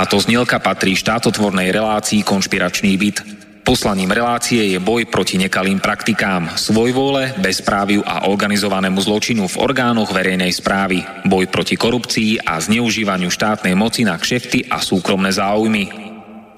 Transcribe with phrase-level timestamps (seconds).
[0.00, 3.20] Táto znielka patrí štátotvornej relácii Konšpiračný byt.
[3.60, 10.56] Poslaním relácie je boj proti nekalým praktikám, svojvôle, bezpráviu a organizovanému zločinu v orgánoch verejnej
[10.56, 16.10] správy, boj proti korupcii a zneužívaniu štátnej moci na kšefty a súkromné záujmy,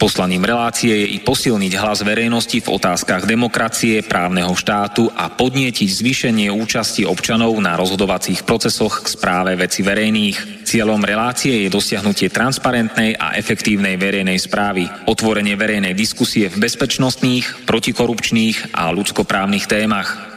[0.03, 6.51] Poslaním relácie je i posilniť hlas verejnosti v otázkach demokracie, právneho štátu a podnietiť zvýšenie
[6.51, 10.62] účasti občanov na rozhodovacích procesoch k správe veci verejných.
[10.73, 18.73] Cieľom relácie je dosiahnutie transparentnej a efektívnej verejnej správy, otvorenie verejnej diskusie v bezpečnostných, protikorupčných
[18.73, 20.32] a ľudskoprávnych témach,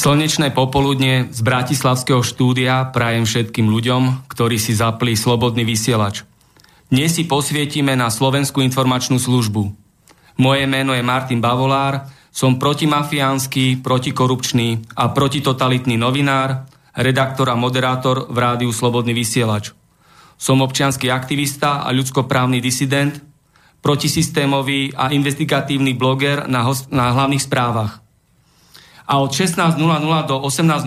[0.00, 6.24] Slnečné popoludne z Bratislavského štúdia prajem všetkým ľuďom, ktorí si zapli slobodný vysielač.
[6.88, 9.68] Dnes si posvietime na Slovenskú informačnú službu.
[10.40, 16.64] Moje meno je Martin Bavolár, som protimafiánsky, protikorupčný a protitotalitný novinár,
[16.96, 19.76] redaktor a moderátor v rádiu Slobodný vysielač.
[20.40, 23.20] Som občianský aktivista a ľudskoprávny disident,
[23.84, 27.99] protisystémový a investigatívny bloger na, host- na hlavných správach
[29.10, 29.74] a od 16.00
[30.30, 30.86] do 18.00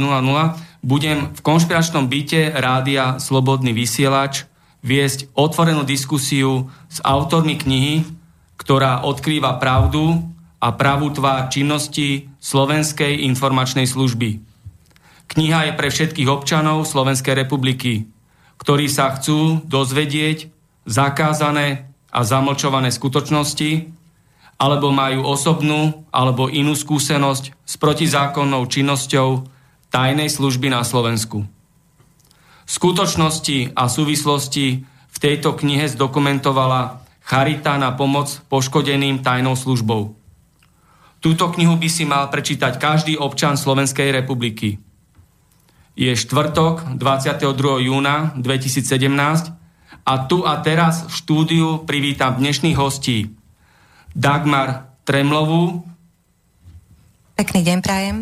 [0.80, 4.48] budem v konšpiračnom byte rádia Slobodný vysielač
[4.80, 8.08] viesť otvorenú diskusiu s autormi knihy,
[8.56, 10.24] ktorá odkrýva pravdu
[10.64, 14.40] a pravú tvár činnosti Slovenskej informačnej služby.
[15.28, 18.08] Kniha je pre všetkých občanov Slovenskej republiky,
[18.60, 20.48] ktorí sa chcú dozvedieť
[20.88, 23.92] zakázané a zamlčované skutočnosti,
[24.58, 29.46] alebo majú osobnú alebo inú skúsenosť s protizákonnou činnosťou
[29.94, 31.46] tajnej služby na Slovensku.
[32.64, 40.16] Skutočnosti a súvislosti v tejto knihe zdokumentovala Charita na pomoc poškodeným tajnou službou.
[41.24, 44.76] Túto knihu by si mal prečítať každý občan Slovenskej republiky.
[45.96, 47.88] Je štvrtok 22.
[47.88, 49.56] júna 2017
[50.04, 53.32] a tu a teraz v štúdiu privítam dnešných hostí
[54.14, 55.82] Dagmar Tremlovú.
[57.34, 58.18] Pekný deň prajem.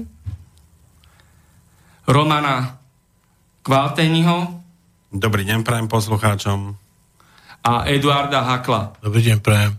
[2.07, 2.79] Romana
[3.61, 4.63] Kvalteniho.
[5.11, 6.79] Dobrý deň prajem poslucháčom.
[7.61, 8.95] A Eduarda Hakla.
[9.03, 9.75] Dobrý deň prajem.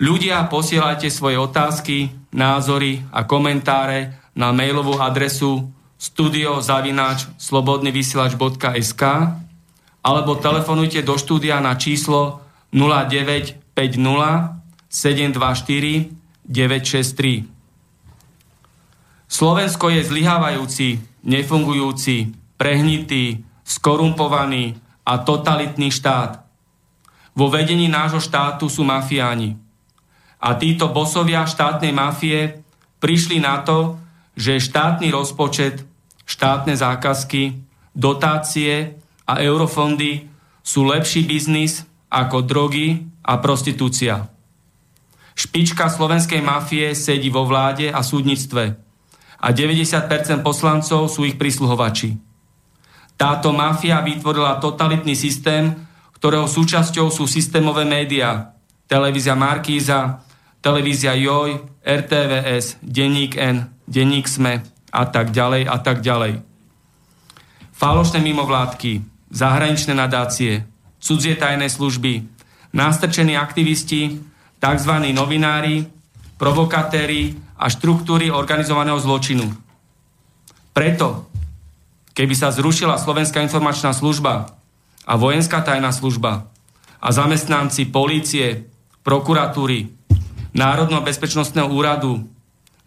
[0.00, 5.68] Ľudia, posielajte svoje otázky, názory a komentáre na mailovú adresu
[6.00, 9.02] studiozavináč slobodnyvysielač.sk
[10.00, 12.40] alebo telefonujte do štúdia na číslo
[12.72, 14.57] 0950
[14.88, 16.12] 724
[16.48, 17.44] 963.
[19.28, 26.40] Slovensko je zlyhávajúci, nefungujúci, prehnitý, skorumpovaný a totalitný štát.
[27.36, 29.60] Vo vedení nášho štátu sú mafiáni.
[30.40, 32.64] A títo bosovia štátnej mafie
[32.98, 34.00] prišli na to,
[34.32, 35.84] že štátny rozpočet,
[36.24, 37.60] štátne zákazky,
[37.92, 38.96] dotácie
[39.28, 40.30] a eurofondy
[40.64, 44.37] sú lepší biznis ako drogy a prostitúcia.
[45.38, 48.74] Špička slovenskej mafie sedí vo vláde a súdnictve
[49.38, 50.10] a 90%
[50.42, 52.18] poslancov sú ich prisluhovači.
[53.14, 55.78] Táto mafia vytvorila totalitný systém,
[56.18, 58.58] ktorého súčasťou sú systémové médiá,
[58.90, 60.26] televízia Markíza,
[60.58, 66.42] televízia Joj, RTVS, Denník N, Denník Sme a tak ďalej a tak ďalej.
[67.78, 70.66] Falošné mimovládky, zahraničné nadácie,
[70.98, 72.26] cudzie tajné služby,
[72.74, 74.18] nástrčení aktivisti
[74.58, 74.92] tzv.
[75.14, 75.86] novinári,
[76.38, 79.50] provokatéri a štruktúry organizovaného zločinu.
[80.70, 81.26] Preto,
[82.14, 84.54] keby sa zrušila Slovenská informačná služba
[85.02, 86.46] a vojenská tajná služba
[87.02, 88.66] a zamestnanci polície,
[89.02, 89.90] prokuratúry,
[90.54, 92.26] Národného bezpečnostného úradu,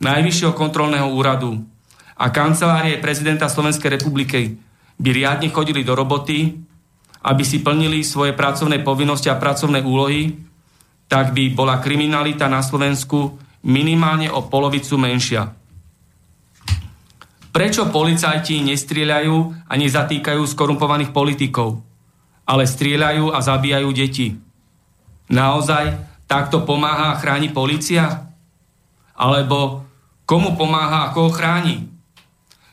[0.02, 1.62] Najvyššieho kontrolného úradu
[2.18, 4.58] a kancelárie prezidenta Slovenskej republiky
[4.98, 6.58] by riadne chodili do roboty,
[7.22, 10.34] aby si plnili svoje pracovné povinnosti a pracovné úlohy,
[11.12, 13.36] tak by bola kriminalita na Slovensku
[13.68, 15.52] minimálne o polovicu menšia.
[17.52, 21.92] Prečo policajti nestrieľajú a nezatýkajú skorumpovaných politikov?
[22.52, 24.36] ale strieľajú a zabíjajú deti.
[25.32, 25.96] Naozaj
[26.28, 28.28] takto pomáha a chráni policia?
[29.16, 29.88] Alebo
[30.28, 31.88] komu pomáha a koho chráni?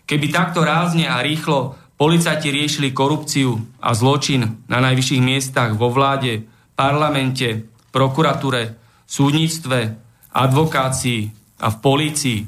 [0.08, 6.49] Keby takto rázne a rýchlo policajti riešili korupciu a zločin na najvyšších miestach vo vláde,
[6.75, 8.76] parlamente, prokuratúre,
[9.08, 9.96] súdnictve,
[10.32, 12.38] advokácii a v polícii,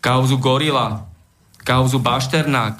[0.00, 1.02] kauzu Gorila,
[1.66, 2.78] kauzu Bašternák,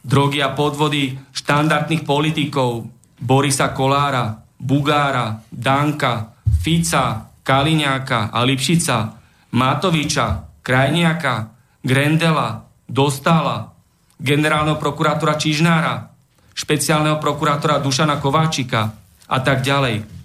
[0.00, 2.88] drogy a podvody štandardných politikov
[3.20, 9.20] Borisa Kolára, Bugára, Danka, Fica, Kaliňáka a Lipšica,
[9.52, 11.52] Matoviča, Krajniaka,
[11.84, 13.72] Grendela, Dostala,
[14.20, 16.12] generálneho prokurátora Čižnára,
[16.52, 18.92] špeciálneho prokurátora Dušana Kováčika
[19.30, 20.19] a tak ďalej.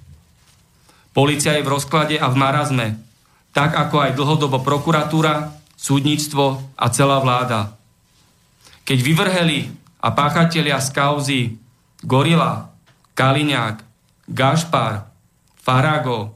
[1.15, 2.87] Polícia je v rozklade a v marazme,
[3.55, 7.79] tak ako aj dlhodobo prokuratúra, súdnictvo a celá vláda.
[8.83, 9.71] Keď vyvrheli
[10.03, 11.41] a páchatelia z kauzy
[12.03, 12.67] Gorila,
[13.15, 13.79] Kaliňák,
[14.27, 15.07] Gašpar,
[15.55, 16.35] Farago,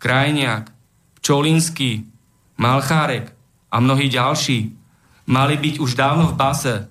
[0.00, 0.72] Krajniak,
[1.20, 2.08] Čolinsky,
[2.56, 3.28] Malchárek
[3.68, 4.72] a mnohí ďalší
[5.28, 6.88] mali byť už dávno v base,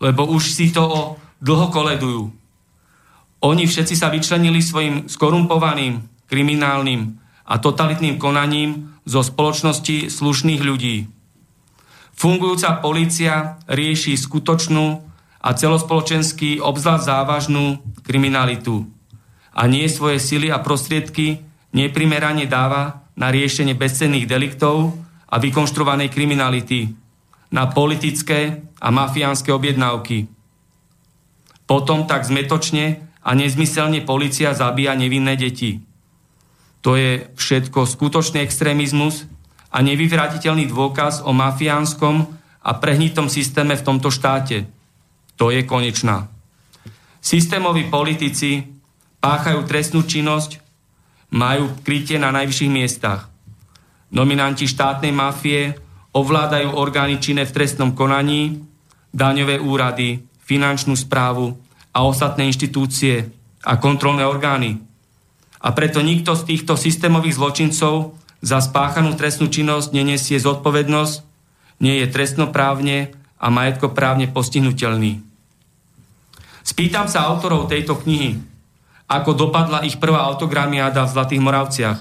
[0.00, 2.32] lebo už si to dlho koledujú.
[3.44, 6.00] Oni všetci sa vyčlenili svojim skorumpovaným,
[6.30, 11.10] kriminálnym a totalitným konaním zo spoločnosti slušných ľudí.
[12.14, 15.02] Fungujúca polícia rieši skutočnú
[15.40, 18.86] a celospoločensky obzvlášť závažnú kriminalitu
[19.50, 21.42] a nie svoje sily a prostriedky
[21.74, 24.94] neprimerane dáva na riešenie bezcenných deliktov
[25.26, 26.94] a vykonštruovanej kriminality,
[27.50, 30.30] na politické a mafiánske objednávky.
[31.66, 35.89] Potom tak zmetočne a nezmyselne policia zabíja nevinné deti.
[36.80, 39.28] To je všetko skutočný extrémizmus
[39.68, 42.24] a nevyvratiteľný dôkaz o mafiánskom
[42.60, 44.64] a prehnitom systéme v tomto štáte.
[45.36, 46.28] To je konečná.
[47.20, 48.64] Systémoví politici
[49.20, 50.60] páchajú trestnú činnosť,
[51.36, 53.28] majú krytie na najvyšších miestach.
[54.10, 55.76] Nominanti štátnej mafie
[56.10, 58.66] ovládajú orgány činné v trestnom konaní,
[59.14, 61.54] daňové úrady, finančnú správu
[61.94, 63.30] a ostatné inštitúcie
[63.62, 64.89] a kontrolné orgány.
[65.60, 71.14] A preto nikto z týchto systémových zločincov za spáchanú trestnú činnosť nenesie zodpovednosť,
[71.84, 75.20] nie je trestnoprávne a majetkoprávne postihnutelný.
[76.64, 78.40] Spýtam sa autorov tejto knihy,
[79.08, 81.98] ako dopadla ich prvá autogramiáda v Zlatých Moravciach.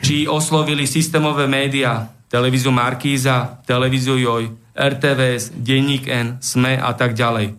[0.00, 7.52] Či oslovili systémové médiá, televíziu Markíza, televíziu Joj, RTVS, Denník N, SME a tak ďalej.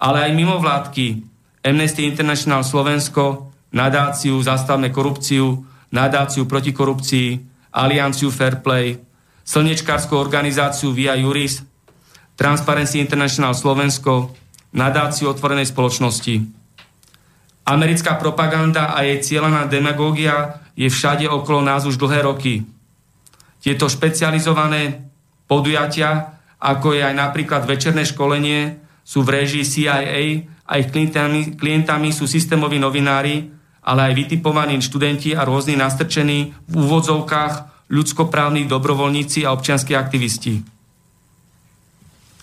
[0.00, 1.06] Ale aj mimovládky,
[1.66, 7.28] Amnesty International Slovensko, nadáciu Zastavme korupciu, nadáciu proti korupcii,
[7.72, 8.96] Alianciu Fairplay,
[9.44, 11.64] slnečkárskú organizáciu Via Juris,
[12.36, 14.32] Transparency International Slovensko,
[14.72, 16.34] nadáciu otvorenej spoločnosti.
[17.68, 22.54] Americká propaganda a jej cieľaná demagógia je všade okolo nás už dlhé roky–
[23.58, 25.10] tieto špecializované
[25.50, 30.22] podujatia, ako je aj napríklad večerné školenie, sú v režii CIA
[30.68, 33.50] a ich klientami, klientami sú systémoví novinári,
[33.88, 40.60] ale aj vytipovaní študenti a rôzni nastrčení v úvodzovkách ľudskoprávni dobrovoľníci a občianskí aktivisti.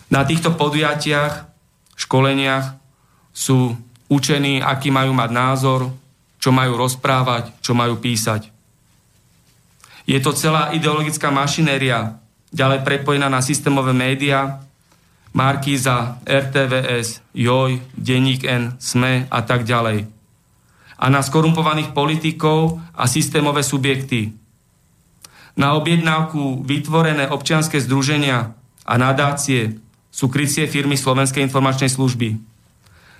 [0.10, 1.46] Na týchto podujatiach,
[1.94, 2.82] školeniach
[3.30, 3.78] sú
[4.10, 5.94] učení, aký majú mať názor,
[6.42, 8.50] čo majú rozprávať, čo majú písať.
[10.10, 12.18] Je to celá ideologická mašinéria,
[12.54, 14.66] ďalej prepojená na systémové médiá,
[15.36, 20.14] Markíza, RTVS, JOJ, Denník N, SME a tak ďalej.
[20.96, 24.32] A na skorumpovaných politikov a systémové subjekty.
[25.56, 29.80] Na objednávku vytvorené občianske združenia a nadácie
[30.12, 32.40] sú krycie firmy Slovenskej informačnej služby.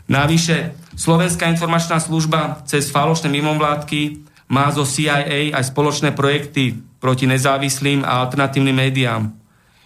[0.08, 8.08] Navyše, Slovenská informačná služba cez falošné mimovládky má zo CIA aj spoločné projekty proti nezávislým
[8.08, 9.36] a alternatívnym médiám.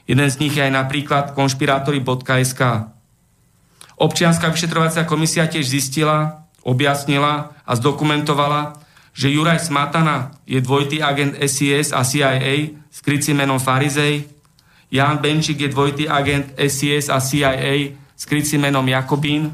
[0.06, 2.62] Jeden z nich je aj napríklad konšpirátory.sk.
[4.00, 8.80] Občianská vyšetrovacia komisia tiež zistila, objasnila a zdokumentovala,
[9.14, 14.26] že Juraj Smatana je dvojitý agent SIS a CIA s krycím menom Farizej,
[14.90, 19.54] Jan Benčík je dvojitý agent SIS a CIA s krycím menom Jakobín,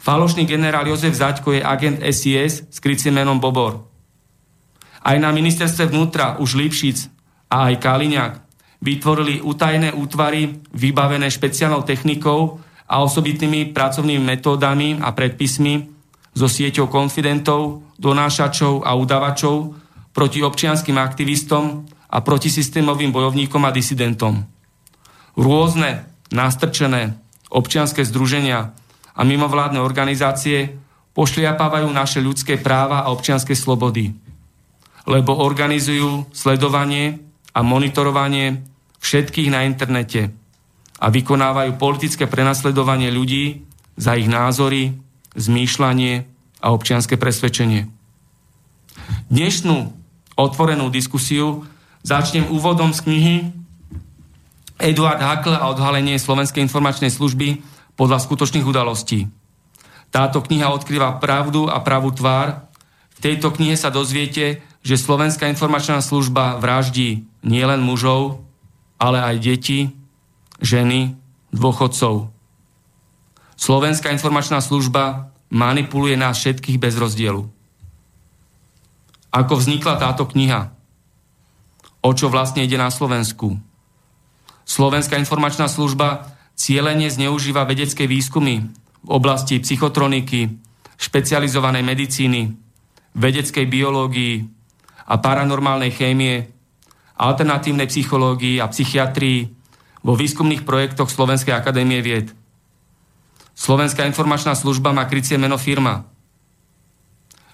[0.00, 3.84] falošný generál Jozef Zaďko je agent SIS s krycím menom Bobor.
[5.04, 7.12] Aj na ministerstve vnútra už Lipšic
[7.52, 8.34] a aj Kaliňák
[8.80, 15.93] vytvorili utajené útvary vybavené špeciálnou technikou a osobitnými pracovnými metódami a predpismi
[16.34, 19.78] so sieťou konfidentov, donášačov a udavačov
[20.10, 24.42] proti občianským aktivistom a proti systémovým bojovníkom a disidentom.
[25.34, 27.18] Rôzne nastrčené
[27.50, 28.74] občianské združenia
[29.14, 30.74] a mimovládne organizácie
[31.14, 34.10] pošliapávajú naše ľudské práva a občianske slobody,
[35.06, 37.22] lebo organizujú sledovanie
[37.54, 38.66] a monitorovanie
[38.98, 40.34] všetkých na internete
[40.98, 43.62] a vykonávajú politické prenasledovanie ľudí
[43.94, 45.03] za ich názory,
[45.34, 46.26] zmýšľanie
[46.62, 47.90] a občianske presvedčenie.
[49.28, 49.92] Dnešnú
[50.34, 51.66] otvorenú diskusiu
[52.02, 53.36] začnem úvodom z knihy
[54.82, 57.62] Eduard Hakl a odhalenie Slovenskej informačnej služby
[57.94, 59.30] podľa skutočných udalostí.
[60.10, 62.66] Táto kniha odkrýva pravdu a pravú tvár.
[63.14, 68.42] V tejto knihe sa dozviete, že Slovenská informačná služba vraždí nielen mužov,
[68.98, 69.94] ale aj deti,
[70.60, 71.16] ženy,
[71.54, 72.33] dôchodcov.
[73.54, 77.46] Slovenská informačná služba manipuluje nás všetkých bez rozdielu.
[79.34, 80.70] Ako vznikla táto kniha?
[82.04, 83.58] O čo vlastne ide na Slovensku?
[84.64, 88.70] Slovenská informačná služba cieľene zneužíva vedecké výskumy
[89.04, 90.54] v oblasti psychotroniky,
[90.96, 92.54] špecializovanej medicíny,
[93.14, 94.34] vedeckej biológii
[95.04, 96.48] a paranormálnej chémie,
[97.18, 99.50] alternatívnej psychológii a psychiatrii
[100.02, 102.32] vo výskumných projektoch Slovenskej akadémie vied.
[103.54, 106.04] Slovenská informačná služba má krycie meno firma.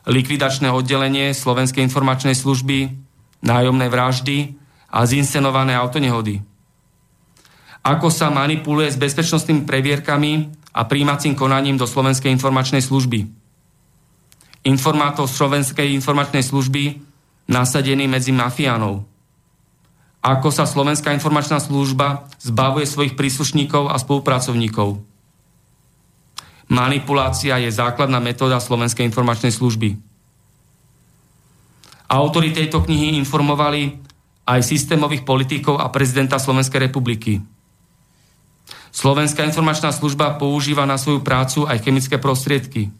[0.09, 2.97] Likvidačné oddelenie Slovenskej informačnej služby,
[3.45, 4.57] nájomné vraždy
[4.89, 6.41] a zinscenované autonehody
[7.81, 10.33] ako sa manipuluje s bezpečnostnými previerkami
[10.77, 13.25] a príjmacím konaním do Slovenskej informačnej služby.
[14.69, 17.01] Informátor Slovenskej informačnej služby
[17.49, 19.09] nasadený medzi mafiánov.
[20.21, 25.01] Ako sa Slovenská informačná služba zbavuje svojich príslušníkov a spolupracovníkov.
[26.71, 29.99] Manipulácia je základná metóda Slovenskej informačnej služby.
[32.07, 33.99] Autori tejto knihy informovali
[34.47, 37.43] aj systémových politikov a prezidenta Slovenskej republiky.
[38.91, 42.91] Slovenská informačná služba používa na svoju prácu aj chemické prostriedky.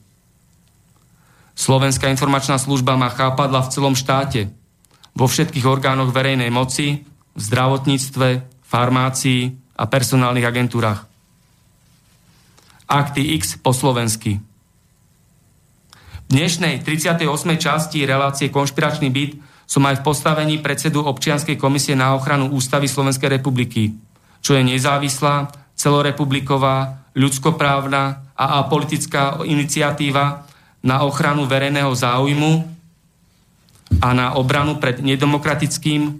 [1.59, 4.55] Slovenská informačná služba má chápadla v celom štáte,
[5.19, 7.03] vo všetkých orgánoch verejnej moci,
[7.35, 11.10] v zdravotníctve, farmácii a personálnych agentúrach.
[12.91, 14.43] Akty X po slovensky.
[16.27, 17.23] V dnešnej 38.
[17.55, 23.39] časti relácie Konšpiračný byt som aj v postavení predsedu občianskej komisie na ochranu Ústavy Slovenskej
[23.39, 23.95] republiky,
[24.43, 30.51] čo je nezávislá celorepubliková, ľudskoprávna a apolitická iniciatíva
[30.83, 32.53] na ochranu verejného záujmu
[34.03, 36.11] a na obranu pred nedemokratickým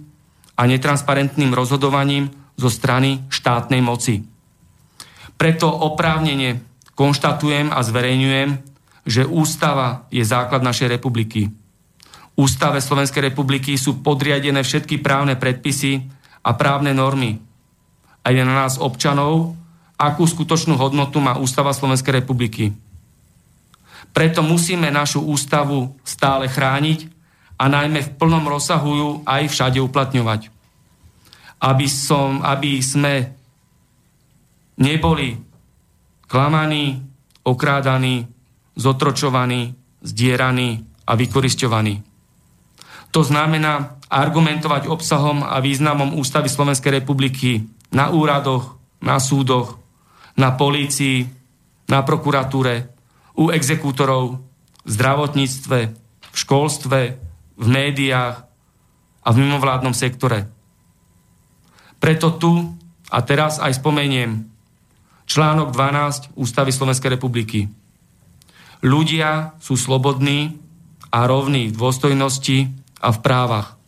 [0.55, 4.30] a netransparentným rozhodovaním zo strany štátnej moci.
[5.41, 6.61] Preto oprávnene
[6.93, 8.61] konštatujem a zverejňujem,
[9.09, 11.49] že ústava je základ našej republiky.
[12.37, 16.05] Ústave Slovenskej republiky sú podriadené všetky právne predpisy
[16.45, 17.41] a právne normy,
[18.21, 19.57] a je na nás občanov,
[19.97, 22.73] akú skutočnú hodnotu má Ústava Slovenskej republiky.
[24.13, 27.09] Preto musíme našu ústavu stále chrániť
[27.57, 30.53] a najmä v plnom rozsahu ju aj všade uplatňovať.
[31.61, 33.40] Aby, som, aby sme
[34.77, 35.39] neboli
[36.27, 37.03] klamaní,
[37.43, 38.27] okrádaní,
[38.75, 42.03] zotročovaní, zdieraní a vykoristovaní.
[43.11, 49.79] To znamená argumentovať obsahom a významom Ústavy Slovenskej republiky na úradoch, na súdoch,
[50.39, 51.27] na polícii,
[51.91, 52.87] na prokuratúre,
[53.35, 54.39] u exekútorov,
[54.83, 55.79] v zdravotníctve,
[56.31, 56.99] v školstve,
[57.59, 58.47] v médiách
[59.21, 60.47] a v mimovládnom sektore.
[61.99, 62.71] Preto tu
[63.11, 64.50] a teraz aj spomeniem
[65.31, 67.71] článok 12 Ústavy Slovenskej republiky.
[68.83, 70.59] Ľudia sú slobodní
[71.07, 72.67] a rovní v dôstojnosti
[72.99, 73.79] a v právach.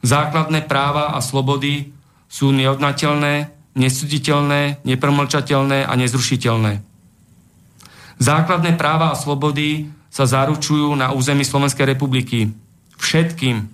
[0.00, 1.92] Základné práva a slobody
[2.24, 6.80] sú neodnateľné, nesuditeľné, nepromlčateľné a nezrušiteľné.
[8.16, 12.48] Základné práva a slobody sa zaručujú na území Slovenskej republiky
[12.96, 13.66] všetkým,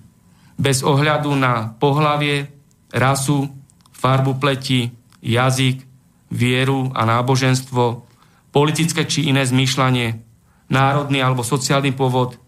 [0.57, 2.49] bez ohľadu na pohlavie,
[2.91, 3.47] rasu,
[3.93, 4.89] farbu pleti,
[5.21, 5.90] jazyk,
[6.31, 8.07] vieru a náboženstvo,
[8.55, 10.23] politické či iné zmýšľanie,
[10.71, 12.39] národný alebo sociálny pôvod,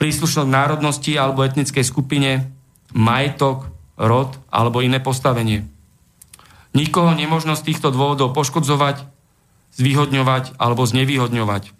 [0.00, 2.48] príslušnosť národnosti alebo etnickej skupine,
[2.96, 3.68] majetok,
[4.00, 5.68] rod alebo iné postavenie.
[6.72, 9.04] Nikoho nemožno z týchto dôvodov poškodzovať,
[9.76, 11.76] zvýhodňovať alebo znevýhodňovať.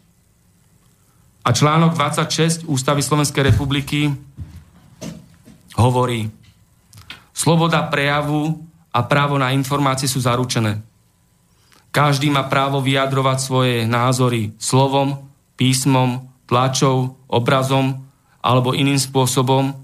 [1.40, 4.12] A článok 26 Ústavy Slovenskej republiky
[5.80, 6.28] hovorí,
[7.32, 8.61] sloboda prejavu
[8.92, 10.85] a právo na informácie sú zaručené.
[11.90, 15.26] Každý má právo vyjadrovať svoje názory slovom,
[15.59, 18.06] písmom, tlačou, obrazom
[18.40, 19.75] alebo iným spôsobom,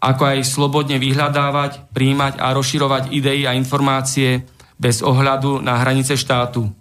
[0.00, 4.44] ako aj slobodne vyhľadávať, príjmať a rozširovať idei a informácie
[4.80, 6.72] bez ohľadu na hranice štátu.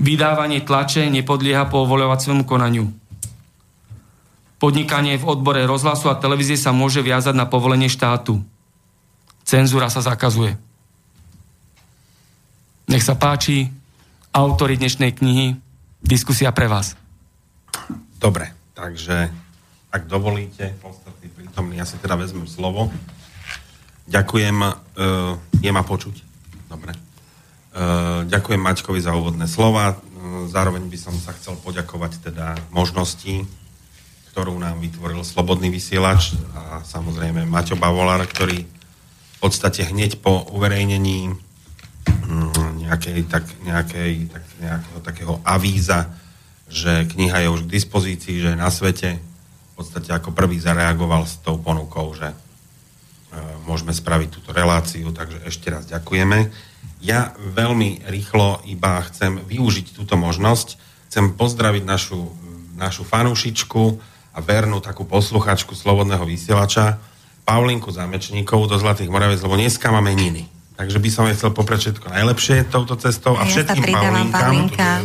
[0.00, 2.88] Vydávanie tlače nepodlieha povoľovaciemu konaniu.
[4.62, 8.44] Podnikanie v odbore rozhlasu a televízie sa môže viazať na povolenie štátu.
[9.42, 10.69] Cenzúra sa zakazuje.
[12.90, 13.70] Nech sa páči,
[14.34, 15.54] autory dnešnej knihy,
[16.02, 16.98] diskusia pre vás.
[18.18, 19.30] Dobre, takže
[19.94, 22.90] ak dovolíte, podstatný prítomný, ja si teda vezmem slovo.
[24.10, 26.18] Ďakujem, uh, je ma počuť?
[26.66, 26.90] Dobre.
[27.70, 29.94] Uh, ďakujem Maťkovi za úvodné slova.
[29.94, 33.46] Uh, zároveň by som sa chcel poďakovať teda možnosti,
[34.34, 41.38] ktorú nám vytvoril Slobodný vysielač a samozrejme Maťo Bavolár, ktorý v podstate hneď po uverejnení
[42.26, 46.10] mm, nejakej, tak, nejakej, tak, nejakého takého avíza,
[46.66, 51.22] že kniha je už k dispozícii, že je na svete, v podstate ako prvý zareagoval
[51.22, 52.36] s tou ponukou, že e,
[53.70, 56.50] môžeme spraviť túto reláciu, takže ešte raz ďakujeme.
[56.98, 60.76] Ja veľmi rýchlo iba chcem využiť túto možnosť,
[61.08, 62.28] chcem pozdraviť našu,
[62.74, 67.02] našu fanúšičku, a vernú takú posluchačku Slobodného vysielača,
[67.42, 70.46] Paulinku Zamečníkovú do Zlatých Moraviec, lebo dneska máme meniny.
[70.80, 74.00] Takže by som jej chcel poprať všetko najlepšie touto cestou a, a všetkým ja
[74.32, 75.04] Paulinkám.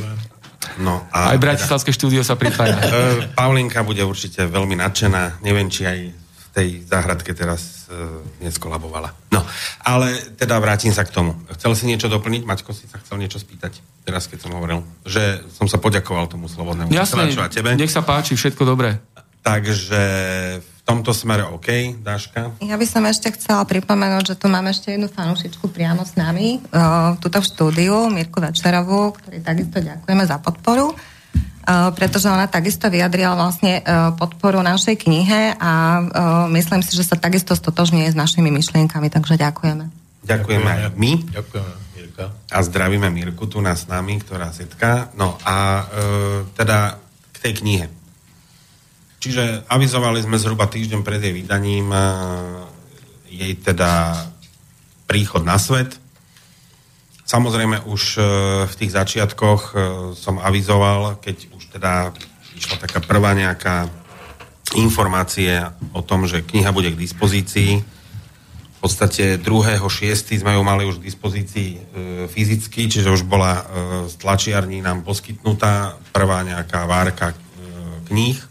[0.79, 2.79] No, a aj Bratislavské teda, štúdio sa pripája.
[2.85, 5.43] Uh, Paulinka bude určite veľmi nadšená.
[5.43, 9.11] Neviem, či aj v tej záhradke teraz uh, neskolabovala.
[9.35, 9.43] No,
[9.83, 11.35] ale teda vrátim sa k tomu.
[11.59, 12.47] Chcel si niečo doplniť?
[12.47, 13.83] Maťko si sa chcel niečo spýtať?
[14.07, 14.79] Teraz, keď som hovoril.
[15.03, 17.75] Že som sa poďakoval tomu slobodnému Jasne, a tebe.
[17.75, 19.03] nech sa páči, všetko dobré.
[19.43, 20.03] Takže
[20.63, 22.61] v tomto smere OK, Dáška?
[22.61, 26.61] Ja by som ešte chcela pripomenúť, že tu máme ešte jednu fanúšičku priamo s nami,
[26.61, 32.85] uh, tuto v štúdiu, Mirku Večerovú, ktorý takisto ďakujeme za podporu, uh, pretože ona takisto
[32.93, 36.03] vyjadrila vlastne uh, podporu našej knihe a uh,
[36.53, 39.89] myslím si, že sa takisto stotožňuje s našimi myšlienkami, takže ďakujeme.
[40.21, 41.11] Ďakujeme aj my.
[41.33, 41.85] Ďakujeme.
[42.15, 42.31] Mirka.
[42.51, 45.11] A zdravíme Mirku tu nás s nami, ktorá setká.
[45.19, 45.85] No a e,
[46.55, 46.95] teda
[47.35, 47.85] k tej knihe.
[49.25, 51.97] Čiže avizovali sme zhruba týždeň pred jej vydaním e,
[53.33, 54.21] jej teda
[55.09, 55.97] príchod na svet.
[57.25, 58.19] Samozrejme už e,
[58.69, 59.75] v tých začiatkoch e,
[60.13, 62.13] som avizoval, keď už teda
[62.53, 63.89] išla taká prvá nejaká
[64.77, 65.57] informácie
[65.89, 67.81] o tom, že kniha bude k dispozícii.
[67.81, 70.37] V podstate 2.6.
[70.37, 71.69] sme ju mali už k dispozícii
[72.29, 73.65] fyzicky, čiže už bola
[74.05, 77.33] z tlačiarní nám poskytnutá prvá nejaká várka
[78.05, 78.44] kníh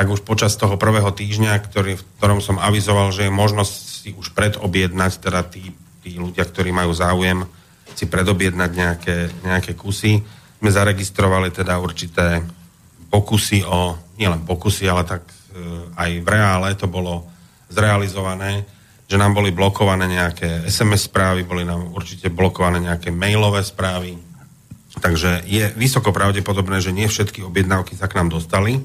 [0.00, 4.10] tak už počas toho prvého týždňa, ktorý, v ktorom som avizoval, že je možnosť si
[4.16, 7.44] už predobjednať, teda tí, tí ľudia, ktorí majú záujem
[7.92, 10.24] si predobjednať nejaké, nejaké kusy,
[10.56, 12.40] sme zaregistrovali teda určité
[13.12, 15.36] pokusy o, nielen pokusy, ale tak e,
[15.92, 17.28] aj v reále to bolo
[17.68, 18.64] zrealizované,
[19.04, 24.16] že nám boli blokované nejaké SMS správy, boli nám určite blokované nejaké mailové správy,
[24.96, 28.80] takže je vysoko pravdepodobné, že nie všetky objednávky sa k nám dostali,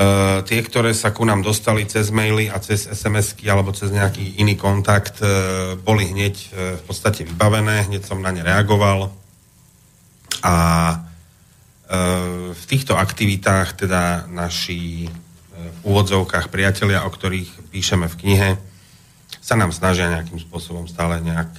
[0.00, 4.38] Uh, tie, ktoré sa ku nám dostali cez maily a cez SMS-ky alebo cez nejaký
[4.40, 9.12] iný kontakt, uh, boli hneď uh, v podstate vybavené, hneď som na ne reagoval.
[10.40, 10.54] A
[12.54, 15.10] v týchto aktivitách teda naši
[15.58, 18.50] v úvodzovkách priatelia, o ktorých píšeme v knihe,
[19.42, 21.50] sa nám snažia nejakým spôsobom stále nejak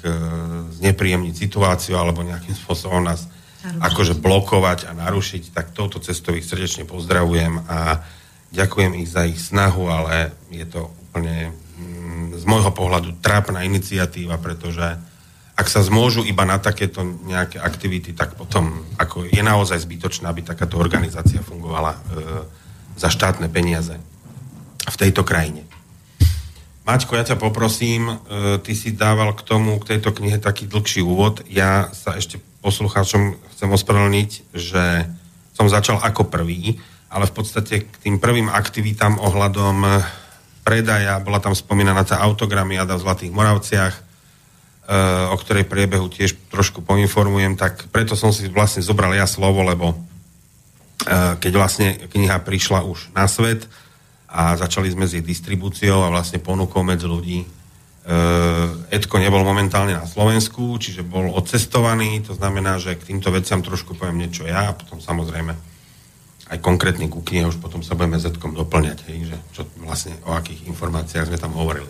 [0.80, 3.84] znepríjemniť situáciu alebo nejakým spôsobom nás narušiť.
[3.84, 8.02] akože blokovať a narušiť, tak touto cestou ich srdečne pozdravujem a
[8.52, 14.36] Ďakujem ich za ich snahu, ale je to úplne mm, z môjho pohľadu trápna iniciatíva,
[14.44, 15.00] pretože
[15.56, 20.42] ak sa zmôžu iba na takéto nejaké aktivity, tak potom ako je naozaj zbytočné, aby
[20.42, 22.00] takáto organizácia fungovala e,
[22.98, 23.96] za štátne peniaze
[24.90, 25.64] v tejto krajine.
[26.82, 28.16] Maťko, ja ťa poprosím, e,
[28.66, 31.46] ty si dával k tomu, k tejto knihe taký dlhší úvod.
[31.46, 35.06] Ja sa ešte poslucháčom chcem ospravedlniť, že
[35.54, 39.92] som začal ako prvý, ale v podstate k tým prvým aktivitám ohľadom eh,
[40.64, 44.02] predaja, bola tam spomínaná tá autogramiada v Zlatých Moravciach, e,
[45.34, 49.92] o ktorej priebehu tiež trošku poinformujem, tak preto som si vlastne zobral ja slovo, lebo
[49.92, 49.96] e,
[51.42, 53.66] keď vlastne kniha prišla už na svet
[54.30, 57.42] a začali sme s jej distribúciou a vlastne ponukou medzi ľudí,
[58.90, 63.94] Edko nebol momentálne na Slovensku, čiže bol odcestovaný, to znamená, že k týmto veciam trošku
[63.94, 65.54] poviem niečo ja a potom samozrejme
[66.52, 70.36] aj konkrétne ku knihe, už potom sa budeme zetkom doplňať, hej, že čo vlastne, o
[70.36, 71.88] akých informáciách sme tam hovorili.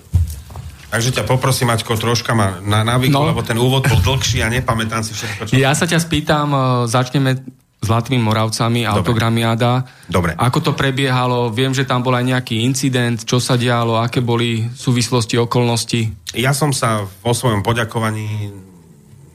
[0.91, 3.31] Takže ťa poprosím, Maťko, troška ma na návyku, no.
[3.31, 5.51] lebo ten úvod bol dlhší a nepamätám si všetko, čo...
[5.57, 7.41] Ja sa ťa spýtam, e, začneme
[7.81, 8.93] Zlatými Moravcami, Dobre.
[8.93, 9.71] autogramiáda.
[10.05, 10.37] Dobre.
[10.37, 11.49] Ako to prebiehalo?
[11.49, 16.29] Viem, že tam bol aj nejaký incident, čo sa dialo, aké boli súvislosti, okolnosti?
[16.37, 18.53] Ja som sa vo svojom poďakovaní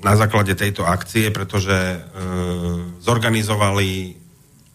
[0.04, 1.98] na základe tejto akcie, pretože e,
[3.02, 4.14] zorganizovali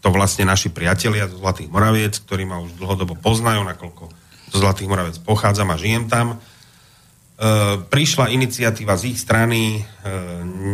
[0.02, 4.04] to vlastne naši priatelia zo Zlatých Moraviec, ktorí ma už dlhodobo poznajú, nakoľko
[4.52, 6.36] zo Zlatých Moraviec pochádzam a žijem tam.
[6.36, 6.38] E,
[7.82, 9.82] prišla iniciatíva z ich strany, e,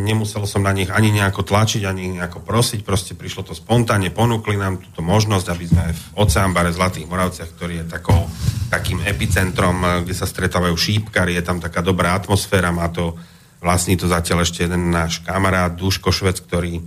[0.08, 4.56] nemusel som na nich ani nejako tlačiť, ani nejako prosiť, proste prišlo to spontánne, ponúkli
[4.56, 8.32] nám túto možnosť, aby sme v Oceánbare Zlatých Moravciach, ktorý je takou,
[8.72, 13.16] takým epicentrom, e, kde sa stretávajú šípkari, je tam taká dobrá atmosféra, má to
[13.60, 16.80] vlastní to zatiaľ ešte jeden náš kamarát Duško Švec, ktorý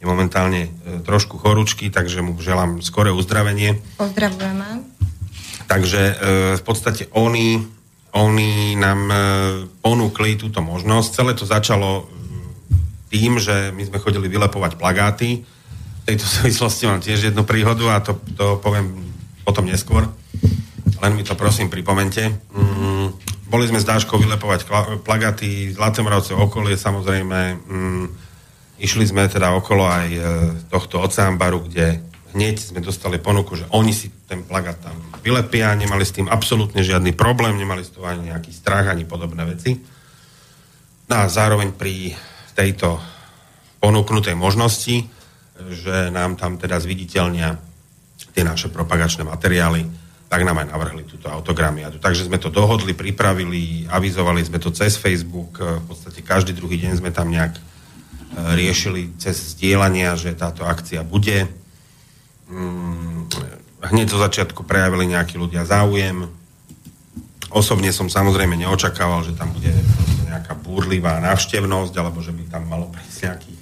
[0.00, 0.70] je momentálne e,
[1.04, 3.76] trošku chorúčky, takže mu želám skoré uzdravenie.
[4.00, 4.88] Pozdravujeme.
[5.68, 6.14] Takže e,
[6.56, 7.60] v podstate oni,
[8.16, 9.16] oni nám e,
[9.84, 11.08] ponúkli túto možnosť.
[11.12, 12.08] Celé to začalo
[13.12, 15.44] tým, že my sme chodili vylepovať plagáty.
[15.44, 19.12] V tejto súvislosti mám tiež jednu príhodu a to, to poviem
[19.44, 20.08] potom neskôr.
[21.00, 22.24] Len mi to prosím pripomente.
[22.56, 23.12] Mm,
[23.52, 24.64] boli sme s Dáškou vylepovať
[25.04, 28.29] plagáty, Zlaté Moravce okolie, samozrejme mm,
[28.80, 30.20] Išli sme teda okolo aj e,
[30.72, 32.00] tohto oceánbaru, kde
[32.32, 36.80] hneď sme dostali ponuku, že oni si ten plagát tam vylepia, nemali s tým absolútne
[36.80, 39.76] žiadny problém, nemali s tým ani nejaký strach, ani podobné veci.
[41.10, 42.14] No a zároveň pri
[42.56, 42.96] tejto
[43.82, 45.04] ponúknutej možnosti,
[45.60, 47.58] že nám tam teda zviditeľnia
[48.32, 49.84] tie naše propagačné materiály,
[50.30, 51.98] tak nám aj navrhli túto autogramiadu.
[51.98, 57.02] Takže sme to dohodli, pripravili, avizovali sme to cez Facebook, v podstate každý druhý deň
[57.02, 57.58] sme tam nejak
[58.34, 61.50] riešili cez zdieľania, že táto akcia bude.
[62.50, 63.26] Mm,
[63.90, 66.30] hneď zo začiatku prejavili nejakí ľudia záujem.
[67.50, 69.74] Osobne som samozrejme neočakával, že tam bude
[70.30, 73.60] nejaká búrlivá návštevnosť, alebo že by tam malo prísť nejakých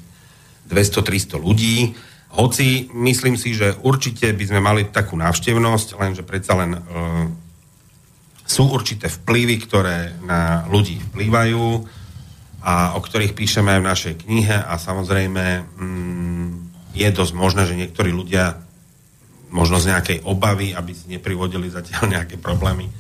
[0.69, 1.97] 200-300 ľudí.
[2.29, 6.81] Hoci myslím si, že určite by sme mali takú návštevnosť, lenže predsa len e,
[8.45, 11.89] sú určité vplyvy, ktoré na ľudí vplývajú
[12.63, 15.45] a o ktorých píšeme aj v našej knihe a samozrejme
[15.79, 16.47] mm,
[16.99, 18.59] je dosť možné, že niektorí ľudia
[19.49, 22.91] možno z nejakej obavy, aby si neprivodili zatiaľ nejaké problémy,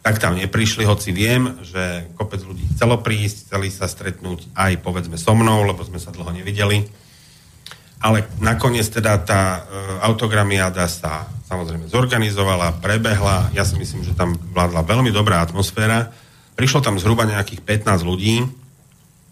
[0.00, 5.18] tak tam neprišli, hoci viem, že kopec ľudí chcelo prísť, chceli sa stretnúť aj povedzme
[5.18, 6.86] so mnou, lebo sme sa dlho nevideli.
[7.98, 9.60] Ale nakoniec teda tá e,
[10.06, 13.50] autogramiáda sa samozrejme zorganizovala, prebehla.
[13.50, 16.14] Ja si myslím, že tam vládla veľmi dobrá atmosféra.
[16.54, 18.46] Prišlo tam zhruba nejakých 15 ľudí,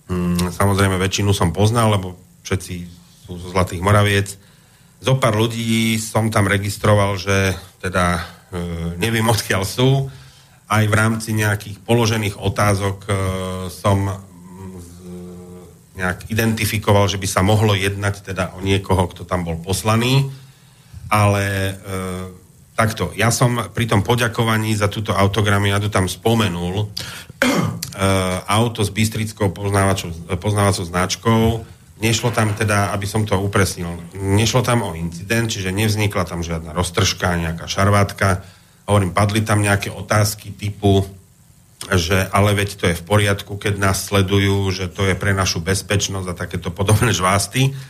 [0.07, 2.15] Mm, samozrejme väčšinu som poznal, lebo
[2.47, 2.75] všetci
[3.27, 4.39] sú zo Zlatých Moraviec.
[5.03, 8.23] Zo pár ľudí som tam registroval, že teda e,
[9.03, 10.07] neviem odkiaľ sú.
[10.67, 13.13] Aj v rámci nejakých položených otázok e,
[13.71, 14.15] som e,
[15.99, 20.31] nejak identifikoval, že by sa mohlo jednať teda o niekoho, kto tam bol poslaný.
[21.11, 21.75] Ale e,
[22.77, 26.93] takto, ja som pri tom poďakovaní za túto autogramiadu tam spomenul,
[27.97, 29.57] Eh, auto s bystrickou
[30.37, 31.65] poznávacou značkou.
[31.97, 36.77] Nešlo tam teda, aby som to upresnil, nešlo tam o incident, čiže nevznikla tam žiadna
[36.77, 38.45] roztržka, nejaká šarvátka.
[38.85, 41.09] Hovorím, padli tam nejaké otázky typu,
[41.89, 45.65] že ale veď to je v poriadku, keď nás sledujú, že to je pre našu
[45.65, 47.73] bezpečnosť a takéto podobné žvásty.
[47.73, 47.81] E,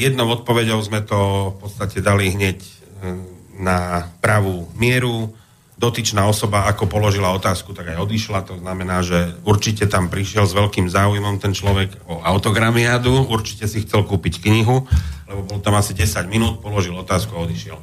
[0.00, 5.32] jednou odpoveďou sme to v podstate dali hneď eh, na pravú mieru
[5.76, 8.48] dotyčná osoba, ako položila otázku, tak aj odišla.
[8.48, 13.84] To znamená, že určite tam prišiel s veľkým záujmom ten človek o autogramiádu, určite si
[13.84, 14.88] chcel kúpiť knihu,
[15.28, 17.76] lebo bol tam asi 10 minút, položil otázku a odišiel.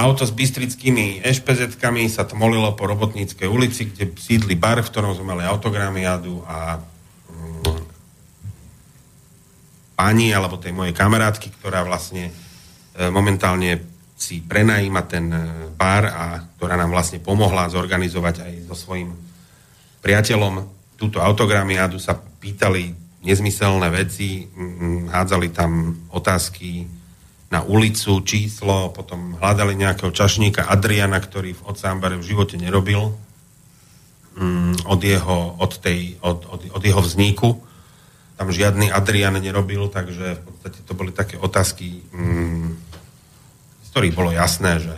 [0.00, 5.36] Auto s bystrickými ešpezetkami sa tmolilo po Robotníckej ulici, kde sídli bar, v ktorom sme
[5.36, 6.80] mali autogramiádu a
[7.28, 7.84] mm,
[10.00, 12.32] pani, alebo tej mojej kamarátky, ktorá vlastne
[12.96, 13.89] e, momentálne
[14.20, 15.40] si prenajíma ten e,
[15.72, 16.24] bar a
[16.60, 19.16] ktorá nám vlastne pomohla zorganizovať aj so svojím
[20.04, 20.68] priateľom
[21.00, 22.92] túto autogramiádu, sa pýtali
[23.24, 24.48] nezmyselné veci,
[25.08, 26.84] hádzali tam otázky
[27.50, 33.16] na ulicu, číslo, potom hľadali nejakého čašníka Adriana, ktorý v Ocámbare v živote nerobil
[34.86, 37.60] od jeho, od tej, od, od, od jeho vzniku.
[38.40, 42.00] Tam žiadny Adrian nerobil, takže v podstate to boli také otázky
[43.90, 44.94] ktorých bolo jasné, že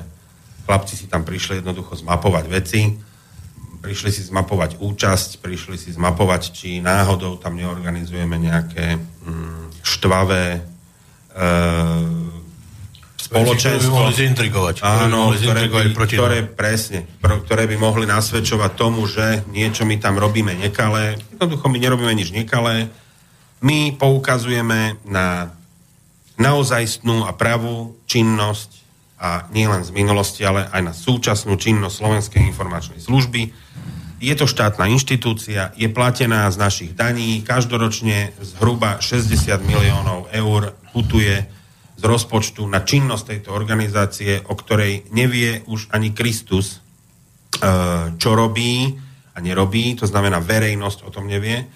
[0.68, 2.80] chlapci si tam prišli jednoducho zmapovať veci,
[3.82, 10.60] prišli si zmapovať účasť, prišli si zmapovať, či náhodou tam neorganizujeme nejaké mm, štvavé e,
[13.18, 13.90] spoločenstvo.
[13.90, 14.76] Ktoré by zintrigovať.
[14.86, 20.20] Áno, ktoré, by, proti ktoré, presne, ktoré by mohli nasvedčovať tomu, že niečo my tam
[20.20, 21.18] robíme nekalé.
[21.34, 22.86] Jednoducho my nerobíme nič nekalé.
[23.62, 25.54] My poukazujeme na
[26.38, 28.81] naozajstnú a pravú činnosť
[29.22, 33.54] a nie len z minulosti, ale aj na súčasnú činnosť Slovenskej informačnej služby.
[34.22, 41.46] je to štátna inštitúcia, je platená z našich daní, každoročne zhruba 60 miliónov eur putuje
[41.98, 46.78] z rozpočtu na činnosť tejto organizácie, o ktorej nevie už ani Kristus, e,
[48.18, 48.94] čo robí
[49.34, 51.66] a nerobí, to znamená verejnosť o tom nevie.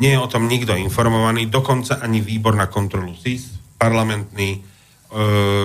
[0.00, 4.69] Nie je o tom nikto informovaný, dokonca ani výbor na kontrolu SIS, parlamentný,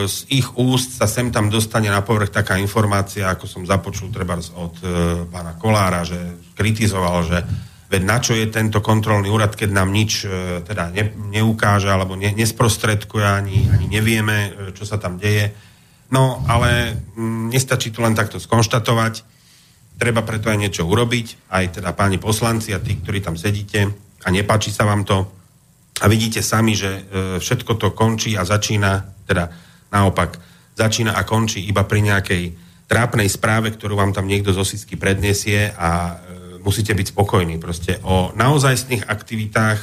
[0.10, 4.42] z ich úst sa sem tam dostane na povrch taká informácia, ako som započul treba
[4.42, 4.86] od e,
[5.30, 6.18] pána Kolára, že
[6.58, 7.38] kritizoval, že
[7.86, 12.18] veď na čo je tento kontrolný úrad, keď nám nič e, teda ne, neukáže alebo
[12.18, 15.54] ne, nesprostredkuje, ani, ani nevieme, e, čo sa tam deje.
[16.10, 19.22] No, ale m, nestačí to len takto skonštatovať.
[20.02, 23.94] Treba preto aj niečo urobiť, aj teda páni poslanci a tí, ktorí tam sedíte
[24.26, 25.30] a nepáči sa vám to.
[26.02, 27.02] A vidíte sami, že e,
[27.38, 29.52] všetko to končí a začína teda
[29.92, 30.38] naopak
[30.76, 32.44] začína a končí iba pri nejakej
[32.86, 37.58] trápnej správe, ktorú vám tam niekto zo Sisky predniesie a e, musíte byť spokojní.
[37.58, 39.80] Proste o naozajstných aktivitách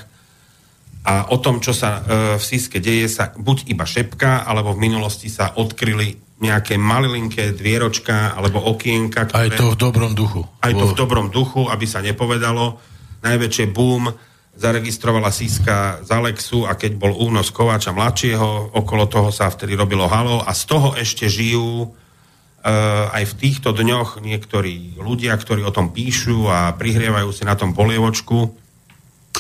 [1.03, 2.01] a o tom, čo sa e,
[2.39, 8.35] v Siske deje, sa buď iba šepka, alebo v minulosti sa odkryli nejaké malilinké dvieročka
[8.35, 9.31] alebo okienka.
[9.31, 10.43] Ktoré, aj to v dobrom duchu.
[10.59, 12.79] Aj to v dobrom duchu, aby sa nepovedalo.
[13.23, 14.11] Najväčšie boom
[14.53, 20.05] zaregistrovala Siska z Alexu a keď bol únos Kováča mladšieho, okolo toho sa vtedy robilo
[20.07, 25.73] halo a z toho ešte žijú uh, aj v týchto dňoch niektorí ľudia, ktorí o
[25.73, 28.53] tom píšu a prihrievajú si na tom polievočku,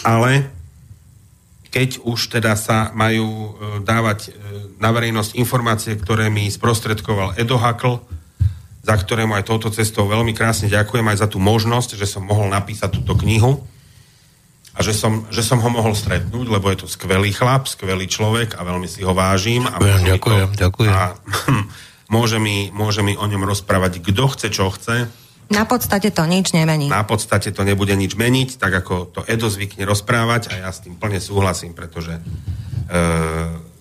[0.00, 0.48] ale
[1.72, 3.50] keď už teda sa majú uh,
[3.84, 4.34] dávať uh,
[4.80, 8.00] na verejnosť informácie, ktoré mi sprostredkoval Edo Hakl,
[8.82, 12.48] za ktorému aj touto cestou veľmi krásne ďakujem aj za tú možnosť, že som mohol
[12.50, 13.62] napísať túto knihu,
[14.72, 18.56] a že som, že som ho mohol stretnúť, lebo je to skvelý chlap, skvelý človek
[18.56, 19.68] a veľmi si ho vážim.
[19.68, 20.92] A ďakujem, ďakujem, to, ďakujem.
[20.96, 21.02] A
[22.16, 25.12] môže mi, môže mi o ňom rozprávať, kto chce, čo chce.
[25.52, 26.88] Na podstate to nič nemení.
[26.88, 30.80] Na podstate to nebude nič meniť, tak ako to Edo zvykne rozprávať a ja s
[30.80, 32.22] tým plne súhlasím, pretože e,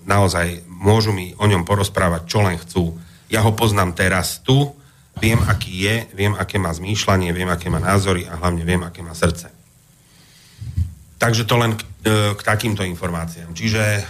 [0.03, 2.99] naozaj môžu mi o ňom porozprávať, čo len chcú.
[3.31, 4.75] Ja ho poznám teraz tu,
[5.23, 8.99] viem, aký je, viem, aké má zmýšľanie, viem, aké má názory a hlavne viem, aké
[8.99, 9.60] má srdce.
[11.21, 13.53] Takže to len k, e, k takýmto informáciám.
[13.53, 14.01] Čiže e,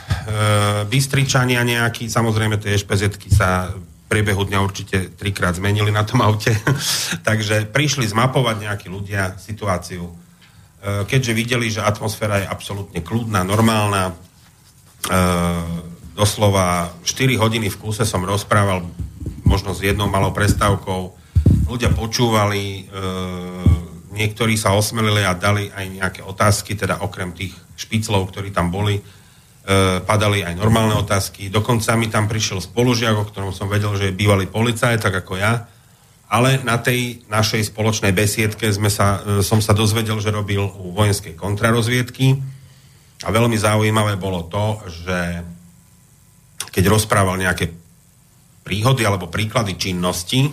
[0.87, 6.55] Bystričania nejakí, samozrejme tie špz sa v priebehu dňa určite trikrát zmenili na tom aute.
[7.27, 10.07] Takže prišli zmapovať nejakí ľudia situáciu.
[10.07, 10.13] E,
[11.03, 14.15] keďže videli, že atmosféra je absolútne kľudná, normálna,
[15.11, 15.11] e,
[16.15, 18.87] doslova 4 hodiny v kúse som rozprával,
[19.43, 21.19] možno s jednou malou prestávkou.
[21.67, 22.87] Ľudia počúvali,
[24.11, 28.99] niektorí sa osmelili a dali aj nejaké otázky, teda okrem tých špiclov, ktorí tam boli,
[28.99, 29.03] e,
[30.03, 31.47] padali aj normálne otázky.
[31.47, 35.39] Dokonca mi tam prišiel spolužiak, o ktorom som vedel, že je bývalý policaj, tak ako
[35.39, 35.65] ja.
[36.31, 40.91] Ale na tej našej spoločnej besiedke sme sa, e, som sa dozvedel, že robil u
[40.91, 42.35] vojenskej kontrarozviedky.
[43.21, 45.19] A veľmi zaujímavé bolo to, že
[46.71, 47.69] keď rozprával nejaké
[48.63, 50.47] príhody alebo príklady činnosti,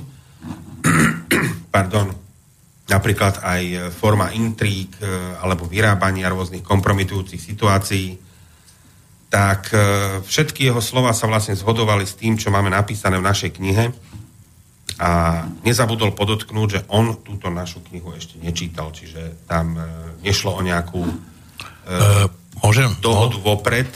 [1.74, 2.27] pardon,
[2.88, 5.04] napríklad aj e, forma intrík e,
[5.38, 8.16] alebo vyrábania rôznych kompromitujúcich situácií,
[9.28, 9.78] tak e,
[10.24, 13.84] všetky jeho slova sa vlastne zhodovali s tým, čo máme napísané v našej knihe
[14.98, 19.78] a nezabudol podotknúť, že on túto našu knihu ešte nečítal, čiže tam
[20.26, 22.26] nešlo o nejakú uh,
[22.58, 23.46] môžem, dohodu no.
[23.46, 23.86] vopred,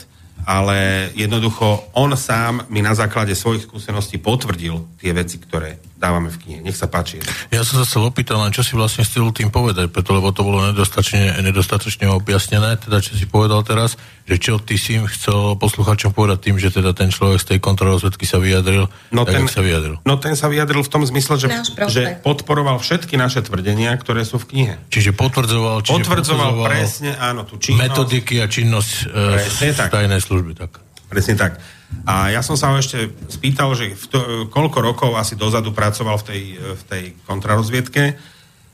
[0.47, 6.37] ale jednoducho on sám mi na základe svojich skúseností potvrdil tie veci, ktoré dávame v
[6.43, 6.59] knihe.
[6.59, 7.23] Nech sa páči.
[7.47, 10.43] Ja som sa chcel opýtať, len čo si vlastne chcel tým povedať, preto lebo to
[10.43, 13.95] bolo nedostatočne, nedostatočne objasnené, teda čo si povedal teraz,
[14.27, 18.27] že čo ty si chcel posluchačom povedať tým, že teda ten človek z tej kontrolozvedky
[18.27, 20.03] sa vyjadril, no tak ten, sa vyjadril.
[20.03, 21.47] No ten sa vyjadril v tom zmysle, že,
[21.87, 24.75] že podporoval všetky naše tvrdenia, ktoré sú v knihe.
[24.91, 27.79] Čiže potvrdzoval, čiže potvrdzoval, potvrdzoval presne, áno, tú činnosť.
[27.79, 30.83] Metodiky a činnosť e, z tajnej služby, tak.
[31.07, 31.61] Presne tak.
[32.03, 34.19] A ja som sa ho ešte spýtal, že v to,
[34.51, 38.19] koľko rokov asi dozadu pracoval v tej, v tej kontrarozviedke,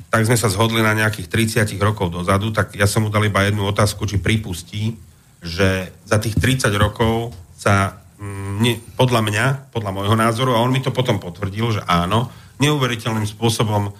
[0.09, 1.29] tak sme sa zhodli na nejakých
[1.61, 4.97] 30 rokov dozadu, tak ja som mu dal iba jednu otázku, či pripustí,
[5.39, 10.73] že za tých 30 rokov sa mm, ne, podľa mňa, podľa môjho názoru, a on
[10.73, 13.91] mi to potom potvrdil, že áno, neuveriteľným spôsobom e,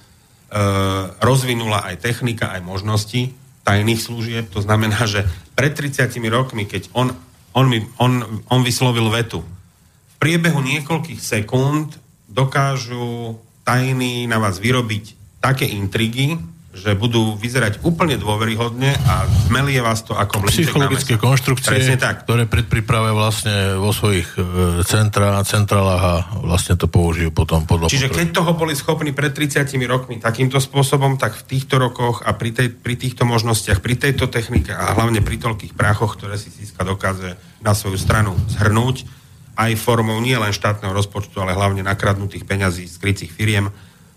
[1.21, 3.32] rozvinula aj technika, aj možnosti
[3.63, 4.45] tajných služieb.
[4.58, 7.13] To znamená, že pred 30 rokmi, keď on
[7.53, 9.41] on, mi, on, on vyslovil vetu.
[9.41, 11.95] V priebehu niekoľkých sekúnd
[12.29, 16.38] dokážu tajní na vás vyrobiť také intrigy,
[16.69, 22.29] že budú vyzerať úplne dôveryhodne a zmelie vás to ako Psychologické konštrukcie, tak.
[22.29, 24.41] ktoré predpripravia vlastne vo svojich e,
[24.86, 28.21] centra, centrálach a vlastne to použijú potom podľa Čiže potreby.
[28.21, 32.53] keď toho boli schopní pred 30 rokmi takýmto spôsobom, tak v týchto rokoch a pri,
[32.53, 36.86] tej, pri týchto možnostiach, pri tejto technike a hlavne pri toľkých práchoch, ktoré si Siska
[36.86, 37.34] dokáže
[37.65, 39.10] na svoju stranu zhrnúť,
[39.58, 43.73] aj formou nie len štátneho rozpočtu, ale hlavne nakradnutých peňazí z krycích firiem,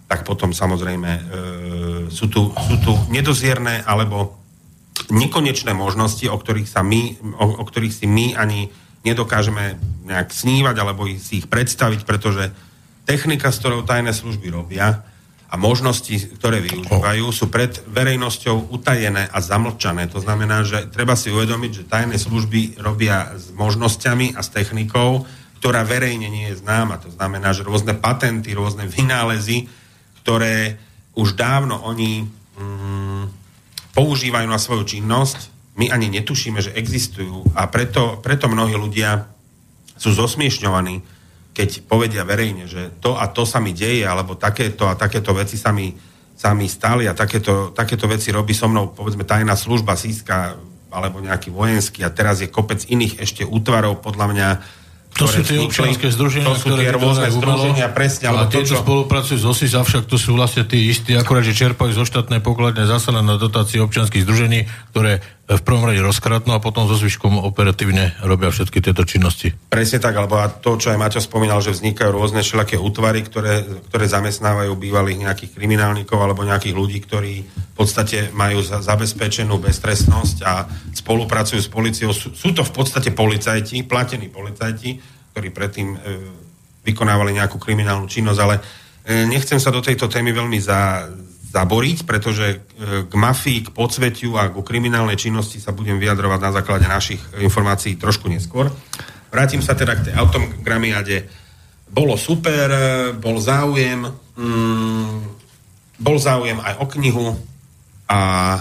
[0.07, 1.23] tak potom samozrejme e,
[2.13, 4.39] sú, tu, sú tu nedozierne alebo
[5.09, 8.69] nekonečné možnosti, o ktorých, sa my, o, o ktorých si my ani
[9.03, 12.53] nedokážeme nejak snívať alebo si ich predstaviť, pretože
[13.09, 15.03] technika, s ktorou tajné služby robia
[15.53, 20.09] a možnosti, ktoré využívajú, sú pred verejnosťou utajené a zamlčané.
[20.09, 25.29] To znamená, že treba si uvedomiť, že tajné služby robia s možnosťami a s technikou,
[25.61, 27.05] ktorá verejne nie je známa.
[27.05, 29.69] To znamená, že rôzne patenty, rôzne vynálezy,
[30.23, 30.79] ktoré
[31.19, 32.25] už dávno oni
[32.57, 33.25] mm,
[33.93, 37.53] používajú na svoju činnosť, my ani netušíme, že existujú.
[37.57, 39.29] A preto, preto mnohí ľudia
[39.97, 41.03] sú zosmiešňovaní,
[41.53, 45.61] keď povedia verejne, že to a to sa mi deje, alebo takéto a takéto veci
[45.61, 45.93] sa mi,
[46.33, 50.57] sa mi stali a takéto, takéto veci robí so mnou, povedzme, tajná služba, síska
[50.93, 54.49] alebo nejaký vojenský a teraz je kopec iných ešte útvarov, podľa mňa,
[55.13, 58.33] to sú tie občianské združenia, to sú tie rôzne združenia, presne.
[58.33, 58.81] A tieto čo...
[58.81, 62.89] spolupracujú s OSIS, avšak to sú vlastne tí istí, akorát, že čerpajú zo štátnej pokladne
[62.89, 64.65] zasa na dotácie občianských združení,
[64.97, 65.21] ktoré
[65.57, 69.53] v prvom rade rozkratnú a potom so zvyškom operatívne robia všetky tieto činnosti.
[69.69, 74.05] Presne tak, alebo to, čo aj Maťo spomínal, že vznikajú rôzne všelaké útvary, ktoré, ktoré
[74.09, 80.69] zamestnávajú bývalých nejakých kriminálnikov alebo nejakých ľudí, ktorí v podstate majú za, zabezpečenú beztrestnosť a
[80.93, 82.13] spolupracujú s policiou.
[82.13, 85.01] Sú, sú to v podstate policajti, platení policajti,
[85.33, 85.99] ktorí predtým e,
[86.85, 88.63] vykonávali nejakú kriminálnu činnosť, ale e,
[89.27, 91.09] nechcem sa do tejto témy veľmi za,
[91.53, 92.57] zaboriť, pretože e,
[93.05, 98.01] k mafii, k podsvetiu a k kriminálnej činnosti sa budem vyjadrovať na základe našich informácií
[98.01, 98.73] trošku neskôr.
[99.29, 101.29] Vrátim sa teda k tej autogramiade.
[101.93, 104.01] Bolo super, e, bol záujem,
[104.41, 105.13] mm,
[106.01, 107.37] bol záujem aj o knihu
[108.09, 108.21] a
[108.57, 108.61] e,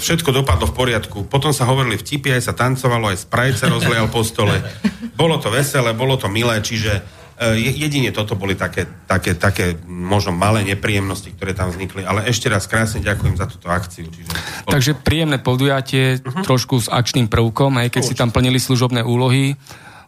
[0.00, 1.18] všetko dopadlo v poriadku.
[1.28, 4.64] Potom sa hovorili vtipy, aj sa tancovalo, aj sprajt sa rozlial po stole.
[5.20, 6.98] Bolo to veselé, bolo to milé, čiže
[7.42, 12.70] jedine toto boli také, také, také možno malé nepríjemnosti, ktoré tam vznikli, ale ešte raz
[12.70, 14.06] krásne ďakujem za túto akciu.
[14.06, 14.30] Čiže...
[14.70, 16.46] Takže príjemné podujatie, uh-huh.
[16.46, 18.14] trošku s akčným prvkom, aj keď Určite.
[18.14, 19.58] si tam plnili služobné úlohy,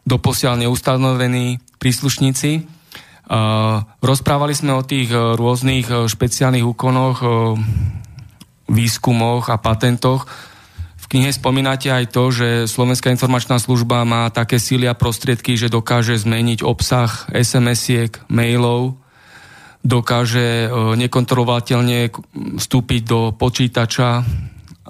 [0.06, 2.62] doposiaľ neustanovení príslušníci.
[3.26, 7.26] Uh, rozprávali sme o tých uh, rôznych špeciálnych úkonoch,
[8.70, 10.30] výskumoch a patentoch,
[11.06, 15.70] v knihe spomínate aj to, že Slovenská informačná služba má také síly a prostriedky, že
[15.70, 18.98] dokáže zmeniť obsah SMS-iek, mailov,
[19.86, 22.10] dokáže e, nekontrolovateľne
[22.58, 24.26] vstúpiť do počítača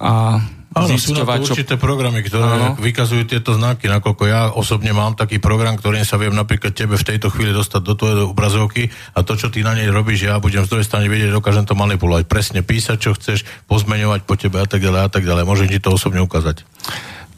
[0.01, 0.41] a
[0.77, 2.77] Áno, sú na to určité programy, ktoré Áno.
[2.77, 7.09] vykazujú tieto znaky, nakoľko ja osobne mám taký program, ktorým sa viem napríklad tebe v
[7.09, 10.69] tejto chvíli dostať do tvojej obrazovky a to, čo ty na nej robíš, ja budem
[10.69, 14.69] z druhej strany vedieť, dokážem to manipulovať, presne písať, čo chceš, pozmeňovať po tebe a
[14.69, 15.49] tak ďalej a tak ďalej.
[15.49, 16.69] Môžem ti to osobne ukázať.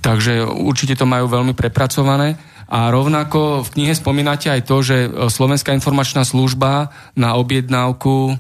[0.02, 2.34] Takže určite to majú veľmi prepracované.
[2.68, 8.36] A rovnako v knihe spomínate aj to, že Slovenská informačná služba na objednávku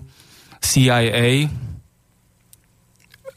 [0.60, 1.48] CIA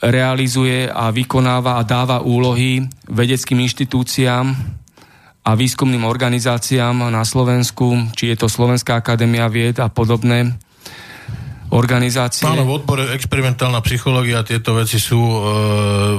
[0.01, 4.45] realizuje a vykonáva a dáva úlohy vedeckým inštitúciám
[5.41, 10.57] a výskumným organizáciám na Slovensku, či je to Slovenská akadémia vied a podobné
[11.71, 12.43] organizácie.
[12.45, 15.39] Áno, v odbore experimentálna psychológia tieto veci sú e,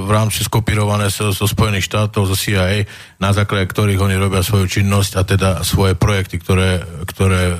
[0.01, 2.83] v rámci skopírované zo, zo Spojených štátov, zo CIA,
[3.23, 7.57] na základe ktorých oni robia svoju činnosť a teda svoje projekty, ktoré, ktoré e,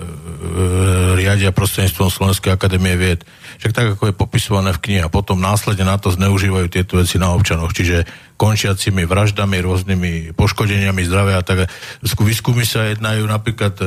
[1.15, 3.23] riadia prostredníctvom Slovenskej akadémie vied.
[3.63, 5.01] Však tak, ako je popisované v knihe.
[5.07, 7.71] A potom následne na to zneužívajú tieto veci na občanoch.
[7.71, 8.03] Čiže
[8.35, 11.71] končiacimi vraždami, rôznymi poškodeniami zdravia a tak.
[12.03, 13.83] Výskumy sa jednajú napríklad e,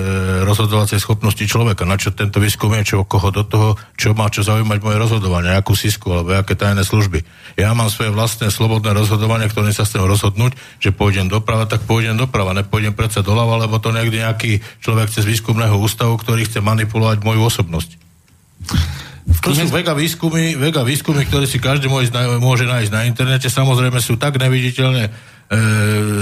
[0.48, 1.84] rozhodovacej schopnosti človeka.
[1.84, 5.52] Na čo tento výskum je, čo koho do toho, čo má čo zaujímať moje rozhodovanie,
[5.52, 7.20] akú sisku alebo aké tajné služby.
[7.60, 12.16] Ja mám svoje vlastné slobodné rozhodovanie, ktoré sa chcem rozhodnúť, že pôjdem doprava, tak pôjdem
[12.16, 17.20] doprava, nepôjdem predsa doľava, lebo to niekde nejaký človek cez výskumného ústavu, ktorý chce manipulovať
[17.22, 17.90] moju osobnosť.
[19.42, 22.14] To sú vega výskumy, vega výskumy, ktoré si každý môže,
[22.66, 23.50] nájsť na internete.
[23.50, 25.10] Samozrejme sú tak neviditeľne e,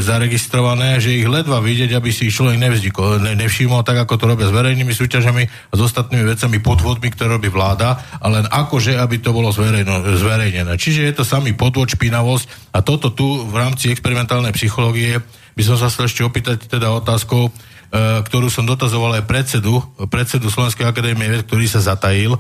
[0.05, 4.25] zaregistrované, že ich ledva vidieť, aby si ich človek nevznikol, ne, nevšimol, tak ako to
[4.29, 9.01] robia s verejnými súťažami a s ostatnými vecami, podvodmi, ktoré robí vláda, ale len akože,
[9.01, 10.77] aby to bolo zverejno, zverejnené.
[10.77, 15.17] Čiže je to samý podvod, špinavosť a toto tu v rámci experimentálnej psychológie
[15.57, 17.49] by som sa chcel ešte opýtať teda otázkou,
[17.95, 19.79] ktorú som dotazoval aj predsedu,
[20.11, 22.35] predsedu Slovenskej akadémie vied, ktorý sa zatajil,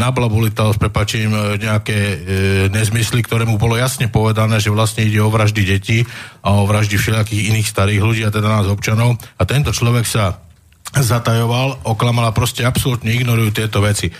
[0.00, 1.98] nablabulital s prepačením nejaké
[2.72, 6.08] nezmysly, ktoré mu bolo jasne povedané, že vlastne ide o vraždy detí
[6.40, 9.20] a o vraždy všelijakých iných starých ľudí a teda nás občanov.
[9.36, 10.40] A tento človek sa
[10.96, 14.08] zatajoval, oklamal a proste absolútne ignorujú tieto veci.
[14.08, 14.12] E,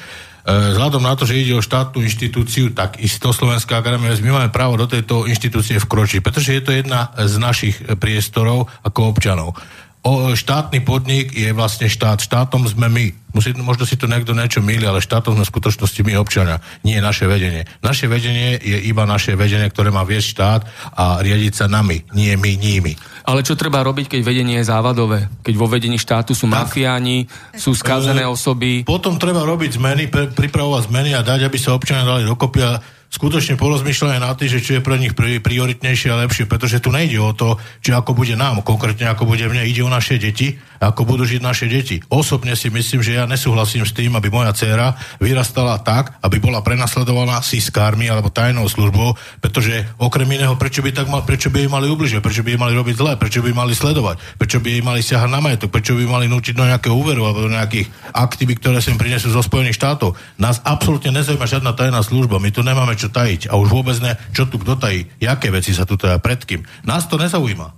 [0.45, 4.77] vzhľadom na to, že ide o štátnu inštitúciu, tak isto Slovenská akadémia, my máme právo
[4.77, 9.57] do tejto inštitúcie vkročiť, pretože je to jedna z našich priestorov ako občanov
[10.03, 12.23] o, štátny podnik je vlastne štát.
[12.23, 13.07] Štátom sme my.
[13.37, 16.97] Musí, možno si to niekto niečo milí, ale štátom sme v skutočnosti my občania, nie
[16.99, 17.69] naše vedenie.
[17.85, 20.61] Naše vedenie je iba naše vedenie, ktoré má viesť štát
[20.97, 22.97] a riadiť sa nami, nie my, nimi.
[23.29, 25.29] Ale čo treba robiť, keď vedenie je závadové?
[25.45, 26.67] Keď vo vedení štátu sú tak.
[26.67, 28.89] mafiáni, sú skazené osoby?
[28.89, 33.57] Potom treba robiť zmeny, pripravovať zmeny a dať, aby sa občania dali dokopy a skutočne
[33.57, 37.33] porozmýšľajú na tým, že čo je pre nich prioritnejšie a lepšie, pretože tu nejde o
[37.33, 41.25] to, či ako bude nám, konkrétne ako bude mne, ide o naše deti, ako budú
[41.25, 42.05] žiť naše deti.
[42.13, 46.63] Osobne si myslím, že ja nesúhlasím s tým, aby moja dcéra vyrastala tak, aby bola
[46.63, 51.71] prenasledovaná siskármi alebo tajnou službou, pretože okrem iného, prečo by, tak mal, prečo by jej
[51.73, 54.83] mali ubližiť, prečo by jej mali robiť zle, prečo by mali sledovať, prečo by jej
[54.85, 58.61] mali siahať na majetok, prečo by mali núčiť do nejakého úveru alebo do nejakých aktivít,
[58.61, 60.15] ktoré sem prinesú zo Spojených štátov.
[60.37, 63.47] Nás absolútne nezaujíma žiadna tajná služba, my tu nemáme čo tajiť.
[63.49, 66.67] A už vôbec ne, čo tu kto tají, jaké veci sa tu teda pred kým.
[66.83, 67.71] Nás to nezaujíma.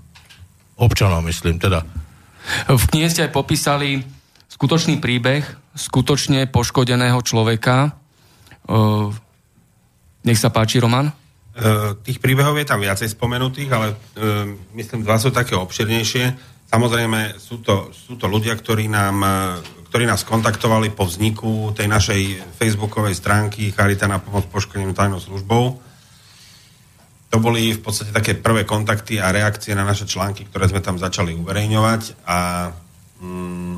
[0.80, 1.84] Občanov myslím, teda.
[2.72, 4.00] V knihe ste aj popísali
[4.48, 5.44] skutočný príbeh
[5.76, 7.94] skutočne poškodeného človeka.
[8.66, 9.12] Uh,
[10.24, 11.12] nech sa páči, Roman.
[11.54, 16.24] Uh, tých príbehov je tam viacej spomenutých, ale uh, myslím, dva sú také obširnejšie.
[16.70, 19.16] Samozrejme, sú to, sú to ľudia, ktorí nám
[19.90, 25.82] ktorí nás kontaktovali po vzniku tej našej facebookovej stránky Charita na pomoc poškodeným tajnou službou.
[27.30, 30.94] To boli v podstate také prvé kontakty a reakcie na naše články, ktoré sme tam
[30.94, 32.70] začali uverejňovať a
[33.18, 33.76] mm,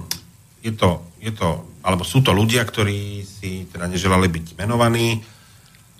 [0.60, 5.24] je, to, je to, alebo sú to ľudia, ktorí si teda neželali byť menovaní,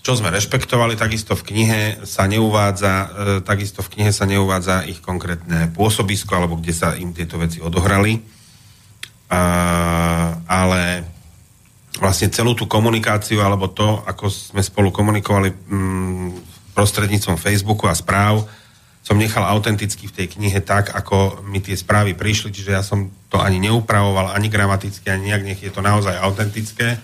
[0.05, 3.09] čo sme rešpektovali, takisto v knihe sa neuvádza, e,
[3.41, 8.42] takisto v knihe sa neuvádza ich konkrétne pôsobisko, alebo kde sa im tieto veci odohrali
[10.47, 10.83] ale
[11.97, 16.29] vlastne celú tú komunikáciu alebo to, ako sme spolu komunikovali mm,
[16.77, 18.45] prostredníctvom Facebooku a správ,
[19.03, 23.11] som nechal autenticky v tej knihe tak, ako mi tie správy prišli, čiže ja som
[23.27, 27.03] to ani neupravoval, ani gramaticky, ani nejak, nech je to naozaj autentické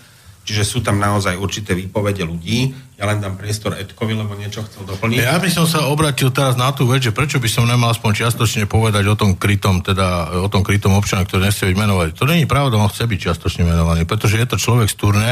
[0.49, 2.73] Čiže sú tam naozaj určité výpovede ľudí.
[2.97, 5.21] Ja len dám priestor Edkovi, lebo niečo chcel doplniť.
[5.21, 8.25] Ja by som sa obratil teraz na tú vec, že prečo by som nemal aspoň
[8.25, 12.17] čiastočne povedať o tom krytom, teda o tom krytom občana, ktorý nechce byť menovaný.
[12.17, 15.29] To není pravda, on chce byť čiastočne menovaný, pretože je to človek z turné,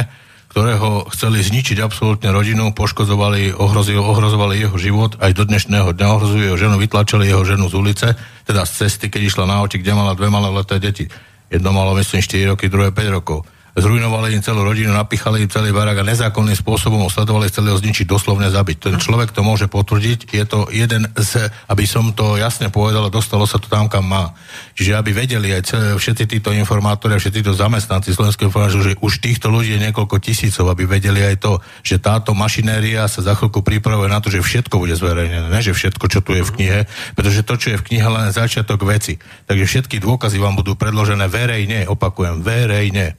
[0.53, 6.43] ktorého chceli zničiť absolútne rodinu, poškozovali, ohrozili, ohrozovali jeho život, aj do dnešného dňa ohrozujú
[6.45, 8.07] jeho ženu, vytlačili jeho ženu z ulice,
[8.45, 11.09] teda z cesty, keď išla na oči, kde mala dve malé leté deti.
[11.49, 15.69] Jedno malo, myslím, 4 roky, druhé 5 rokov zrujnovali im celú rodinu, napichali im celý
[15.69, 18.77] barak a nezákonným spôsobom sledovali, chceli zničiť, doslovne zabiť.
[18.89, 23.45] Ten človek to môže potvrdiť, je to jeden z, aby som to jasne povedal, dostalo
[23.45, 24.33] sa to tam, kam má.
[24.73, 28.97] Čiže aby vedeli aj celé, všetci títo informátori a všetci títo zamestnanci Slovenskej informácie, že
[28.97, 33.37] už týchto ľudí je niekoľko tisícov, aby vedeli aj to, že táto mašinéria sa za
[33.37, 36.53] chvíľku pripravuje na to, že všetko bude zverejnené, ne že všetko, čo tu je v
[36.57, 36.79] knihe,
[37.13, 39.21] pretože to, čo je v knihe, len začiatok veci.
[39.45, 43.17] Takže všetky dôkazy vám budú predložené verejne, opakujem, verejne.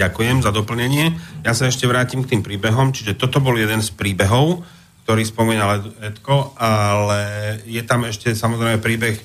[0.00, 1.12] Ďakujem za doplnenie.
[1.44, 4.64] Ja sa ešte vrátim k tým príbehom, čiže toto bol jeden z príbehov,
[5.04, 9.20] ktorý spomínal Edko, ale je tam ešte samozrejme príbeh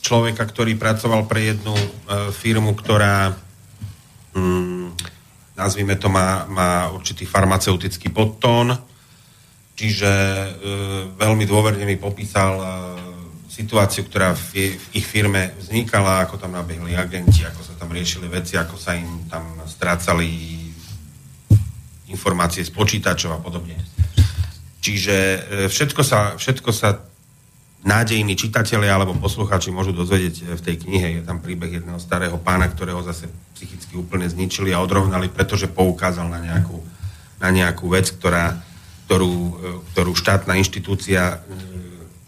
[0.00, 1.88] človeka, ktorý pracoval pre jednu e,
[2.32, 3.36] firmu, ktorá
[4.32, 4.96] mm,
[5.60, 8.72] nazvime to, má, má určitý farmaceutický podtón,
[9.76, 10.48] čiže e,
[11.20, 12.64] veľmi dôverne mi popísal e,
[13.54, 18.26] situáciu, ktorá v, v ich firme vznikala, ako tam nabehli agenti, ako sa tam riešili
[18.26, 20.26] veci, ako sa im tam strácali
[22.10, 23.78] informácie z počítačov a podobne.
[24.82, 25.38] Čiže e,
[25.70, 26.98] všetko sa, všetko sa
[27.86, 31.08] nádejní čitatelia alebo poslucháči môžu dozvedieť e, v tej knihe.
[31.18, 36.26] Je tam príbeh jedného starého pána, ktorého zase psychicky úplne zničili a odrovnali, pretože poukázal
[36.26, 36.82] na nejakú,
[37.38, 38.58] na nejakú vec, ktorá,
[39.06, 39.52] ktorú, e,
[39.94, 41.38] ktorú štátna inštitúcia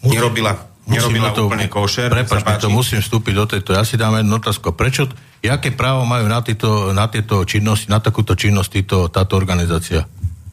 [0.06, 2.08] nerobila nerobila to, úplne košer.
[2.08, 3.70] Prepač, to musím vstúpiť do tejto.
[3.74, 4.72] Ja si dám jednu otázku.
[4.72, 5.10] Prečo,
[5.42, 10.06] jaké právo majú na, tieto, na tieto činnosti, na takúto činnosť týto, táto organizácia?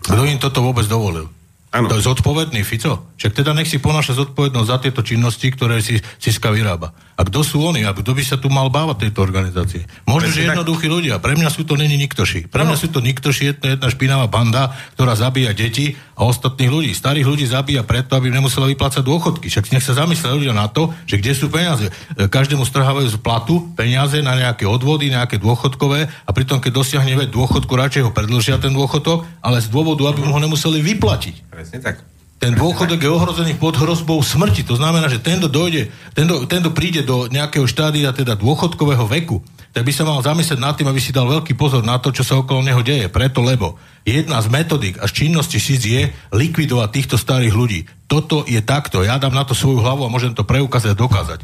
[0.03, 1.29] Kto im toto vôbec dovolil?
[1.73, 1.89] Ano.
[1.89, 3.09] To je zodpovedný Fico.
[3.17, 6.93] Však teda nech si ponáša zodpovednosť za tieto činnosti, ktoré si Siska vyrába.
[7.17, 7.81] A kto sú oni?
[7.81, 9.89] A kto by sa tu mal bávať tejto organizácie?
[10.05, 11.17] Možno, že jednoduchí ľudia.
[11.17, 12.45] Pre mňa sú to není niktoši.
[12.45, 12.81] Pre mňa no.
[12.81, 16.91] sú to niktoši, jedna, jedna špinavá banda, ktorá zabíja deti a ostatných ľudí.
[16.93, 19.49] Starých ľudí zabíja preto, aby nemusela vyplácať dôchodky.
[19.49, 21.89] Však nech sa zamyslia ľudia na to, že kde sú peniaze.
[21.89, 27.25] E, každému strhávajú z platu peniaze na nejaké odvody, nejaké dôchodkové a pritom, keď dosiahne
[27.29, 31.49] dôchodku, radšej ho predlžia ten dôchodok, ale z dôvodu, aby mu ho nemuseli vyplatiť.
[31.49, 32.05] Presne tak.
[32.43, 34.67] Ten dôchodok je ohrozený pod hrozbou smrti.
[34.67, 39.39] To znamená, že tento dojde, tento, tento príde do nejakého štádia, teda dôchodkového veku,
[39.73, 42.21] tak by sa mal zamyslieť nad tým, aby si dal veľký pozor na to, čo
[42.21, 43.09] sa okolo neho deje.
[43.09, 47.89] Preto, lebo jedna z metodik a z činnosti SIS je likvidovať týchto starých ľudí.
[48.05, 49.01] Toto je takto.
[49.01, 51.39] Ja dám na to svoju hlavu a môžem to preukázať a dokázať.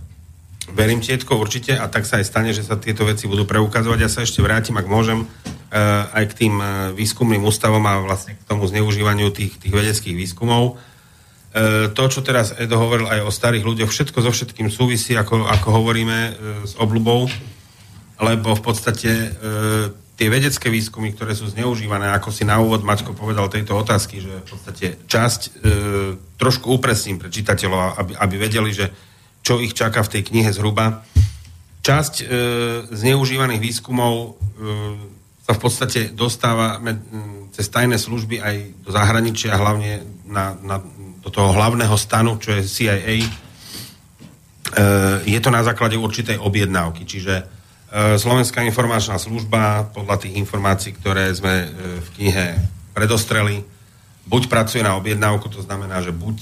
[0.70, 3.98] Verím tietko určite a tak sa aj stane, že sa tieto veci budú preukazovať.
[3.98, 8.38] Ja sa ešte vrátim, ak môžem, uh, aj k tým uh, výskumným ústavom a vlastne
[8.38, 10.78] k tomu zneužívaniu tých, tých vedeckých výskumov.
[11.50, 15.50] E, to, čo teraz Edo hovoril aj o starých ľuďoch, všetko so všetkým súvisí, ako,
[15.50, 16.18] ako hovoríme,
[16.62, 17.26] s obľubou,
[18.20, 19.30] lebo v podstate e,
[20.20, 24.44] tie vedecké výskumy, ktoré sú zneužívané, ako si na úvod Maťko povedal tejto otázky, že
[24.44, 25.50] v podstate časť, e,
[26.36, 28.92] trošku upresním pre čitateľov, aby, aby vedeli, že
[29.40, 31.08] čo ich čaká v tej knihe zhruba.
[31.80, 32.24] Časť e,
[32.92, 34.30] zneužívaných výskumov e,
[35.48, 37.00] sa v podstate dostáva med,
[37.56, 40.84] cez tajné služby aj do zahraničia, hlavne na, na
[41.20, 43.30] do toho hlavného stanu, čo je CIA, e,
[45.24, 47.04] je to na základe určitej objednávky.
[47.08, 47.59] Čiže
[47.92, 51.68] Slovenská informačná služba, podľa tých informácií, ktoré sme e,
[52.06, 52.46] v knihe
[52.94, 53.66] predostreli,
[54.30, 56.38] buď pracuje na objednávku, to znamená, že buď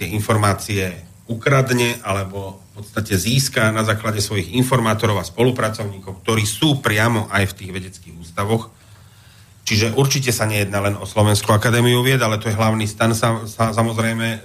[0.00, 0.96] tie informácie
[1.28, 7.52] ukradne, alebo v podstate získa na základe svojich informátorov a spolupracovníkov, ktorí sú priamo aj
[7.52, 8.72] v tých vedeckých ústavoch,
[9.66, 13.42] Čiže určite sa nejedná len o Slovenskú akadémiu vied, ale to je hlavný stan sa,
[13.50, 14.38] sa, samozrejme e,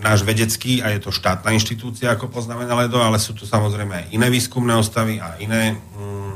[0.00, 3.92] náš vedecký a je to štátna inštitúcia, ako poznáme na Ledo, ale sú tu samozrejme
[3.92, 6.34] aj iné výskumné ostavy a iné, mm,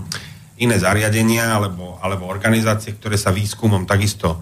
[0.61, 4.39] iné zariadenia alebo, alebo organizácie, ktoré sa výskumom takisto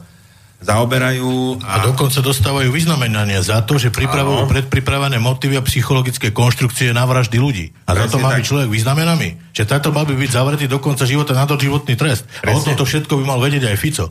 [0.63, 1.59] zaoberajú.
[1.67, 1.83] A...
[1.83, 7.37] a dokonca dostávajú vyznamenania za to, že pripravujú predpripravené motívy a psychologické konštrukcie na vraždy
[7.37, 7.67] ľudí.
[7.85, 8.37] A Presne za to má tak.
[8.41, 9.29] byť človek vyznamenaný.
[9.51, 12.25] Že táto má by byť zavretý do konca života na životný trest.
[12.41, 12.55] Presne.
[12.55, 14.07] A o tomto všetko by mal vedieť aj Fico.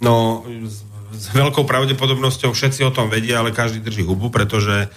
[0.00, 0.46] No,
[1.20, 4.88] s veľkou pravdepodobnosťou všetci o tom vedia, ale každý drží hubu, pretože e,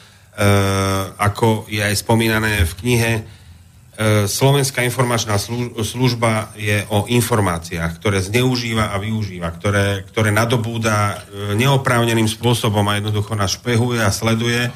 [1.19, 3.11] ako je aj spomínané v knihe,
[3.93, 5.37] E, Slovenská informačná
[5.85, 12.97] služba je o informáciách, ktoré zneužíva a využíva, ktoré, ktoré nadobúda e, neoprávneným spôsobom a
[12.97, 14.73] jednoducho nás špehuje a sleduje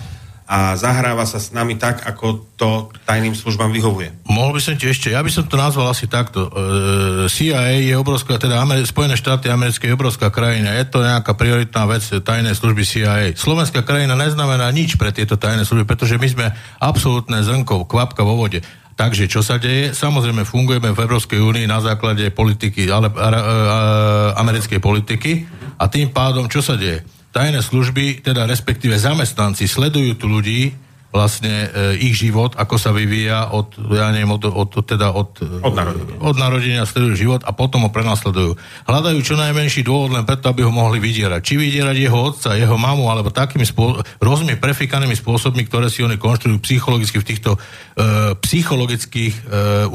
[0.48, 4.16] a zahráva sa s nami tak, ako to tajným službám vyhovuje.
[4.32, 6.48] Mohol by som ti ešte, ja by som to nazval asi takto.
[6.48, 6.52] E,
[7.28, 11.84] CIA je obrovská, teda Amer- Spojené štáty americké je obrovská krajina, je to nejaká prioritná
[11.92, 13.36] vec tajnej služby CIA.
[13.36, 16.46] Slovenská krajina neznamená nič pre tieto tajné služby, pretože my sme
[16.80, 18.64] absolútne zrnko, kvapka vo vode.
[18.98, 19.94] Takže čo sa deje?
[19.94, 23.40] Samozrejme fungujeme v Európskej únii na základe politiky, ale, a, a, a,
[24.42, 25.46] americkej politiky
[25.78, 27.17] a tým pádom čo sa deje?
[27.38, 30.74] Tajné služby, teda respektíve zamestnanci sledujú tu ľudí,
[31.08, 35.74] vlastne e, ich život, ako sa vyvíja od, ja neviem, od, od, teda od, od
[35.74, 36.16] narodenia.
[36.20, 38.60] Od narodenia sledujú život a potom ho prenasledujú.
[38.84, 41.40] Hľadajú čo najmenší dôvod len preto, aby ho mohli vydierať.
[41.40, 46.20] Či vydierať jeho otca, jeho mamu, alebo takými spô- rôznymi prefikanými spôsobmi, ktoré si oni
[46.20, 47.60] konštruujú psychologicky v týchto e,
[48.44, 49.42] psychologických e,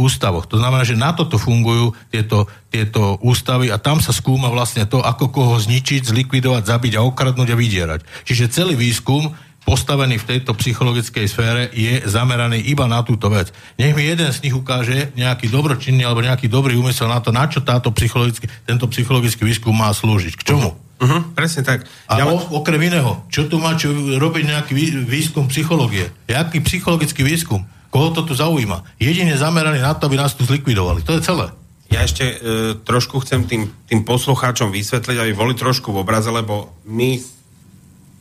[0.00, 0.48] ústavoch.
[0.48, 5.04] To znamená, že na toto fungujú tieto, tieto ústavy a tam sa skúma vlastne to,
[5.04, 8.00] ako koho zničiť, zlikvidovať, zabiť a okradnúť a vydierať.
[8.24, 13.54] Čiže celý výskum postavený v tejto psychologickej sfére, je zameraný iba na túto vec.
[13.78, 17.46] Nech mi jeden z nich ukáže nejaký dobročinný alebo nejaký dobrý úmysel na to, na
[17.46, 20.34] čo táto psychologický, tento psychologický výskum má slúžiť.
[20.34, 20.74] K čomu?
[21.02, 21.82] Uh-huh, presne tak.
[22.06, 22.30] A ja...
[22.30, 26.10] o, okrem iného, čo tu má čo robiť nejaký výskum psychológie?
[26.30, 27.66] Jaký psychologický výskum?
[27.90, 28.96] Koho to tu zaujíma?
[29.02, 31.02] Jedine zameraný na to, aby nás tu zlikvidovali.
[31.02, 31.50] To je celé.
[31.92, 32.36] Ja ešte e,
[32.80, 37.20] trošku chcem tým, tým poslucháčom vysvetliť, aby boli trošku v obraze, lebo my,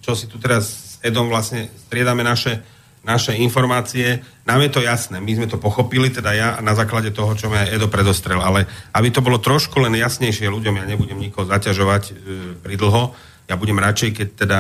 [0.04, 2.62] čo si tu teraz Edom vlastne striedame naše,
[3.02, 4.22] naše informácie.
[4.46, 7.58] Nám je to jasné, my sme to pochopili, teda ja na základe toho, čo mi
[7.58, 12.04] aj Edo predostrel, ale aby to bolo trošku len jasnejšie ľuďom, ja nebudem nikoho zaťažovať
[12.10, 12.14] e,
[12.62, 13.18] pridlho,
[13.50, 14.60] ja budem radšej, keď teda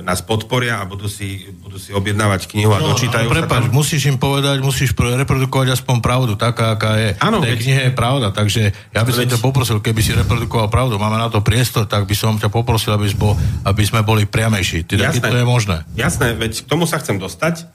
[0.00, 3.76] nás podporia a budú si, budú si objednávať knihu a no, dočítajú prepáč, tam.
[3.76, 7.10] musíš im povedať, musíš reprodukovať aspoň pravdu, taká, aká je.
[7.20, 9.36] Áno, tej knihe je pravda, takže ja by som veď...
[9.36, 12.96] ťa poprosil, keby si reprodukoval pravdu, máme na to priestor, tak by som ťa poprosil,
[12.96, 13.36] aby, bol,
[13.68, 14.88] aby sme boli priamejší.
[14.88, 15.28] Teda, Jasné.
[15.28, 15.84] to je možné.
[15.92, 17.68] Jasné, veď k tomu sa chcem dostať.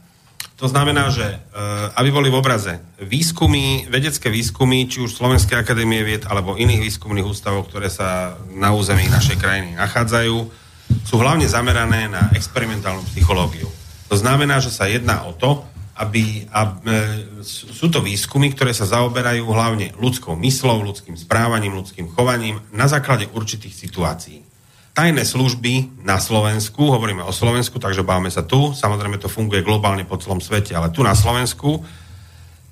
[0.58, 6.06] To znamená, že uh, aby boli v obraze výskumy, vedecké výskumy, či už Slovenskej akadémie
[6.06, 10.61] vied alebo iných výskumných ústavov, ktoré sa na území našej krajiny nachádzajú,
[11.06, 13.68] sú hlavne zamerané na experimentálnu psychológiu.
[14.12, 15.64] To znamená, že sa jedná o to,
[16.02, 16.98] aby, a, e,
[17.46, 23.30] sú to výskumy, ktoré sa zaoberajú hlavne ľudskou myslou, ľudským správaním, ľudským chovaním na základe
[23.30, 24.42] určitých situácií.
[24.92, 30.04] tajné služby na Slovensku, hovoríme o Slovensku, takže báme sa tu, samozrejme to funguje globálne
[30.04, 31.80] po celom svete, ale tu na Slovensku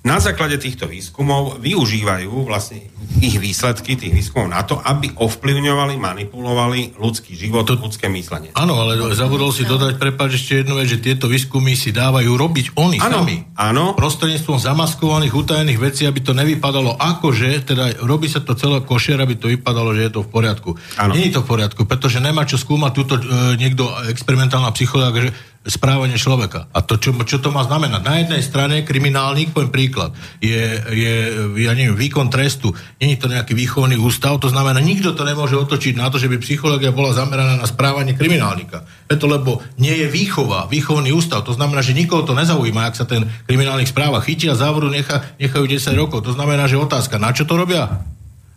[0.00, 2.88] na základe týchto výskumov využívajú vlastne
[3.20, 8.48] ich výsledky tých výskumov na to, aby ovplyvňovali, manipulovali ľudský život, to, ľudské myslenie.
[8.56, 12.66] Áno, ale zabudol si dodať, prepáč ešte jednu vec, že tieto výskumy si dávajú robiť
[12.80, 13.44] oni ano, sami.
[13.60, 13.92] Áno.
[13.92, 19.36] Prostredníctvom zamaskovaných, utajených vecí, aby to nevypadalo akože, teda robí sa to celé košer, aby
[19.36, 20.70] to vypadalo, že je to v poriadku.
[21.12, 23.22] Nie je to v poriadku, pretože nemá čo skúmať túto e,
[23.60, 26.72] niekto experimentálna psychológa, že správanie človeka.
[26.72, 28.00] A to, čo, čo to má znamenať?
[28.00, 30.56] Na jednej strane kriminálnik, poviem príklad, je,
[30.88, 31.14] je
[31.60, 36.00] ja neviem, výkon trestu, není to nejaký výchovný ústav, to znamená, nikto to nemôže otočiť
[36.00, 38.88] na to, že by psychológia bola zameraná na správanie kriminálnika.
[39.04, 43.04] Preto, lebo nie je výchova, výchovný ústav, to znamená, že nikoho to nezaujíma, ak sa
[43.04, 46.24] ten kriminálnik správa, chytia závoru, necha, nechajú 10 rokov.
[46.24, 48.00] To znamená, že otázka, na čo to robia?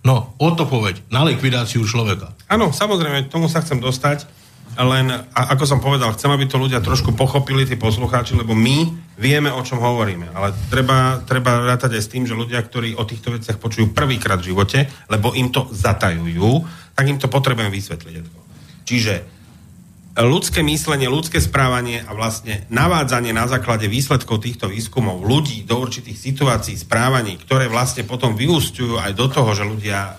[0.08, 2.32] No, o to povedť, na likvidáciu človeka.
[2.48, 4.43] Áno, samozrejme, tomu sa chcem dostať
[4.82, 8.90] len, a ako som povedal, chcem, aby to ľudia trošku pochopili, tí poslucháči, lebo my
[9.22, 10.34] vieme, o čom hovoríme.
[10.34, 14.42] Ale treba, treba rátať aj s tým, že ľudia, ktorí o týchto veciach počujú prvýkrát
[14.42, 16.66] v živote, lebo im to zatajujú,
[16.98, 18.16] tak im to potrebujem vysvetliť.
[18.84, 19.14] Čiže
[20.22, 26.14] ľudské myslenie, ľudské správanie a vlastne navádzanie na základe výsledkov týchto výskumov ľudí do určitých
[26.14, 30.14] situácií, správaní, ktoré vlastne potom vyústujú aj do toho, že ľudia e,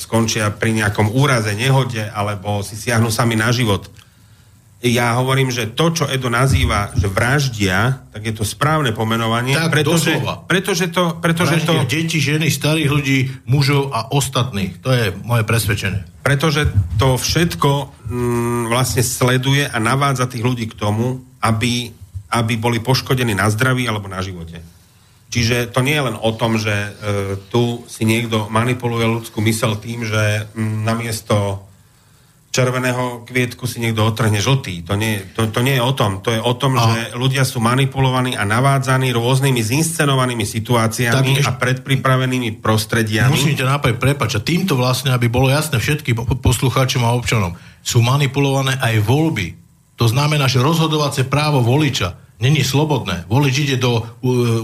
[0.00, 3.84] skončia pri nejakom úraze, nehode alebo si siahnu sami na život.
[4.82, 9.70] Ja hovorím, že to, čo Edo nazýva, že vraždia, tak je to správne pomenovanie, tak,
[9.70, 10.42] pretože, doslova.
[10.50, 11.22] pretože to...
[11.22, 14.82] Pretože vraždia to deti, ženy, starých ľudí, mužov a ostatných.
[14.82, 16.70] To je moje presvedčenie pretože
[17.02, 17.70] to všetko
[18.06, 21.90] mm, vlastne sleduje a navádza tých ľudí k tomu, aby,
[22.30, 24.62] aby boli poškodení na zdraví alebo na živote.
[25.32, 26.90] Čiže to nie je len o tom, že e,
[27.50, 31.66] tu si niekto manipuluje ľudskú mysel tým, že mm, namiesto
[32.52, 34.84] červeného kvietku si niekto otrhne žltý.
[34.84, 36.20] To nie, to, to nie je o tom.
[36.20, 36.84] To je o tom, a...
[36.84, 43.32] že ľudia sú manipulovaní a navádzaní rôznymi zinscenovanými situáciami tak, a predpripravenými prostrediami.
[43.32, 48.04] Musím ťa nápať, prepač, a týmto vlastne, aby bolo jasné všetkým poslucháčom a občanom, sú
[48.04, 49.56] manipulované aj voľby.
[49.96, 53.24] To znamená, že rozhodovacie právo voliča není slobodné.
[53.30, 54.02] Volič ide do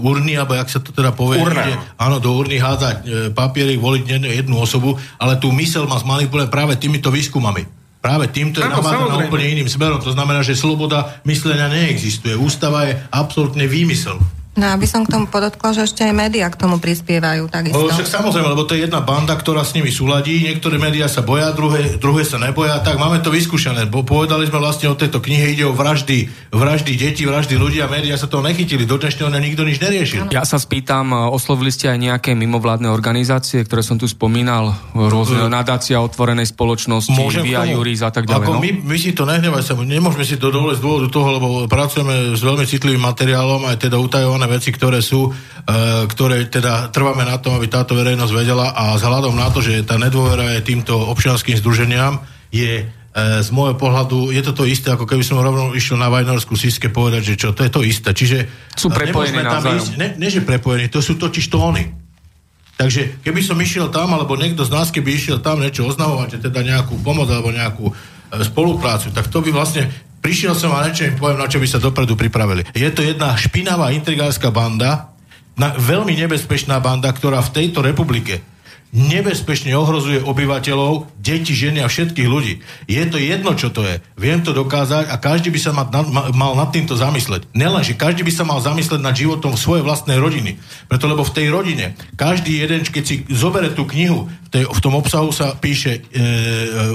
[0.03, 1.63] urny, alebo jak sa to teda povie, Urna.
[1.63, 6.51] ide, áno, do urny hádať e, papiery, voliť jednu, osobu, ale tú mysel má zmanipulovať
[6.51, 7.78] práve týmito výskumami.
[7.99, 9.99] Práve týmto je na úplne iným smerom.
[9.99, 12.31] To znamená, že sloboda myslenia neexistuje.
[12.31, 14.15] Ústava je absolútne výmysel.
[14.59, 17.79] No aby som k tomu podotkla, že ešte aj médiá k tomu prispievajú takisto.
[17.79, 21.23] No, však samozrejme, lebo to je jedna banda, ktorá s nimi súladí, niektoré médiá sa
[21.23, 23.87] boja, druhé, druhé sa neboja, tak máme to vyskúšané.
[23.87, 27.87] Bo povedali sme vlastne o tejto knihe, ide o vraždy, vraždy detí, vraždy ľudí a
[27.87, 28.83] médiá sa toho nechytili.
[28.83, 30.27] Do dnešného nikto nič neriešil.
[30.35, 35.47] Ja sa spýtam, oslovili ste aj nejaké mimovládne organizácie, ktoré som tu spomínal, rôzne uh,
[35.47, 38.43] nadácia otvorenej spoločnosti, Via Juris a tak ďalej.
[38.43, 38.59] Ako no?
[38.59, 42.35] my, my si to nehnevaj sa, nemôžeme si to dovoliť z dôvodu toho, lebo pracujeme
[42.35, 45.31] s veľmi citlivým materiálom, aj teda utajované veci, ktoré sú, e,
[46.09, 50.01] ktoré teda trváme na tom, aby táto verejnosť vedela a vzhľadom na to, že tá
[50.01, 52.19] nedôvera je týmto občianským združeniam,
[52.49, 52.85] je e,
[53.45, 56.89] z môjho pohľadu je to to isté, ako keby som rovno išiel na Vajnorskú síske
[56.89, 58.09] povedať, že čo, to je to isté.
[58.09, 58.37] Čiže
[58.73, 62.09] sú prepojení tam ísť, ne, ne, že prepojení, to sú totiž to oni.
[62.79, 66.63] Takže keby som išiel tam, alebo niekto z nás, keby išiel tam niečo oznamovať, teda
[66.63, 67.93] nejakú pomoc alebo nejakú e,
[68.41, 71.81] spoluprácu, tak to by vlastne prišiel som a niečo im poviem, na čo by sa
[71.81, 72.67] dopredu pripravili.
[72.75, 75.11] Je to jedna špinavá intrigárska banda,
[75.59, 78.39] na, veľmi nebezpečná banda, ktorá v tejto republike
[78.89, 82.65] nebezpečne ohrozuje obyvateľov, deti, ženy a všetkých ľudí.
[82.89, 84.01] Je to jedno, čo to je.
[84.17, 87.53] Viem to dokázať a každý by sa ma, ma, mal nad týmto zamysleť.
[87.53, 90.57] Nelen, že každý by sa mal zamysleť nad životom svojej vlastnej rodiny.
[90.89, 94.79] Preto, lebo v tej rodine, každý jeden, keď si zobere tú knihu, v, tej, v
[94.81, 96.21] tom obsahu sa píše e,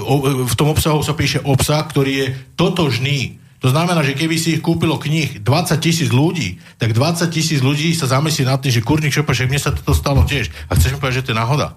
[0.02, 2.26] o, v tom obsahu sa píše obsah, ktorý je
[2.58, 7.64] totožný to znamená, že keby si ich kúpilo knih 20 tisíc ľudí, tak 20 tisíc
[7.64, 10.52] ľudí sa zamyslí nad tým, že kurník šopa, že mne sa toto stalo tiež.
[10.68, 11.72] A chceš mi povedať, že to je náhoda?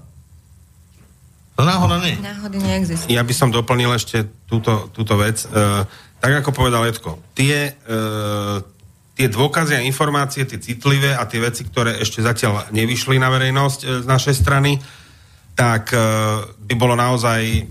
[1.58, 2.14] To náhoda nie.
[2.22, 3.10] Náhody neexistujú.
[3.10, 5.41] Ja by som doplnil ešte túto, túto vec.
[5.41, 5.49] E,
[6.22, 8.01] tak ako povedal Edko, tie, e,
[9.18, 13.80] tie dôkazy a informácie, tie citlivé a tie veci, ktoré ešte zatiaľ nevyšli na verejnosť
[13.82, 14.78] e, z našej strany,
[15.58, 15.97] tak e,
[16.45, 17.66] by bolo naozaj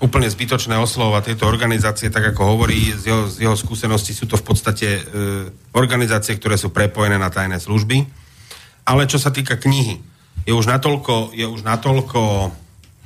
[0.00, 4.38] úplne zbytočné oslovať tieto organizácie, tak ako hovorí z jeho, z jeho skúsenosti, sú to
[4.38, 5.02] v podstate e,
[5.74, 8.06] organizácie, ktoré sú prepojené na tajné služby.
[8.86, 9.98] Ale čo sa týka knihy,
[10.46, 12.20] je už natoľko, je už natoľko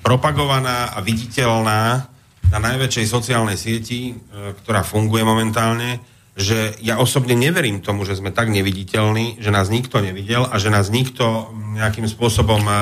[0.04, 2.04] propagovaná a viditeľná
[2.52, 6.04] na najväčšej sociálnej sieti, e, ktorá funguje momentálne,
[6.36, 10.68] že ja osobne neverím tomu, že sme tak neviditeľní, že nás nikto nevidel a že
[10.68, 11.48] nás nikto
[11.80, 12.74] nejakým spôsobom, e,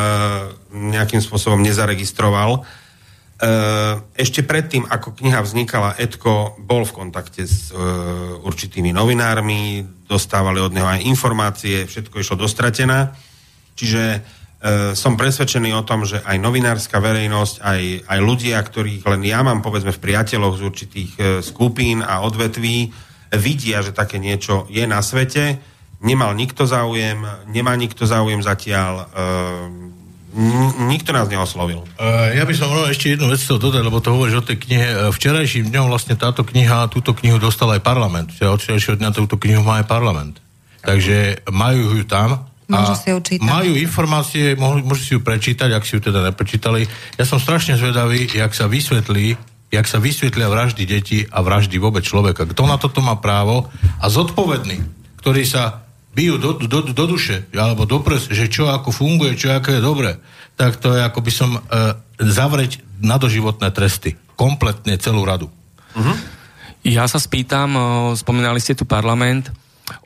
[0.74, 2.66] nejakým spôsobom nezaregistroval
[4.14, 7.74] ešte predtým, ako kniha vznikala, Edko bol v kontakte s
[8.38, 13.18] určitými novinármi, dostávali od neho aj informácie, všetko išlo dostratená.
[13.74, 14.22] Čiže
[14.94, 19.58] som presvedčený o tom, že aj novinárska verejnosť, aj, aj ľudia, ktorých len ja mám
[19.58, 22.94] povedzme v priateľoch z určitých skupín a odvetví,
[23.34, 25.58] vidia, že také niečo je na svete
[26.02, 29.06] Nemal nikto záujem, nemá nikto záujem zatiaľ.
[29.14, 29.70] Uh,
[30.90, 31.86] nikto nás neoslovil.
[32.34, 35.14] Ja by som mohol ešte jednu vec chcel dodať, lebo to hovoríš o tej knihe.
[35.14, 38.34] Včerajším dňom vlastne táto kniha, túto knihu dostal aj parlament.
[38.34, 40.40] Čiže od včerajšieho dňa túto knihu má aj parlament.
[40.82, 43.42] Takže majú ju tam a si ju čítať.
[43.42, 46.86] majú informácie, môžu si ju prečítať, ak si ju teda neprečítali.
[47.18, 49.34] Ja som strašne zvedavý, jak sa vysvetlí,
[49.72, 52.44] jak sa vysvetlia vraždy detí a vraždy vôbec človeka.
[52.44, 54.84] Kto na toto má právo a zodpovedný,
[55.20, 55.82] ktorý sa
[56.12, 59.80] bijú do, do, do duše, alebo do prs, že čo ako funguje, čo ako je
[59.80, 60.10] dobre,
[60.60, 61.60] tak to je ako by som e,
[62.20, 64.20] zavrieť na doživotné tresty.
[64.36, 65.48] Kompletne celú radu.
[65.96, 66.16] Uh-huh.
[66.84, 67.72] Ja sa spýtam,
[68.18, 69.48] spomínali ste tu parlament,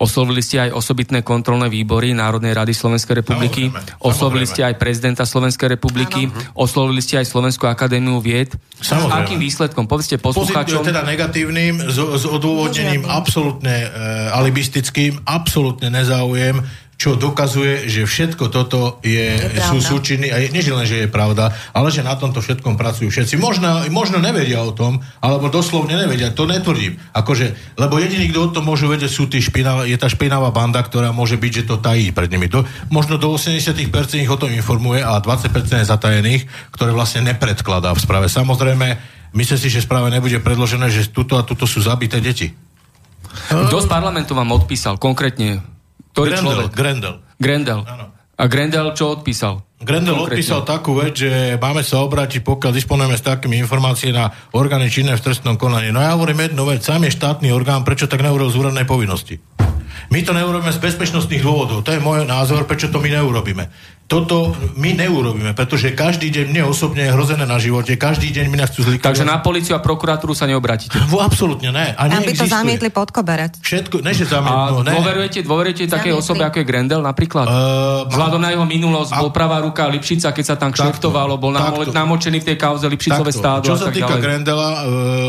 [0.00, 5.24] Oslovili ste aj osobitné kontrolné výbory Národnej rady Slovenskej republiky, samozrejme, oslovili ste aj prezidenta
[5.28, 6.36] Slovenskej republiky, ano.
[6.56, 8.56] oslovili ste aj Slovenskú akadémiu vied.
[8.80, 9.12] Samozrejme.
[9.12, 9.84] S akým výsledkom?
[9.84, 10.80] Povedzte poslucháčom.
[10.80, 13.88] Pozit, teda negatívnym, s, s odôvodnením absolútne e,
[14.32, 16.64] alibistickým, absolútne nezáujem
[16.96, 21.08] čo dokazuje, že všetko toto je, je sú súčiny, a je, nie len, že je
[21.12, 23.36] pravda, ale že na tomto všetkom pracujú všetci.
[23.36, 26.96] Možno, možno nevedia o tom, alebo doslovne nevedia, to netvrdím.
[27.12, 30.80] Akože, lebo jediný, kto o tom môže vedieť, sú tí špinav, je tá špinavá banda,
[30.80, 32.48] ktorá môže byť, že to tají pred nimi.
[32.48, 33.76] Do, možno do 80%
[34.16, 38.32] ich o tom informuje a 20% je zatajených, ktoré vlastne nepredkladá v správe.
[38.32, 38.96] Samozrejme,
[39.36, 42.56] myslím si, že správe nebude predložené, že tuto a tuto sú zabité deti.
[43.52, 45.75] Kto z parlamentu vám odpísal konkrétne
[46.16, 46.68] ktorý Grendel, človek?
[46.72, 47.14] Grendel.
[47.36, 47.80] Grendel.
[47.84, 48.06] Áno.
[48.40, 49.60] A Grendel čo odpísal?
[49.76, 50.40] Grendel Konkrétne.
[50.40, 55.12] odpísal takú vec, že máme sa obrátiť, pokiaľ disponujeme s takými informáciami na orgány činné
[55.12, 55.92] v trestnom konaní.
[55.92, 59.36] No ja hovorím jednu vec, sám je štátny orgán, prečo tak neurobil z úradnej povinnosti?
[60.08, 61.84] My to neurobíme z bezpečnostných dôvodov.
[61.84, 63.68] To je môj názor, prečo to my neurobíme.
[64.06, 68.54] Toto my neurobíme, pretože každý deň mne osobne je hrozené na živote, každý deň mi
[68.54, 69.02] nás chcú zlikvidovať.
[69.02, 70.94] Takže na policiu a prokuratúru sa neobratíte?
[71.10, 71.90] V, absolútne ne.
[71.90, 73.58] A Tam by to zamietli pod koberec.
[73.58, 74.94] Všetko, ne, že zamietli, no, ne.
[74.94, 77.50] dôverujete, dôverujete takej osobe, ako je Grendel napríklad?
[77.50, 79.18] Uh, Vzhľadom na jeho minulosť, a...
[79.26, 83.34] bol pravá ruka Lipšica, keď sa tam kšeftovalo, bol takto, namočený v tej kauze Lipšicové
[83.34, 83.42] takto.
[83.42, 83.66] stádo.
[83.66, 84.22] Čo sa týka ďalej.
[84.22, 84.80] Grendela, uh,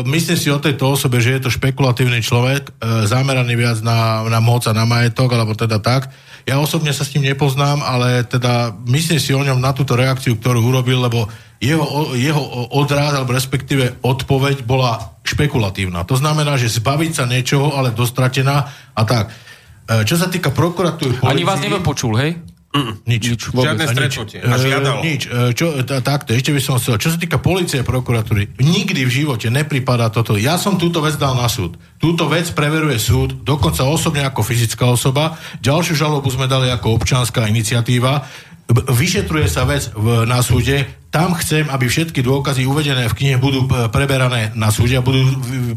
[0.06, 4.38] myslím si o tejto osobe, že je to špekulatívny človek, uh, zameraný viac na, na
[4.38, 6.14] moc a na majetok, alebo teda tak
[6.48, 10.40] ja osobne sa s ním nepoznám, ale teda myslím si o ňom na túto reakciu,
[10.40, 11.28] ktorú urobil, lebo
[11.60, 12.40] jeho, jeho
[12.72, 16.08] odráz, alebo respektíve odpoveď bola špekulatívna.
[16.08, 18.64] To znamená, že zbaviť sa niečoho, ale dostratená
[18.96, 19.28] a tak.
[19.84, 21.20] E, čo sa týka prokuratúry...
[21.28, 22.40] Ani vás nevypočul, hej?
[22.68, 23.22] Mm, nič.
[23.32, 24.38] nič Žiadne stretnutie.
[24.44, 25.00] A žiadalo.
[25.00, 25.24] Nič.
[25.24, 27.00] E, čo, t- takto, ešte by som chcel.
[27.00, 30.36] Čo sa týka policie a prokuratúry, nikdy v živote nepripadá toto.
[30.36, 31.80] Ja som túto vec dal na súd.
[31.96, 35.40] Túto vec preveruje súd, dokonca osobne ako fyzická osoba.
[35.64, 38.28] Ďalšiu žalobu sme dali ako občanská iniciatíva
[38.68, 43.64] vyšetruje sa vec v, na súde, tam chcem, aby všetky dôkazy uvedené v knihe budú
[43.88, 45.24] preberané na súde a budú,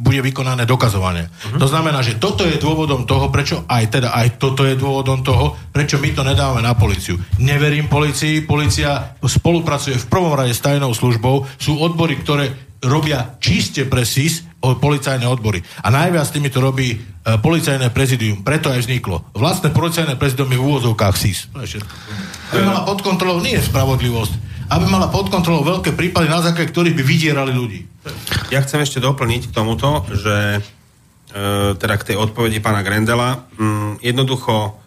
[0.04, 1.32] bude vykonané dokazovanie.
[1.32, 1.60] Uh-huh.
[1.60, 5.56] To znamená, že toto je dôvodom toho, prečo aj teda aj toto je dôvodom toho,
[5.72, 7.16] prečo my to nedávame na policiu.
[7.40, 12.52] Neverím policii, policia spolupracuje v prvom rade s tajnou službou, sú odbory, ktoré
[12.84, 15.62] robia čiste pre SIS, policajné odbory.
[15.82, 16.98] A najviac tými to robí e,
[17.42, 18.46] policajné prezidium.
[18.46, 19.34] Preto aj vzniklo.
[19.34, 21.50] Vlastné policajné prezidium je v úvodzovkách SIS.
[22.54, 24.34] Aby mala pod kontrolou nie je spravodlivosť,
[24.72, 27.84] aby mala pod kontrolou veľké prípady, na základe ktorých by vydierali ľudí.
[28.56, 30.60] Ja chcem ešte doplniť k tomuto, že e,
[31.76, 33.52] teda k tej odpovedi pána Grendela.
[33.60, 34.80] Mm, jednoducho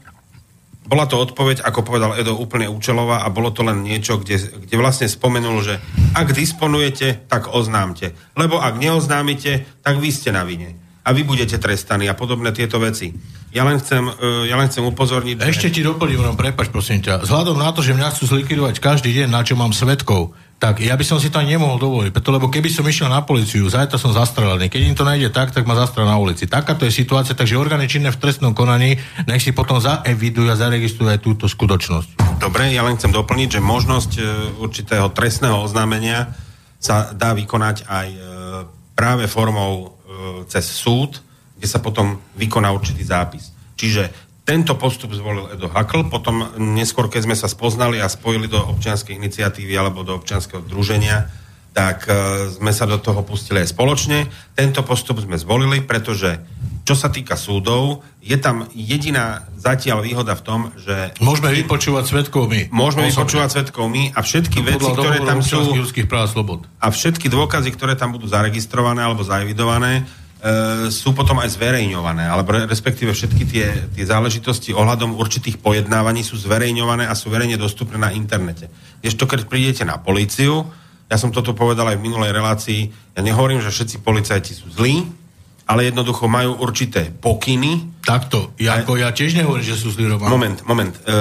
[0.85, 4.77] bola to odpoveď, ako povedal Edo, úplne účelová a bolo to len niečo, kde, kde
[4.77, 5.81] vlastne spomenul, že
[6.13, 8.13] ak disponujete, tak oznámte.
[8.37, 10.84] Lebo ak neoznámite, tak vy ste na vine.
[11.05, 13.13] A vy budete trestaní a podobné tieto veci.
[13.53, 15.45] Ja len chcem, uh, ja len chcem upozorniť...
[15.45, 17.29] Ešte ti doplním, no prepač, prosím ťa.
[17.29, 20.33] Vzhľadom na to, že mňa chcú zlikvidovať každý deň, na čo mám svetkov,
[20.65, 23.21] tak ja by som si to ani nemohol dovoliť, preto lebo keby som išiel na
[23.21, 26.49] policiu, zajtra som zastrelený, keď im to najde tak, tak ma zastrel na ulici.
[26.49, 28.97] Takáto je situácia, takže orgány činné v trestnom konaní
[29.29, 32.41] nech si potom zaevidujú a zaregistrujú aj túto skutočnosť.
[32.41, 34.21] Dobre, ja len chcem doplniť, že možnosť e,
[34.63, 36.33] určitého trestného oznámenia
[36.81, 38.19] sa dá vykonať aj e,
[38.97, 39.87] práve formou e,
[40.51, 41.21] cez súd,
[41.59, 43.55] kde sa potom vykoná určitý zápis.
[43.75, 44.11] Čiže
[44.45, 49.17] tento postup zvolil Edo Hakl, potom neskôr, keď sme sa spoznali a spojili do občianskej
[49.17, 51.44] iniciatívy alebo do občianského združenia,
[51.75, 54.31] tak uh, sme sa do toho pustili aj spoločne.
[54.55, 56.39] Tento postup sme zvolili, pretože
[56.85, 61.17] čo sa týka súdov, je tam jediná zatiaľ výhoda v tom, že...
[61.17, 62.69] Môžeme vypočúvať svetkov my.
[62.69, 63.25] Môžeme osobne.
[63.25, 65.73] vypočúvať svetkov my a všetky no, veci, ktoré tam sú...
[66.05, 66.69] práv slobod.
[66.85, 72.53] A všetky dôkazy, ktoré tam budú zaregistrované alebo zaevidované, e, sú potom aj zverejňované, alebo
[72.53, 73.67] respektíve všetky tie,
[73.97, 78.69] tie záležitosti ohľadom určitých pojednávaní sú zverejňované a sú verejne dostupné na internete.
[79.01, 80.69] Ešte keď prídete na políciu,
[81.09, 82.81] ja som toto povedal aj v minulej relácii.
[83.15, 85.05] Ja nehovorím, že všetci policajti sú zlí,
[85.65, 88.05] ale jednoducho majú určité pokyny.
[88.05, 90.29] Takto, ja, ako ja tiež nehovorím, že sú zlí Roman.
[90.29, 90.95] Moment, moment.
[91.05, 91.17] E,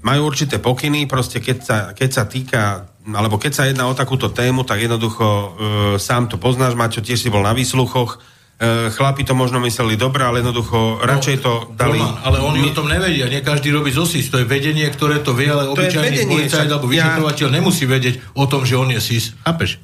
[0.00, 4.32] majú určité pokyny, proste keď sa, keď sa týka, alebo keď sa jedná o takúto
[4.32, 5.48] tému, tak jednoducho e,
[6.00, 8.20] sám to poznáš, Maťo, tiež si bol na výsluchoch,
[8.94, 11.98] chlapi to možno mysleli dobre, ale jednoducho radšej to dali...
[11.98, 15.34] Roman, ale oni o tom nevedia, nie každý robí ZOSIS, to je vedenie, ktoré to
[15.34, 17.54] vie, ale obyčajný policajt alebo vyšetrovateľ ja...
[17.58, 19.34] nemusí vedieť o tom, že on je SIS.
[19.42, 19.82] Chápeš?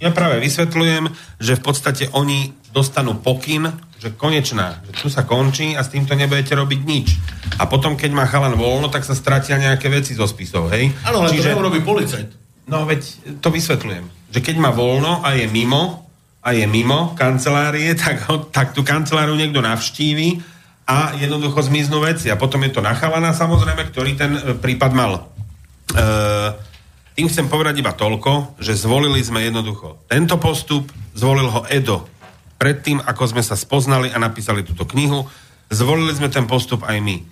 [0.00, 1.12] Ja práve vysvetľujem,
[1.42, 3.68] že v podstate oni dostanú pokyn,
[4.00, 7.08] že konečná, že tu sa končí a s týmto nebudete robiť nič.
[7.60, 10.88] A potom, keď má chalan voľno, tak sa stratia nejaké veci zo spisov, hej?
[11.04, 11.52] Áno, ale Čiže...
[11.52, 12.28] to robí policajt.
[12.70, 13.00] No veď
[13.44, 14.32] to vysvetľujem.
[14.32, 16.08] Že keď má voľno a je mimo,
[16.40, 20.40] a je mimo kancelárie, tak, tak tú kanceláriu niekto navštívi
[20.90, 22.32] a jednoducho zmiznú veci.
[22.32, 25.12] A potom je to nachalaná samozrejme, ktorý ten e, prípad mal.
[25.16, 26.00] E,
[27.14, 32.08] tým chcem povedať iba toľko, že zvolili sme jednoducho tento postup, zvolil ho Edo.
[32.56, 35.28] Predtým, ako sme sa spoznali a napísali túto knihu,
[35.70, 37.22] zvolili sme ten postup aj my.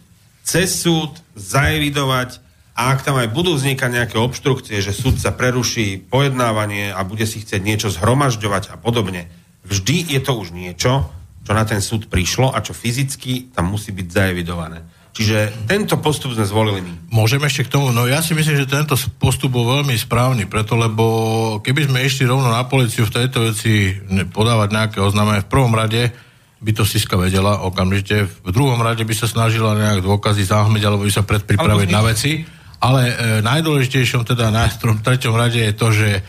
[0.45, 2.48] Cez súd zaevidovať
[2.79, 7.27] a ak tam aj budú vznikať nejaké obštrukcie, že súd sa preruší pojednávanie a bude
[7.27, 9.27] si chcieť niečo zhromažďovať a podobne,
[9.67, 11.11] vždy je to už niečo,
[11.43, 14.87] čo na ten súd prišlo a čo fyzicky tam musí byť zaevidované.
[15.11, 17.11] Čiže tento postup sme zvolili my.
[17.11, 17.91] Môžem ešte k tomu?
[17.91, 22.31] No ja si myslím, že tento postup bol veľmi správny, preto lebo keby sme išli
[22.31, 23.99] rovno na policiu v tejto veci
[24.31, 26.15] podávať nejaké oznámenie, v prvom rade
[26.63, 31.03] by to Siska vedela okamžite, v druhom rade by sa snažila nejak dôkazy zahmliť alebo
[31.03, 36.09] by sa predpripraviť na veci ale e, najdôležitejšom teda na treťom rade je to, že
[36.19, 36.21] e,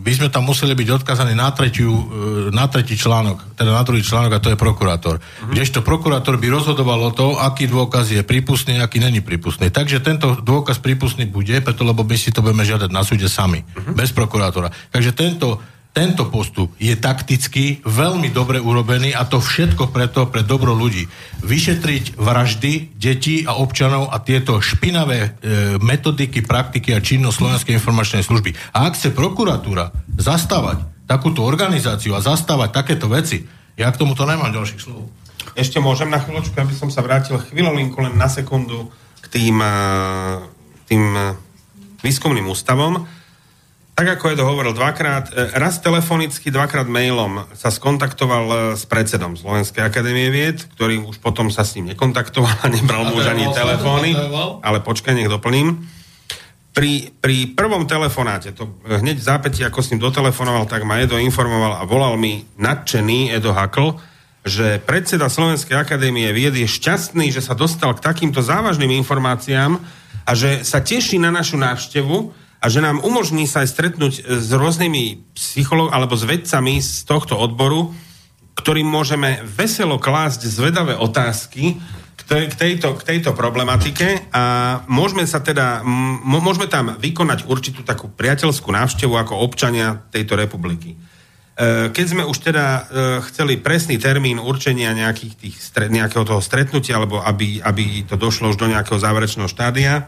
[0.00, 2.04] by sme tam museli byť odkazaní na, tretiu, e,
[2.48, 5.20] na tretí článok, teda na druhý článok a to je prokurátor.
[5.20, 5.52] Mm-hmm.
[5.52, 9.68] Kdežto prokurátor by rozhodoval o to, aký dôkaz je prípustný, aký není prípustný.
[9.68, 13.60] Takže tento dôkaz prípustný bude, preto lebo my si to budeme žiadať na súde sami,
[13.60, 13.92] mm-hmm.
[13.92, 14.72] bez prokurátora.
[14.88, 15.60] Takže tento
[16.00, 21.04] tento postup je takticky veľmi dobre urobený a to všetko preto pre dobro ľudí.
[21.44, 25.28] Vyšetriť vraždy detí a občanov a tieto špinavé e,
[25.76, 28.56] metodiky, praktiky a činnosť Slovenskej informačnej služby.
[28.72, 33.44] A ak chce prokuratúra zastávať takúto organizáciu a zastávať takéto veci,
[33.76, 35.04] ja k tomuto nemám ďalších slov.
[35.52, 38.88] Ešte môžem na chvíľočku, aby som sa vrátil chvíľolinku len na sekundu
[39.20, 39.72] k tým, e,
[40.88, 41.36] tým e,
[42.00, 43.19] výskumným ústavom
[44.00, 48.88] tak ako je to hovoril dvakrát, e, raz telefonicky, dvakrát mailom sa skontaktoval e, s
[48.88, 53.28] predsedom Slovenskej akadémie vied, ktorý už potom sa s ním nekontaktoval a nebral mu už
[53.28, 54.16] ani telefóny,
[54.64, 55.84] ale počkaj, nech doplním.
[56.72, 61.20] Pri, pri prvom telefonáte, to hneď v zápäti, ako s ním dotelefonoval, tak ma Edo
[61.20, 64.00] informoval a volal mi nadšený Edo Hakl,
[64.48, 69.76] že predseda Slovenskej akadémie vied je šťastný, že sa dostal k takýmto závažným informáciám
[70.24, 74.48] a že sa teší na našu návštevu, a že nám umožní sa aj stretnúť s
[74.52, 77.96] rôznymi psychológmi alebo s vedcami z tohto odboru,
[78.60, 81.80] ktorým môžeme veselo klásť zvedavé otázky
[82.30, 85.82] k tejto, k tejto problematike a môžeme sa teda,
[86.22, 90.94] môžeme tam vykonať určitú takú priateľskú návštevu ako občania tejto republiky.
[90.94, 92.80] E, keď sme už teda e,
[93.32, 95.56] chceli presný termín určenia nejakých tých,
[95.90, 100.06] nejakého toho stretnutia, alebo aby, aby to došlo už do nejakého záverečného štádia,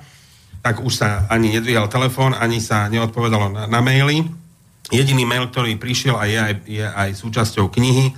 [0.63, 4.23] tak už sa ani nedvíhal telefón, ani sa neodpovedalo na, na maily.
[4.95, 8.17] Jediný mail, ktorý prišiel a je aj, je aj súčasťou knihy, e,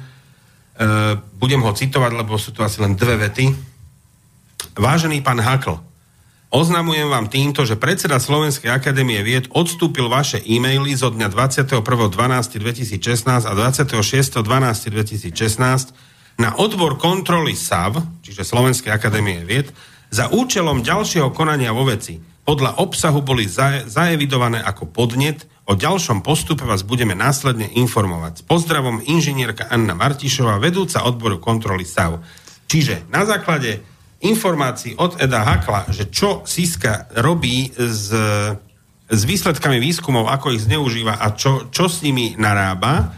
[1.40, 3.48] budem ho citovať, lebo sú to asi len dve vety.
[4.76, 5.80] Vážený pán Hakl,
[6.52, 13.52] oznamujem vám týmto, že predseda Slovenskej akadémie vied odstúpil vaše e-maily zo dňa 21.12.2016 a
[13.56, 15.32] 26.12.2016
[16.42, 19.70] na odbor kontroly SAV, čiže Slovenskej akadémie vied,
[20.10, 23.48] za účelom ďalšieho konania vo veci podľa obsahu boli
[23.88, 25.48] zaevidované ako podnet.
[25.64, 28.40] O ďalšom postupe vás budeme následne informovať.
[28.40, 32.20] S pozdravom inžinierka Anna Martišová, vedúca odboru kontroly SAV.
[32.68, 33.80] Čiže na základe
[34.20, 38.12] informácií od Eda Hakla, že čo Siska robí s,
[39.08, 43.12] s výsledkami výskumov, ako ich zneužíva a čo, čo s nimi narába,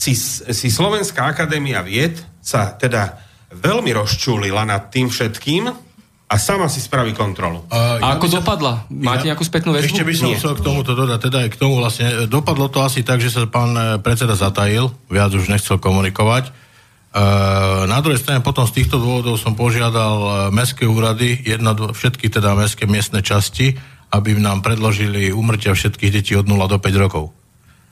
[0.00, 3.20] si, si Slovenská akadémia vied sa teda
[3.52, 5.89] veľmi rozčúlila nad tým všetkým,
[6.30, 7.66] a sama si spraví kontrolu.
[7.74, 8.86] A, a ako som, dopadla?
[8.86, 9.90] Máte ja, nejakú spätnú väzbu?
[9.90, 10.38] Ešte by som Nie.
[10.38, 13.34] chcel k tomuto dodať, teda aj k tomu vlastne, e, dopadlo to asi tak, že
[13.34, 16.46] sa pán e, predseda zatajil, viac už nechcel komunikovať.
[16.46, 16.50] E,
[17.90, 22.86] na druhej strane potom z týchto dôvodov som požiadal mestské úrady, jedna, všetky teda mestské
[22.86, 23.74] miestne časti,
[24.14, 27.34] aby nám predložili umrtia všetkých detí od 0 do 5 rokov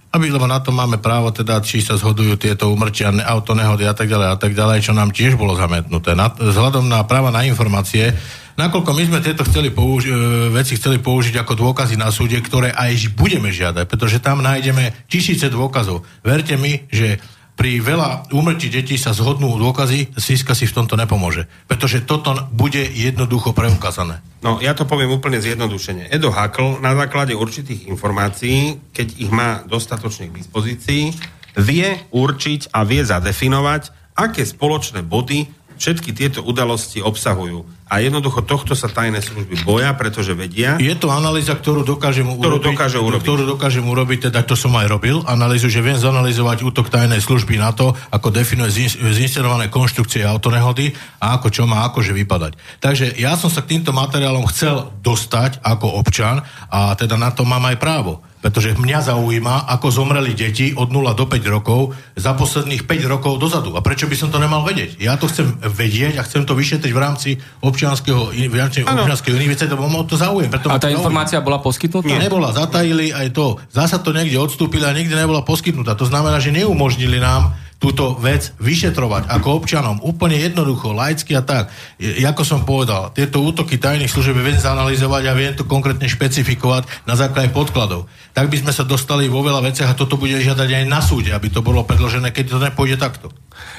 [0.09, 4.09] aby, lebo na to máme právo, teda, či sa zhodujú tieto umrčia, autonehody a tak
[4.09, 6.17] ďalej a tak ďalej, čo nám tiež bolo zametnuté.
[6.17, 8.17] Na, vzhľadom na práva na informácie,
[8.57, 12.73] nakoľko my sme tieto chceli použi- e, veci chceli použiť ako dôkazy na súde, ktoré
[12.73, 16.09] aj budeme žiadať, pretože tam nájdeme tisíce dôkazov.
[16.25, 17.21] Verte mi, že
[17.59, 21.51] pri veľa úmrtí detí sa zhodnú dôkazy, Siska si v tomto nepomôže.
[21.67, 24.23] Pretože toto bude jednoducho preukázané.
[24.47, 26.07] No, ja to poviem úplne zjednodušene.
[26.15, 31.11] Edo Hakl na základe určitých informácií, keď ich má dostatočne k dispozícii,
[31.59, 37.65] vie určiť a vie zadefinovať, aké spoločné body všetky tieto udalosti obsahujú.
[37.89, 40.77] A jednoducho tohto sa tajné služby boja, pretože vedia...
[40.77, 43.25] Je to analýza, ktorú dokážem ktorú urobiť, dokáže urobiť.
[43.25, 47.57] Ktorú dokážem urobiť, teda to som aj robil, analýzu, že viem zanalizovať útok tajnej služby
[47.57, 52.53] na to, ako definuje zinscenované konštrukcie autonehody a ako čo má akože vypadať.
[52.85, 57.49] Takže ja som sa k týmto materiálom chcel dostať ako občan a teda na to
[57.49, 62.33] mám aj právo pretože mňa zaujíma, ako zomreli deti od 0 do 5 rokov za
[62.33, 63.77] posledných 5 rokov dozadu.
[63.77, 64.97] A prečo by som to nemal vedieť?
[64.97, 67.31] Ja to chcem vedieť a chcem to vyšetriť v rámci
[67.61, 70.49] občianského, v rámci občianskej univerzity, lebo to zaujíma.
[70.57, 72.09] Preto a tá informácia bola poskytnutá?
[72.09, 72.57] Nie, nebola.
[72.57, 73.61] Zatajili aj to.
[73.69, 75.93] Zasa to niekde odstúpili a nikdy nebola poskytnutá.
[76.01, 81.71] To znamená, že neumožnili nám túto vec vyšetrovať ako občanom úplne jednoducho, laicky a tak.
[82.03, 87.07] I, ako som povedal, tieto útoky tajných služieb viem zanalizovať a viem to konkrétne špecifikovať
[87.07, 88.11] na základe podkladov.
[88.35, 91.31] Tak by sme sa dostali vo veľa veciach a toto bude žiadať aj na súde,
[91.31, 93.31] aby to bolo predložené, keď to nepôjde takto.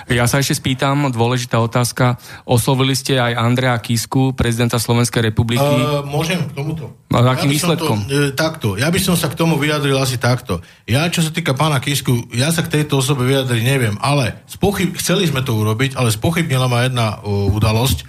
[0.10, 2.18] Ja sa ešte spýtam, dôležitá otázka.
[2.48, 5.62] Oslovili ste aj Andrea Kisku, prezidenta Slovenskej republiky.
[5.62, 6.98] Uh, môžem k tomuto?
[7.14, 7.98] A akým ja výsledkom?
[8.06, 8.68] To, e, takto.
[8.78, 10.62] Ja by som sa k tomu vyjadril asi takto.
[10.86, 14.94] Ja, čo sa týka pána Kisku, ja sa k tejto osobe vyjadriť neviem, ale spochyb,
[14.98, 18.06] chceli sme to urobiť, ale spochybnila ma jedna uh, udalosť,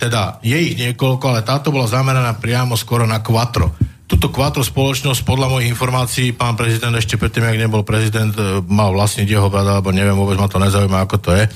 [0.00, 5.22] teda je ich niekoľko, ale táto bola zameraná priamo skoro na Quattro túto kvátro spoločnosť,
[5.22, 9.70] podľa mojich informácií, pán prezident ešte predtým, ak nebol prezident, e, mal vlastniť jeho brat,
[9.70, 11.46] alebo neviem, vôbec ma to nezaujíma, ako to je,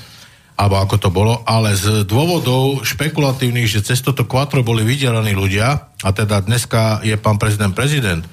[0.55, 5.91] alebo ako to bolo, ale z dôvodov špekulatívnych, že cez toto kvátro boli vydelaní ľudia,
[5.99, 8.23] a teda dneska je pán prezident prezident,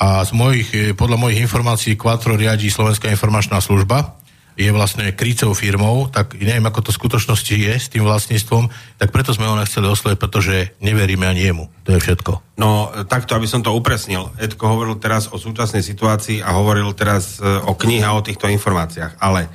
[0.00, 4.16] a z mojich, e, podľa mojich informácií kvátro riadí Slovenská informačná služba,
[4.56, 9.12] je vlastne krícou firmou, tak neviem, ako to v skutočnosti je s tým vlastníctvom, tak
[9.12, 11.64] preto sme ho nechceli osloviť, pretože neveríme ani jemu.
[11.84, 12.56] To je všetko.
[12.56, 14.32] No, takto, aby som to upresnil.
[14.40, 18.48] Edko hovoril teraz o súčasnej situácii a hovoril teraz e, o knihe a o týchto
[18.48, 19.52] informáciách, ale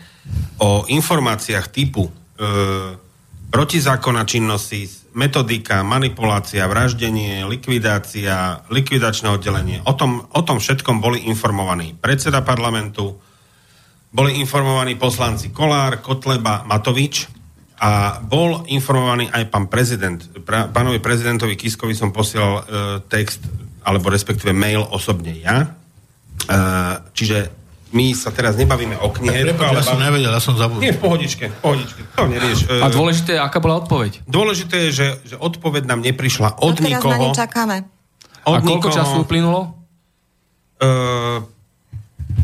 [0.62, 2.12] o informáciách typu e,
[3.50, 4.86] protizákona činnosti,
[5.18, 9.82] metodika, manipulácia, vraždenie, likvidácia, likvidačné oddelenie.
[9.84, 13.20] O tom, o tom všetkom boli informovaní predseda parlamentu,
[14.12, 17.32] boli informovaní poslanci Kolár, Kotleba, Matovič
[17.82, 20.20] a bol informovaný aj pán prezident.
[20.44, 22.64] Pra, pánovi prezidentovi Kiskovi som posielal e,
[23.08, 23.42] text,
[23.82, 25.74] alebo respektíve mail osobne ja.
[26.46, 26.56] E,
[27.16, 27.50] čiže
[27.92, 29.52] my sa teraz nebavíme o knihe.
[29.52, 30.84] Prepač, ja som nevedel, ja som zabudol.
[30.84, 32.60] Nie, v pohodičke, v pohodičke, to nerieš.
[32.68, 34.28] E, a dôležité, aká bola odpoveď?
[34.28, 37.12] Dôležité je, že, že odpoveď nám neprišla od no, nikoho.
[37.16, 37.78] teraz na čakáme.
[38.46, 39.60] Od a koľko nikoho, času uplynulo?
[40.82, 41.46] Uh,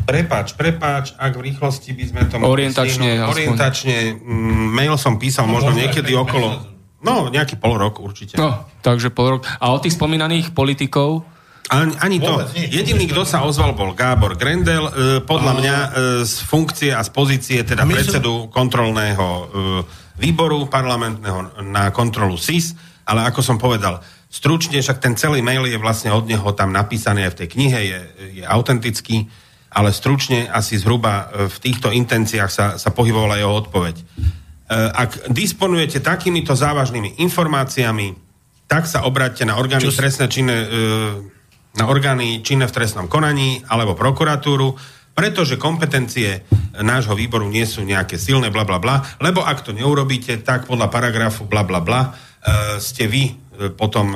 [0.07, 2.39] Prepač, prepač, ak v rýchlosti by sme to...
[2.39, 3.19] Orientačne.
[3.19, 6.63] Stihnu, orientačne, mm, mail som písal no, možno niekedy okolo...
[7.03, 8.39] No, nejaký pol rok určite.
[8.39, 9.41] No, takže pol rok.
[9.59, 11.27] A od tých spomínaných politikov?
[11.67, 12.39] Ani, ani to.
[12.55, 14.87] Jediný, kto sa ozval, bol Gábor Grendel.
[14.87, 14.91] E,
[15.27, 15.89] podľa mňa e,
[16.23, 18.51] z funkcie a z pozície teda predsedu som...
[18.55, 19.43] kontrolného e,
[20.23, 22.71] výboru parlamentného na kontrolu SIS,
[23.03, 23.99] ale ako som povedal,
[24.31, 27.79] stručne, však ten celý mail je vlastne od neho tam napísaný aj v tej knihe,
[27.83, 27.99] je,
[28.39, 29.27] je autentický
[29.77, 33.95] ale stručne asi zhruba e, v týchto intenciách sa, sa pohybovala jeho odpoveď.
[34.01, 34.03] E,
[34.73, 38.17] ak disponujete takýmito závažnými informáciami,
[38.65, 40.01] tak sa obráťte na orgány Čo...
[40.01, 40.67] trestné činné, e,
[41.77, 44.73] na orgány činné v trestnom konaní alebo prokuratúru,
[45.13, 46.45] pretože kompetencie
[46.81, 50.89] nášho výboru nie sú nejaké silné, bla bla bla, lebo ak to neurobíte, tak podľa
[50.93, 52.13] paragrafu bla bla bla
[52.77, 53.33] ste vy
[53.73, 54.13] potom...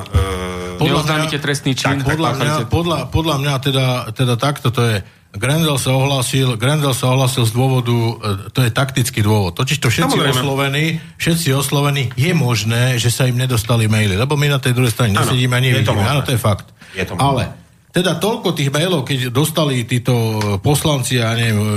[0.78, 2.06] podľa mňa, trestný čin.
[2.06, 4.98] Tak, podľa, mňa, podľa, podľa mňa teda, teda takto to je
[5.32, 8.14] Grendel sa ohlásil, Grendel sa ohlásil z dôvodu, e,
[8.52, 9.56] to je taktický dôvod.
[9.56, 10.44] Totiž to všetci Samozrejme.
[10.44, 14.92] oslovení, všetci oslovení, je možné, že sa im nedostali maily, lebo my na tej druhej
[14.92, 16.04] strane nesedíme a nevidíme.
[16.04, 16.68] Áno, to je fakt.
[16.92, 17.62] Je to Ale
[17.92, 21.68] teda toľko tých mailov, keď dostali títo poslanci a neviem, e,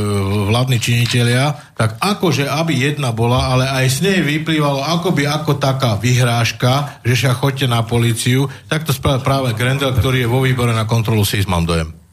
[0.50, 5.98] vládni činitelia, tak akože aby jedna bola, ale aj z nej vyplývalo akoby ako taká
[5.98, 10.70] vyhrážka, že sa chodte na políciu, tak to spravil práve Grendel, ktorý je vo výbore
[10.70, 12.03] na kontrolu SIS, mám dojem.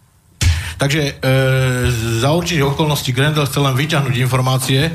[0.82, 1.12] Takže e,
[2.18, 4.90] za určitých okolností Grendel chcel len vyťahnuť informácie,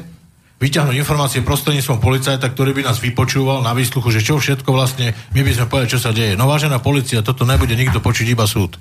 [0.59, 5.47] vyťahnuť informácie prostredníctvom policajta, ktorý by nás vypočúval na výsluchu, že čo všetko vlastne my
[5.47, 6.35] by sme povedali, čo sa deje.
[6.35, 8.75] No vážená policia, toto nebude nikto počuť, iba súd.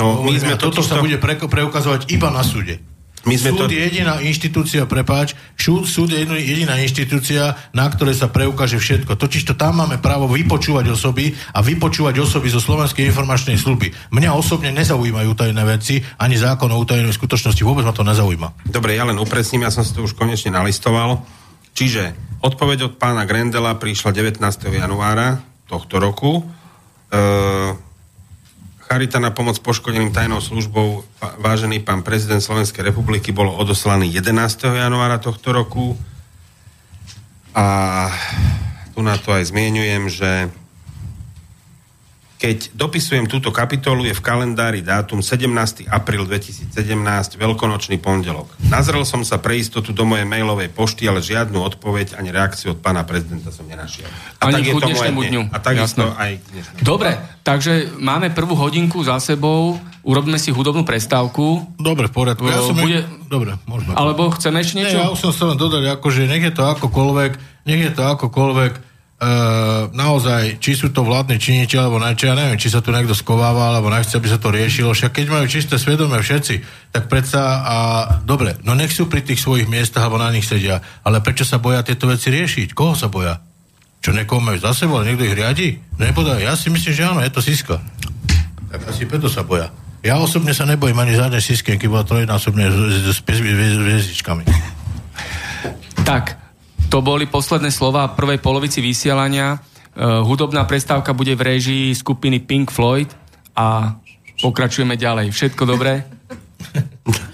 [0.00, 1.04] No, my sme toto sa to...
[1.04, 2.80] bude pre, preukazovať iba na súde.
[3.22, 3.74] My sme súd to...
[3.74, 9.14] je jediná inštitúcia, prepáč, súd, súd je jediná inštitúcia, na ktorej sa preukáže všetko.
[9.14, 14.10] Totiž to tam máme právo vypočúvať osoby a vypočúvať osoby zo Slovenskej informačnej služby.
[14.10, 17.62] Mňa osobne nezaujímajú tajné veci, ani zákon o utajenej skutočnosti.
[17.62, 18.66] Vôbec ma to nezaujíma.
[18.66, 21.22] Dobre, ja len upresním, ja som si to už konečne nalistoval.
[21.78, 24.42] Čiže odpoveď od pána Grendela prišla 19.
[24.66, 25.38] januára
[25.70, 26.42] tohto roku.
[27.14, 27.91] E-
[28.92, 31.00] Charita na pomoc poškodeným tajnou službou,
[31.40, 34.68] vážený pán prezident Slovenskej republiky, bolo odoslaný 11.
[34.68, 35.96] januára tohto roku.
[37.56, 38.12] A
[38.92, 40.52] tu na to aj zmienujem, že
[42.42, 45.86] keď dopisujem túto kapitolu, je v kalendári dátum 17.
[45.86, 46.74] apríl 2017,
[47.38, 48.50] veľkonočný pondelok.
[48.66, 52.82] Nazrel som sa pre istotu do mojej mailovej pošty, ale žiadnu odpoveď ani reakciu od
[52.82, 54.10] pána prezidenta som nenašiel.
[54.42, 55.42] A ani tak je to dnešnému dňu.
[55.54, 56.82] A takisto aj dnešnému.
[56.82, 57.14] Dobre,
[57.46, 61.62] takže máme prvú hodinku za sebou, urobíme si hudobnú prestávku.
[61.78, 62.42] Dobre, v poriadku.
[62.50, 63.06] Ja som Bude...
[63.30, 63.94] Dobre, môžeme.
[63.94, 64.98] Alebo chceme ešte niečo?
[64.98, 67.32] Nie, ja už som sa len dodať, akože nech je to akokoľvek,
[67.70, 68.91] nech je to akokoľvek,
[69.94, 73.70] naozaj, či sú to vládne činiteľ, alebo najčo, ja neviem, či sa tu niekto skováva,
[73.70, 74.90] alebo nechce, aby sa to riešilo.
[74.90, 76.54] Však keď majú čisté svedomie všetci,
[76.90, 77.76] tak predsa a
[78.26, 80.82] dobre, no nech sú pri tých svojich miestach, alebo na nich sedia.
[81.06, 82.74] Ale prečo sa boja tieto veci riešiť?
[82.74, 83.38] Koho sa boja?
[84.02, 85.78] Čo niekoho majú za sebou, ale niekto ich riadi?
[86.02, 86.42] Nepodaj.
[86.42, 87.78] Ja si myslím, že áno, je to Siska.
[88.74, 89.70] Tak asi preto sa boja.
[90.02, 92.66] Ja osobne sa nebojím ani žiadnej Siskenky, bola trojnásobne
[93.06, 94.42] s hviezdičkami.
[96.02, 96.41] Tak,
[96.92, 99.56] to boli posledné slova prvej polovici vysielania.
[99.96, 103.08] Uh, hudobná prestávka bude v režii skupiny Pink Floyd
[103.56, 103.96] a
[104.44, 105.32] pokračujeme ďalej.
[105.32, 106.04] Všetko dobré?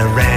[0.00, 0.29] around.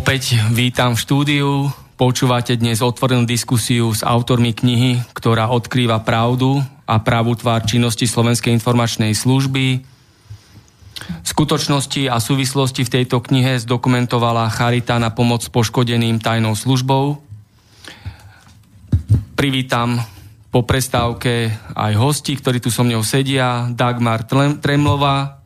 [0.00, 1.68] Opäť vítam v štúdiu.
[2.00, 8.48] Počúvate dnes otvorenú diskusiu s autormi knihy, ktorá odkrýva pravdu a pravú tvár činnosti Slovenskej
[8.56, 9.84] informačnej služby.
[11.20, 17.20] Skutočnosti a súvislosti v tejto knihe zdokumentovala Charita na pomoc poškodeným tajnou službou.
[19.36, 20.00] Privítam
[20.48, 23.68] po prestávke aj hosti, ktorí tu so mnou sedia.
[23.68, 24.24] Dagmar
[24.64, 25.44] Tremlová.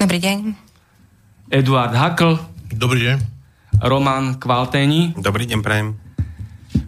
[0.00, 0.56] Dobrý deň.
[1.52, 2.56] Eduard Hakl.
[2.68, 3.18] Dobrý deň.
[3.80, 5.16] Roman Kvalténi.
[5.16, 5.96] Dobrý deň, prajem.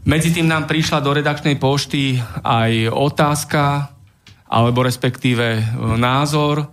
[0.05, 3.89] Medzi tým nám prišla do redakčnej pošty aj otázka,
[4.51, 5.63] alebo respektíve e,
[5.97, 6.67] názor, e,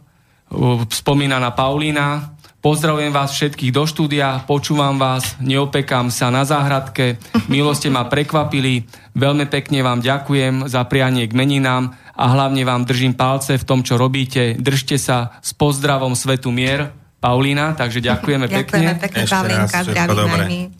[0.90, 2.36] spomínaná Paulína.
[2.58, 8.84] Pozdravujem vás všetkých do štúdia, počúvam vás, neopekám sa na záhradke, milo ste ma prekvapili,
[9.14, 13.86] veľmi pekne vám ďakujem za prianie k meninám a hlavne vám držím palce v tom,
[13.86, 14.58] čo robíte.
[14.58, 16.97] Držte sa s pozdravom Svetu Mier.
[17.18, 19.02] Paulína, takže ďakujeme, ďakujeme pekne.
[19.02, 20.72] pekne, Paulínka, zdravím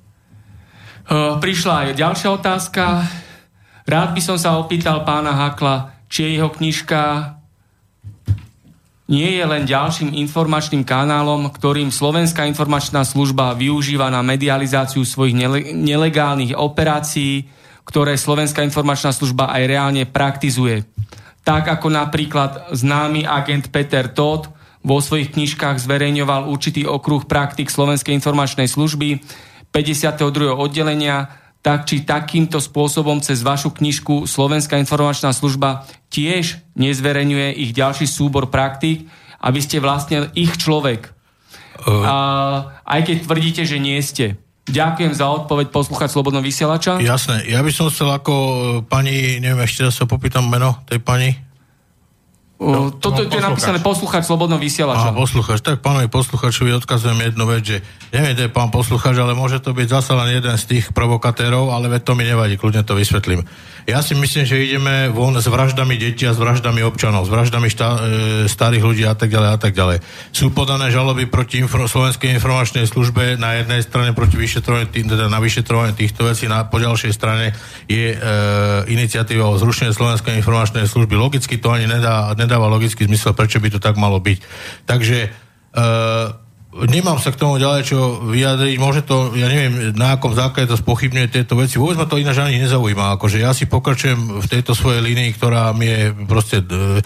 [1.08, 3.08] Uh, prišla aj ďalšia otázka.
[3.88, 7.32] Rád by som sa opýtal pána Hakla, či je jeho knižka
[9.08, 15.72] nie je len ďalším informačným kanálom, ktorým Slovenská informačná služba využíva na medializáciu svojich nele-
[15.72, 17.48] nelegálnych operácií,
[17.88, 20.84] ktoré Slovenská informačná služba aj reálne praktizuje.
[21.48, 24.52] Tak ako napríklad známy agent Peter Todd
[24.88, 29.20] vo svojich knižkách zverejňoval určitý okruh praktik Slovenskej informačnej služby
[29.76, 30.56] 52.
[30.56, 31.28] oddelenia,
[31.60, 38.48] tak či takýmto spôsobom cez vašu knižku Slovenská informačná služba tiež nezverejňuje ich ďalší súbor
[38.48, 39.12] praktík
[39.44, 41.12] a vy ste vlastne ich človek.
[41.84, 42.08] Uh.
[42.08, 42.16] A,
[42.88, 44.40] aj keď tvrdíte, že nie ste.
[44.68, 47.00] Ďakujem za odpoveď poslúchať Slobodno vysielača.
[47.00, 48.34] Jasné, ja by som chcel ako
[48.88, 51.47] pani, neviem, ešte sa popýtam meno tej pani.
[52.58, 55.14] No, toto no, je napísané posluchač Slobodno vysielača.
[55.14, 57.78] Á, posluchač, tak pánovi posluchačovi odkazujem jednu vec, že
[58.10, 61.70] neviem, to je pán posluchač, ale môže to byť zase len jeden z tých provokatérov,
[61.70, 63.46] ale to mi nevadí, kľudne to vysvetlím.
[63.88, 67.72] Ja si myslím, že ideme von s vraždami detí a s vraždami občanov, s vraždami
[67.72, 67.98] šta, e,
[68.52, 70.04] starých ľudí a tak ďalej a tak ďalej.
[70.36, 75.40] Sú podané žaloby proti info, Slovenskej informačnej službe na jednej strane proti vyšetrovaniu, teda na
[75.40, 77.56] vyšetrovanie týchto vecí, na, po ďalšej strane
[77.88, 78.18] je e,
[78.92, 81.16] iniciatíva o zrušenie Slovenskej informačnej služby.
[81.16, 84.40] Logicky to ani nedá, nedáva logický zmysel, prečo by to tak malo byť.
[84.88, 85.30] Takže e,
[86.88, 90.80] nemám sa k tomu ďalej čo vyjadriť, môže to, ja neviem, na akom základe to
[90.80, 94.72] spochybňuje tieto veci, vôbec ma to ináč ani nezaujíma, akože ja si pokračujem v tejto
[94.72, 97.04] svojej línii, ktorá mi je proste e,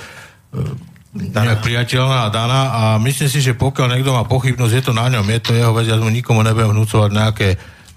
[0.54, 2.62] e, nejak priateľná a daná.
[2.72, 5.76] A myslím si, že pokiaľ niekto má pochybnosť, je to na ňom, je to jeho
[5.76, 7.48] vec, ja mu nikomu nebudem vnúcovať nejaké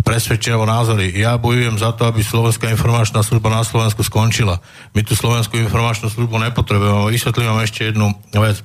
[0.04, 1.16] presvedčenia alebo názory.
[1.16, 4.60] Ja bojujem za to, aby Slovenská informačná služba na Slovensku skončila.
[4.92, 7.08] My tú Slovenskú informačnú službu nepotrebujeme.
[7.08, 8.60] Vysvetlím vám ešte jednu vec.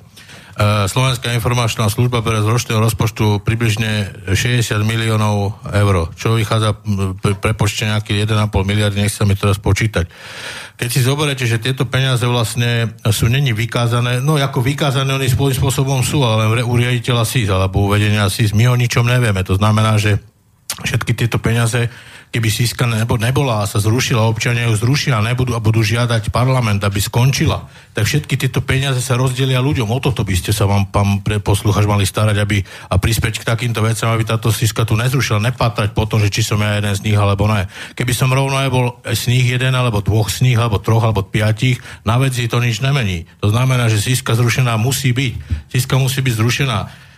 [0.60, 6.76] E, Slovenská informačná služba bere z ročného rozpočtu približne 60 miliónov eur, čo vychádza
[7.40, 10.12] prepočte nejaký 1,5 miliardy, nech sa mi teraz počítať.
[10.76, 16.04] Keď si zoberete, že tieto peniaze vlastne sú není vykázané, no ako vykázané oni spôsobom
[16.04, 19.40] sú, ale len u riaditeľa SIS alebo uvedenia SIS, my o ničom nevieme.
[19.48, 20.20] To znamená, že
[20.84, 21.92] všetky tieto peniaze
[22.30, 26.30] keby Siska nebo, nebola a sa zrušila, občania ju zrušia a nebudú a budú žiadať
[26.30, 27.66] parlament, aby skončila,
[27.98, 29.90] tak všetky tieto peniaze sa rozdelia ľuďom.
[29.90, 33.82] O toto by ste sa vám, pán posluchač, mali starať aby, a prispieť k takýmto
[33.82, 37.02] vecam, aby táto Siska tu nezrušila, nepátrať po tom, že či som ja jeden z
[37.10, 37.66] nich alebo ne.
[37.98, 41.26] Keby som rovno aj bol z nich jeden, alebo dvoch z nich, alebo troch, alebo
[41.26, 43.26] piatich, na veci to nič nemení.
[43.42, 45.34] To znamená, že Siska zrušená musí byť.
[45.74, 47.09] Siska musí byť zrušená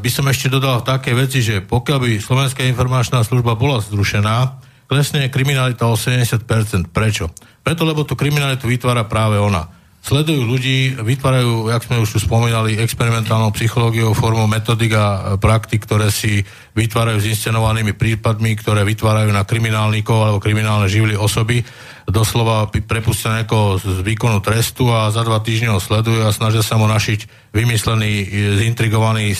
[0.00, 5.26] by som ešte dodal také veci, že pokiaľ by Slovenská informačná služba bola zrušená, klesne
[5.32, 6.92] kriminalita o 70%.
[6.92, 7.32] Prečo?
[7.64, 9.68] Preto, lebo tú kriminalitu vytvára práve ona.
[10.04, 16.12] Sledujú ľudí, vytvárajú, jak sme už tu spomínali, experimentálnou psychológiou, formou metodik a praktik, ktoré
[16.12, 16.44] si
[16.76, 21.64] vytvárajú s inscenovanými prípadmi, ktoré vytvárajú na kriminálnikov alebo kriminálne živly osoby
[22.04, 26.76] doslova prepustia niekoho z výkonu trestu a za dva týždne ho sledujú a snažia sa
[26.76, 28.12] mu našiť vymyslený,
[28.60, 29.32] zintrigovaný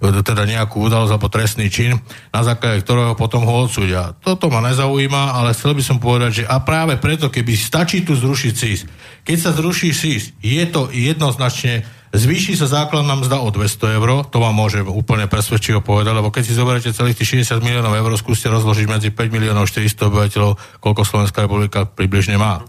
[0.00, 1.98] teda nejakú udalosť alebo trestný čin,
[2.30, 4.14] na základe ktorého potom ho odsúdia.
[4.20, 8.14] Toto ma nezaujíma, ale chcel by som povedať, že a práve preto, keby stačí tu
[8.14, 8.80] zrušiť SIS,
[9.26, 11.82] keď sa zruší SIS, je to jednoznačne
[12.14, 16.46] Zvýši sa základná mzda o 200 eur, to vám môžem úplne presvedčivo povedať, lebo keď
[16.46, 21.02] si zoberiete celých tých 60 miliónov eur, skúste rozložiť medzi 5 miliónov 400 obyvateľov, koľko
[21.02, 22.62] Slovenská republika približne má.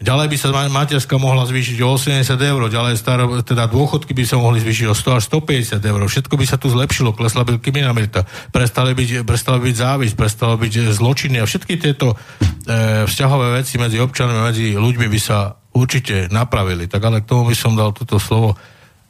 [0.00, 4.40] Ďalej by sa materská mohla zvýšiť o 80 eur, ďalej staro, teda dôchodky by sa
[4.40, 6.00] mohli zvýšiť o 100 až 150 eur.
[6.08, 10.96] Všetko by sa tu zlepšilo, klesla by kriminalita, prestali byť, prestala byť závisť, prestalo byť
[10.96, 16.86] zločiny a všetky tieto e, vzťahové veci medzi občanmi medzi ľuďmi by sa určite napravili.
[16.86, 18.54] Tak ale k tomu by som dal toto slovo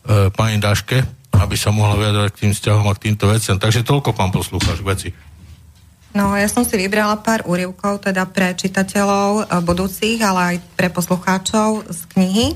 [0.06, 1.18] E, pani Daške.
[1.38, 3.62] aby sa mohla vyjadrovať k tým vzťahom a k týmto veciam.
[3.62, 5.14] Takže toľko, pán poslúchač, veci.
[6.10, 10.88] No, ja som si vybrala pár úrivkov, teda pre čitateľov e, budúcich, ale aj pre
[10.90, 12.46] poslucháčov z knihy.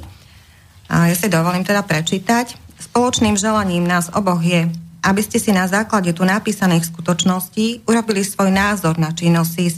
[0.90, 2.58] A ja si dovolím teda prečítať.
[2.80, 4.66] Spoločným želaním nás oboch je,
[5.02, 9.76] aby ste si na základe tu napísaných skutočností urobili svoj názor na činnosť SIS,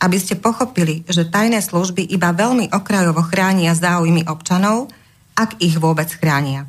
[0.00, 4.92] aby ste pochopili, že tajné služby iba veľmi okrajovo chránia záujmy občanov,
[5.36, 6.68] ak ich vôbec chránia.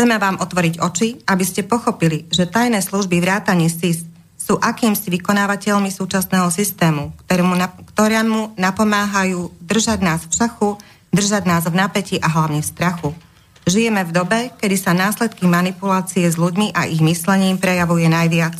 [0.00, 5.92] Chceme vám otvoriť oči, aby ste pochopili, že tajné služby vrátane SIS sú akýmsi vykonávateľmi
[5.92, 7.60] súčasného systému, ktorému,
[7.92, 10.70] ktorému napomáhajú držať nás v šachu,
[11.12, 13.12] držať nás v napätí a hlavne v strachu.
[13.68, 18.56] Žijeme v dobe, kedy sa následky manipulácie s ľuďmi a ich myslením prejavuje najviac.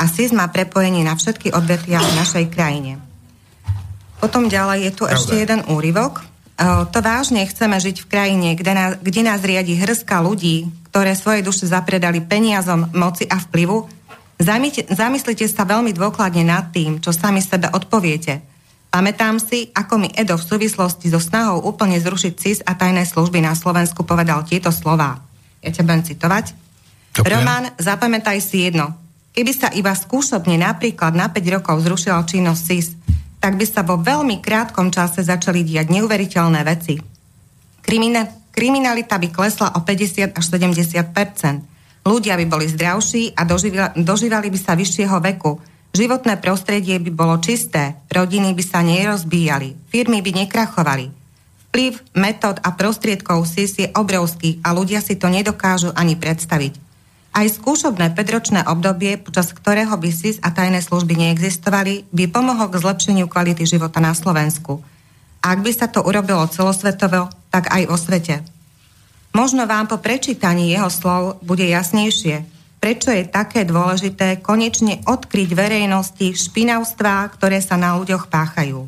[0.00, 2.96] A SIS má prepojenie na všetky odvetvia v našej krajine.
[4.24, 5.20] Potom ďalej je tu Pravda.
[5.20, 6.31] ešte jeden úryvok.
[6.60, 11.40] To vážne chceme žiť v krajine, kde nás, kde nás riadi hrska ľudí, ktoré svoje
[11.42, 14.02] duše zapredali peniazom, moci a vplyvu,
[14.42, 18.42] Zamyslite sa veľmi dôkladne nad tým, čo sami sebe odpoviete.
[18.90, 23.40] Pamätám si, ako mi Edo v súvislosti so snahou úplne zrušiť CIS a tajné služby
[23.40, 25.22] na Slovensku povedal tieto slova.
[25.62, 26.44] Ja ťa budem citovať.
[27.22, 27.30] Okay.
[27.30, 28.92] Roman, zapamätaj si jedno.
[29.32, 32.88] Keby sa iba skúšobne napríklad na 5 rokov zrušila činnosť CIS,
[33.42, 36.94] tak by sa vo veľmi krátkom čase začali diať neuveriteľné veci.
[37.82, 44.50] Krimina- kriminalita by klesla o 50 až 70% Ľudia by boli zdravší a dožívali, dožívali
[44.50, 45.62] by sa vyššieho veku.
[45.94, 51.14] Životné prostredie by bolo čisté, rodiny by sa nerozbíjali, firmy by nekrachovali.
[51.70, 56.91] Vplyv, metód a prostriedkov SIS je obrovský a ľudia si to nedokážu ani predstaviť.
[57.32, 62.76] Aj skúšobné 5-ročné obdobie, počas ktorého by SIS a tajné služby neexistovali, by pomohlo k
[62.76, 64.84] zlepšeniu kvality života na Slovensku.
[65.40, 68.44] Ak by sa to urobilo celosvetovo, tak aj o svete.
[69.32, 72.44] Možno vám po prečítaní jeho slov bude jasnejšie,
[72.84, 78.84] prečo je také dôležité konečne odkryť verejnosti špinavstvá, ktoré sa na ľuďoch páchajú.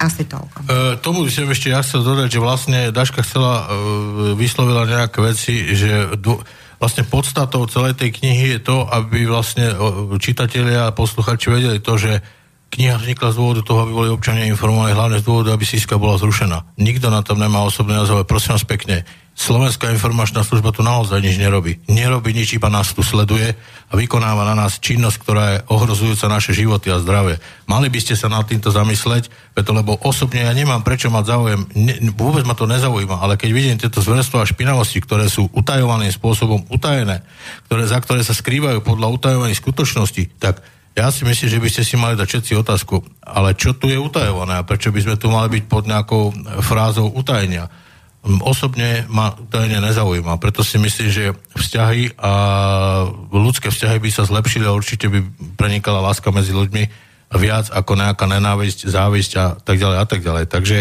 [0.00, 0.64] Asi toľko.
[0.64, 5.76] E, tomu by som ešte ja dodať, že vlastne Daška chcela, e, vyslovila nejaké veci,
[5.76, 6.40] že dô,
[6.82, 9.70] vlastne podstatou celej tej knihy je to, aby vlastne
[10.18, 12.18] čitatelia a posluchači vedeli to, že
[12.74, 16.18] kniha vznikla z dôvodu toho, aby boli občania informovaní, hlavne z dôvodu, aby síska bola
[16.18, 16.74] zrušená.
[16.82, 19.06] Nikto na tom nemá osobné názov, prosím vás pekne.
[19.32, 21.80] Slovenská informačná služba tu naozaj nič nerobí.
[21.88, 23.56] Nerobí nič, iba nás tu sleduje
[23.88, 27.40] a vykonáva na nás činnosť, ktorá je ohrozujúca naše životy a zdravie.
[27.64, 31.60] Mali by ste sa nad týmto zamysleť, preto lebo osobne ja nemám prečo mať záujem,
[31.72, 36.12] ne, vôbec ma to nezaujíma, ale keď vidím tieto zverstva a špinavosti, ktoré sú utajovaným
[36.12, 37.24] spôsobom utajené,
[37.72, 40.60] ktoré, za ktoré sa skrývajú podľa utajovaných skutočností, tak
[40.92, 43.96] ja si myslím, že by ste si mali dať všetci otázku, ale čo tu je
[43.96, 47.72] utajované a prečo by sme tu mali byť pod nejakou frázou utajenia?
[48.22, 52.32] Osobne ma utajenie nezaujíma, preto si myslím, že vzťahy a
[53.34, 55.26] ľudské vzťahy by sa zlepšili a určite by
[55.58, 56.86] prenikala láska medzi ľuďmi
[57.34, 60.44] viac ako nejaká nenávisť, závisť a tak ďalej a tak ďalej.
[60.46, 60.76] Takže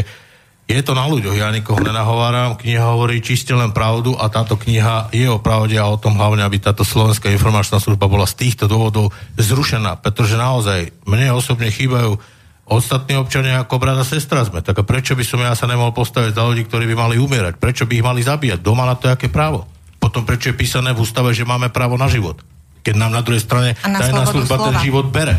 [0.70, 5.10] je to na ľuďoch, ja nikoho nenahováram, kniha hovorí čiste len pravdu a táto kniha
[5.10, 8.70] je o pravde a o tom hlavne, aby táto slovenská informačná služba bola z týchto
[8.70, 12.22] dôvodov zrušená, pretože naozaj mne osobne chýbajú
[12.68, 14.62] ostatní občania ako brada sestra sme.
[14.62, 17.58] Tak a prečo by som ja sa nemal postaviť za ľudí, ktorí by mali umierať?
[17.58, 18.60] Prečo by ich mali zabíjať?
[18.62, 19.66] Doma na to aké právo?
[20.02, 22.42] Potom prečo je písané v ústave, že máme právo na život?
[22.82, 24.68] Keď nám na druhej strane tajná služba slova.
[24.74, 25.38] ten život bere.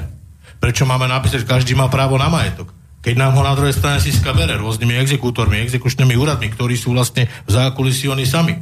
[0.63, 2.71] Prečo máme napísať, že každý má právo na majetok?
[3.03, 7.27] keď nám ho na druhej strane Siska bere rôznymi exekútormi, exekučnými úradmi, ktorí sú vlastne
[7.45, 8.55] v zákulisí oni sami.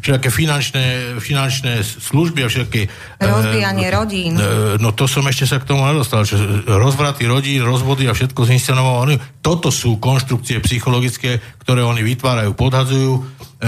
[0.00, 0.84] Všetké finančné,
[1.20, 2.80] finančné služby a všetky...
[3.20, 4.32] E, Rozbijanie e, rodín.
[4.34, 6.24] E, no to som ešte sa k tomu nedostal.
[6.24, 9.20] Že rozvraty rodín, rozvody a všetko zinscenované.
[9.44, 13.20] Toto sú konštrukcie psychologické, ktoré oni vytvárajú, podhadzujú e,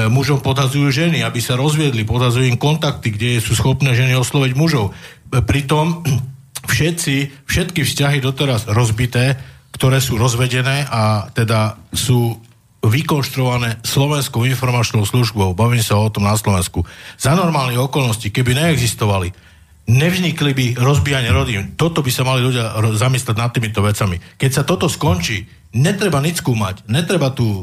[0.09, 4.97] mužom podhazujú ženy, aby sa rozviedli, podhazujú im kontakty, kde sú schopné ženy osloviť mužov.
[5.31, 6.01] E, pritom
[6.73, 12.39] všetci, všetky vzťahy doteraz rozbité ktoré sú rozvedené a teda sú
[12.83, 15.55] vykonštruované Slovenskou informačnou službou.
[15.55, 16.83] Bavím sa o tom na Slovensku.
[17.15, 19.31] Za normálnych okolností, keby neexistovali,
[19.87, 21.79] nevznikli by rozbijanie rodín.
[21.79, 24.19] Toto by sa mali ľudia zamyslieť nad týmito vecami.
[24.39, 27.61] Keď sa toto skončí, netreba nič skúmať, netreba tu e,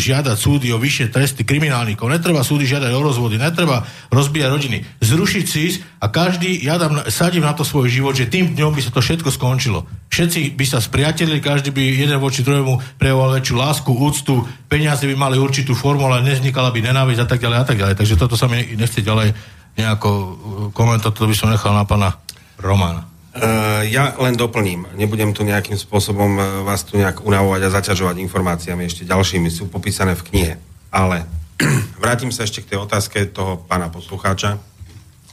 [0.00, 4.78] žiadať súdy o vyššie tresty kriminálnikov, netreba súdy žiadať o rozvody, netreba rozbíjať rodiny.
[5.04, 8.80] Zrušiť SIS a každý, ja dám, sadím na to svoj život, že tým dňom by
[8.80, 9.84] sa to všetko skončilo.
[10.08, 15.12] Všetci by sa spriatelili, každý by jeden voči druhému prejavoval väčšiu lásku, úctu, peniaze by
[15.12, 17.94] mali určitú formu, ale neznikala by nenávisť a tak ďalej a tak ďalej.
[18.00, 19.36] Takže toto sa mi nechce ďalej
[19.76, 20.28] nejako e,
[20.72, 22.16] komentovať, to by som nechal na pána
[22.56, 23.11] Romana.
[23.32, 24.92] Uh, ja len doplním.
[24.92, 29.48] Nebudem tu nejakým spôsobom uh, vás tu nejak unavovať a zaťažovať informáciami ešte ďalšími.
[29.48, 30.52] Sú popísané v knihe.
[30.92, 31.24] Ale
[32.02, 34.60] vrátim sa ešte k tej otázke toho pána poslucháča,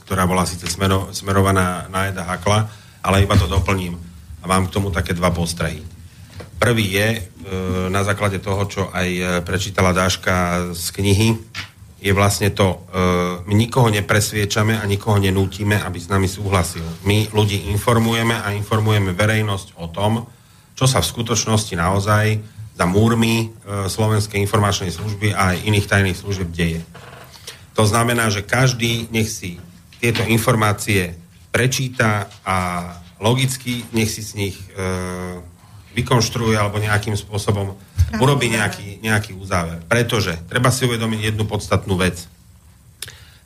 [0.08, 2.72] ktorá bola síce smero, smerovaná na Eda Hakla,
[3.04, 4.00] ale iba to doplním
[4.40, 5.84] a mám k tomu také dva postrehy.
[6.56, 7.20] Prvý je, e,
[7.88, 11.28] na základe toho, čo aj prečítala Dáška z knihy,
[12.00, 12.76] je vlastne to, e,
[13.44, 16.84] my nikoho nepresviečame a nikoho nenútime, aby s nami súhlasil.
[17.04, 20.24] My ľudí informujeme a informujeme verejnosť o tom,
[20.72, 22.26] čo sa v skutočnosti naozaj
[22.72, 26.80] za múrmi Slovenskej informačnej služby a aj iných tajných služieb deje.
[27.76, 29.60] To znamená, že každý nech si
[30.00, 31.12] tieto informácie
[31.52, 32.88] prečíta a
[33.20, 34.80] logicky nech si z nich e,
[36.00, 37.76] vykonštruuje alebo nejakým spôsobom
[38.18, 39.84] urobí nejaký, nejaký uzáver.
[39.86, 42.26] Pretože treba si uvedomiť jednu podstatnú vec.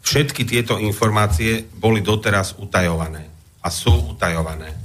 [0.04, 3.28] Všetky tieto informácie boli doteraz utajované
[3.64, 4.76] a sú utajované.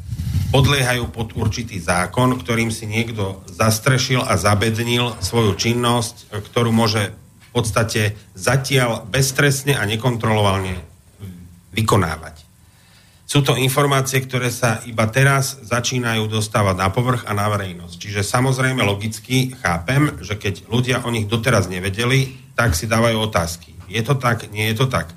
[0.49, 7.49] Podliehajú pod určitý zákon, ktorým si niekto zastrešil a zabednil svoju činnosť, ktorú môže v
[7.53, 10.81] podstate zatiaľ bezstresne a nekontrolovalne
[11.75, 12.48] vykonávať.
[13.29, 17.93] Sú to informácie, ktoré sa iba teraz začínajú dostávať na povrch a na verejnosť.
[18.01, 23.77] Čiže samozrejme logicky chápem, že keď ľudia o nich doteraz nevedeli, tak si dávajú otázky.
[23.85, 24.49] Je to tak?
[24.49, 25.13] Nie je to tak?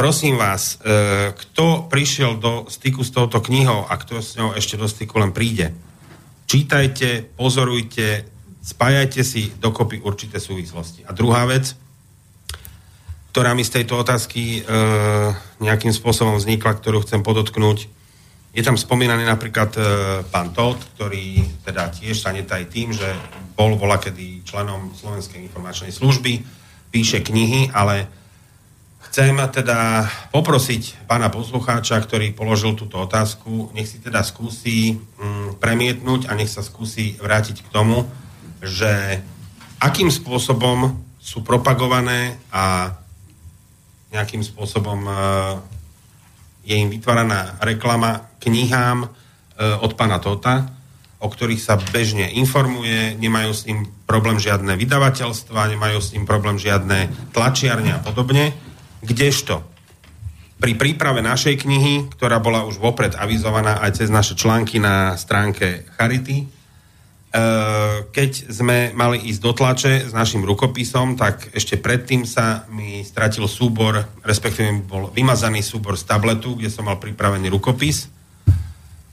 [0.00, 4.80] Prosím vás, e, kto prišiel do styku s touto knihou a kto s ňou ešte
[4.80, 5.76] do styku len príde,
[6.48, 8.24] čítajte, pozorujte,
[8.64, 11.04] spájajte si dokopy určité súvislosti.
[11.04, 11.76] A druhá vec,
[13.32, 14.68] ktorá mi z tejto otázky e,
[15.64, 17.88] nejakým spôsobom vznikla, ktorú chcem podotknúť.
[18.52, 19.82] Je tam spomínaný napríklad e,
[20.28, 23.08] pán Todt, ktorý teda tiež sa netaj tým, že
[23.56, 26.44] bol vola kedy členom Slovenskej informačnej služby,
[26.92, 28.04] píše knihy, ale
[29.08, 36.28] chcem teda poprosiť pána poslucháča, ktorý položil túto otázku, nech si teda skúsi mm, premietnúť
[36.28, 38.04] a nech sa skúsi vrátiť k tomu,
[38.60, 39.24] že
[39.80, 42.92] akým spôsobom sú propagované a
[44.12, 45.12] nejakým spôsobom e,
[46.68, 49.08] je im vytváraná reklama knihám e,
[49.80, 50.68] od pána Tota,
[51.22, 56.58] o ktorých sa bežne informuje, nemajú s ním problém žiadne vydavateľstva, nemajú s ním problém
[56.58, 58.52] žiadne tlačiarne a podobne.
[59.02, 59.62] Kdežto
[60.62, 65.90] pri príprave našej knihy, ktorá bola už vopred avizovaná aj cez naše články na stránke
[65.98, 66.46] Charity,
[68.12, 73.48] keď sme mali ísť do tlače s našim rukopisom, tak ešte predtým sa mi stratil
[73.48, 78.12] súbor, respektíve bol vymazaný súbor z tabletu, kde som mal pripravený rukopis.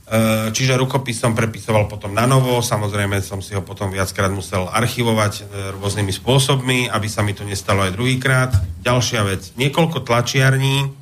[0.10, 4.66] Eh, čiže rukopis som prepisoval potom na novo, samozrejme som si ho potom viackrát musel
[4.66, 5.44] archivovať eh,
[5.78, 8.52] rôznymi spôsobmi, aby sa mi to nestalo aj druhýkrát.
[8.82, 10.98] Ďalšia vec, niekoľko tlačiarní,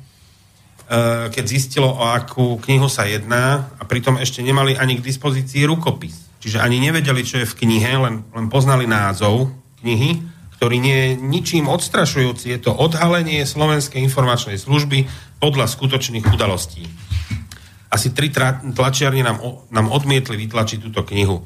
[1.28, 6.27] keď zistilo, o akú knihu sa jedná a pritom ešte nemali ani k dispozícii rukopis
[6.38, 9.50] Čiže ani nevedeli, čo je v knihe, len, len poznali názov
[9.82, 10.22] knihy,
[10.58, 12.50] ktorý nie je ničím odstrašujúci.
[12.50, 15.06] Je to odhalenie Slovenskej informačnej služby
[15.38, 16.86] podľa skutočných udalostí.
[17.88, 19.38] Asi tri tlačiarne nám,
[19.70, 21.44] nám odmietli vytlačiť túto knihu e,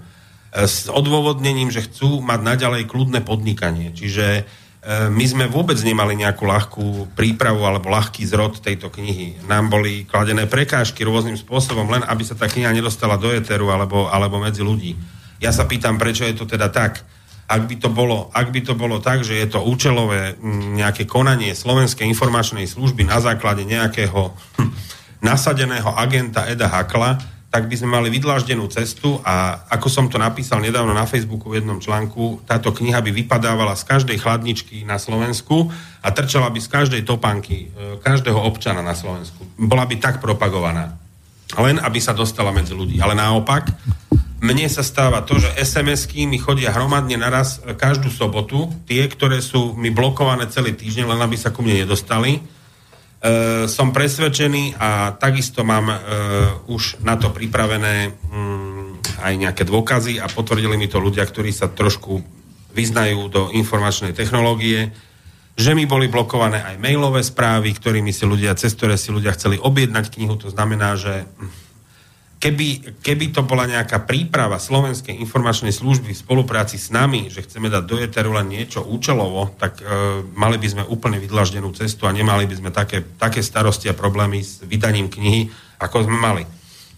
[0.65, 3.95] s odôvodnením, že chcú mať naďalej kľudné podnikanie.
[3.95, 4.49] Čiže
[4.91, 9.39] my sme vôbec nemali nejakú ľahkú prípravu alebo ľahký zrod tejto knihy.
[9.47, 14.11] Nám boli kladené prekážky rôznym spôsobom, len aby sa tá kniha nedostala do éteru alebo,
[14.11, 14.99] alebo medzi ľudí.
[15.39, 16.99] Ja sa pýtam, prečo je to teda tak.
[17.47, 20.35] Ak by to bolo, ak by to bolo tak, že je to účelové
[20.75, 24.71] nejaké konanie Slovenskej informačnej služby na základe nejakého hm,
[25.23, 27.23] nasadeného agenta Eda Hakla,
[27.53, 31.61] tak by sme mali vydláždenú cestu a ako som to napísal nedávno na Facebooku v
[31.61, 35.69] jednom článku, táto kniha by vypadávala z každej chladničky na Slovensku
[36.01, 39.45] a trčala by z každej topánky e, každého občana na Slovensku.
[39.61, 40.97] Bola by tak propagovaná.
[41.61, 42.97] Len aby sa dostala medzi ľudí.
[43.05, 43.69] Ale naopak,
[44.41, 49.77] mne sa stáva to, že SMS-ky mi chodia hromadne naraz každú sobotu, tie, ktoré sú
[49.77, 52.41] mi blokované celý týždeň, len aby sa ku mne nedostali
[53.23, 55.97] E, som presvedčený a takisto mám e,
[56.67, 61.71] už na to pripravené mm, aj nejaké dôkazy a potvrdili mi to ľudia, ktorí sa
[61.71, 62.19] trošku
[62.75, 64.91] vyznajú do informačnej technológie,
[65.55, 69.55] že mi boli blokované aj mailové správy, ktorými si ľudia, cez ktoré si ľudia chceli
[69.55, 71.23] objednať knihu, to znamená, že
[72.43, 77.71] keby, keby to bola nejaká príprava Slovenskej informačnej služby v spolupráci s nami, že chceme
[77.71, 79.87] dať do eteru len niečo účelovo, tak e,
[80.35, 84.43] mali by sme úplne vydlaždenú cestu a nemali by sme také, také starosti a problémy
[84.43, 85.47] s vydaním knihy,
[85.79, 86.43] ako sme mali.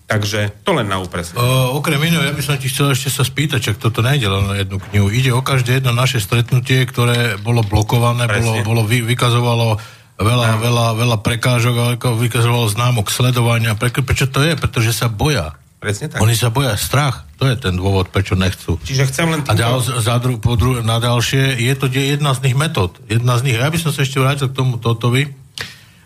[0.05, 1.37] Takže to len na úpresne.
[1.73, 4.57] okrem iného, ja by som ti chcel ešte sa spýtať, čak toto nejde len na
[4.61, 5.09] jednu knihu.
[5.09, 9.81] Ide o každé jedno naše stretnutie, ktoré bolo blokované, bolo, bolo vy, vykazovalo
[10.19, 13.75] veľa, veľa, veľa prekážok, ale ako vykazovalo známok sledovania.
[13.75, 14.55] Pre, prečo to je?
[14.55, 15.59] Pretože sa boja.
[15.83, 16.23] Presne tak.
[16.25, 17.29] Oni sa boja strach.
[17.37, 18.81] To je ten dôvod, prečo nechcú.
[18.81, 22.41] Čiže chcem len A ďal, za dru, po dru, na ďalšie, je to jedna z
[22.47, 22.97] nich metód.
[23.05, 23.57] Jedna z nich.
[23.59, 25.29] Ja by som sa ešte vrátil k tomu Totovi,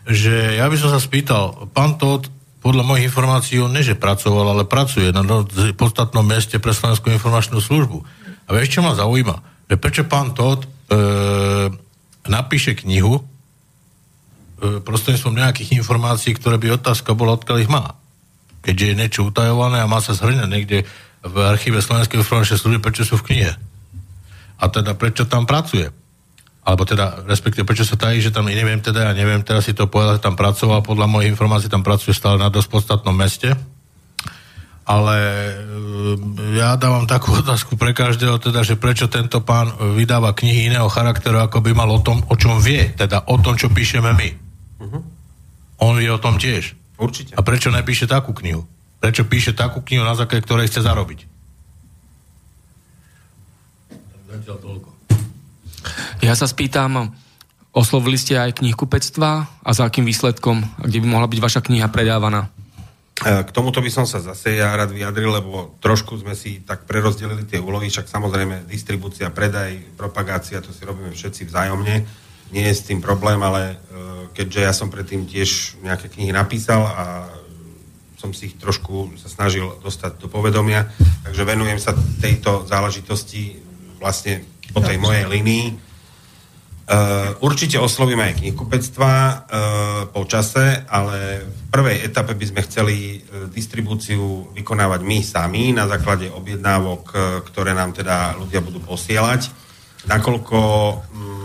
[0.09, 2.26] že ja by som sa spýtal, pán Tot,
[2.59, 5.22] podľa mojich informácií, on neže pracoval, ale pracuje na
[5.78, 8.02] podstatnom mieste pre Slovenskú informačnú službu.
[8.48, 9.68] A vieš, čo ma zaujíma?
[9.70, 10.68] Že prečo pán Tot e,
[12.26, 13.22] napíše knihu
[14.59, 17.98] prostredníctvom nejakých informácií, ktoré by otázka bola, odkiaľ ich má
[18.62, 20.85] keďže je niečo utajované a má sa zhrňať niekde
[21.24, 23.52] v archíve Slovenskej informačnej služby, prečo sú v knihe.
[24.59, 25.90] A teda prečo tam pracuje.
[26.68, 29.89] Alebo teda, respektíve, prečo sa tají, že tam, neviem teda, ja neviem teraz si to
[29.89, 33.56] povedať, tam pracoval, podľa mojich informácií tam pracuje stále na dosť podstatnom meste.
[34.89, 35.55] Ale e,
[36.60, 41.40] ja dávam takú otázku pre každého, teda, že prečo tento pán vydáva knihy iného charakteru,
[41.40, 44.48] ako by mal o tom, o čom vie, teda o tom, čo píšeme my.
[44.79, 45.03] Uh-huh.
[45.79, 46.75] On vie o tom tiež.
[46.99, 47.39] Určite.
[47.39, 48.67] A prečo nepíše takú knihu?
[48.99, 51.31] Prečo píše takú knihu, na základe ktorej chce zarobiť?
[56.19, 57.15] Ja sa spýtam,
[57.71, 59.31] oslovili ste aj knihkupectva
[59.63, 62.51] a za akým výsledkom, kde by mohla byť vaša kniha predávaná?
[63.23, 66.87] E, k tomuto by som sa zase ja rád vyjadril, lebo trošku sme si tak
[66.91, 71.95] prerozdelili tie úlohy, však samozrejme distribúcia, predaj, propagácia, to si robíme všetci vzájomne,
[72.53, 73.77] nie je s tým problém, ale e,
[74.33, 77.05] keďže ja som predtým tiež nejaké knihy napísal a
[78.19, 80.91] som si ich trošku sa snažil dostať do povedomia,
[81.23, 83.62] takže venujem sa tejto záležitosti
[84.03, 84.43] vlastne
[84.75, 85.87] po tej mojej linii.
[86.89, 89.37] Uh, určite oslovíme aj knihkupectva uh,
[90.11, 92.97] po čase, ale v prvej etape by sme chceli
[93.53, 97.12] distribúciu vykonávať my sami na základe objednávok,
[97.45, 99.53] ktoré nám teda ľudia budú posielať.
[100.09, 101.38] Nakoľko um,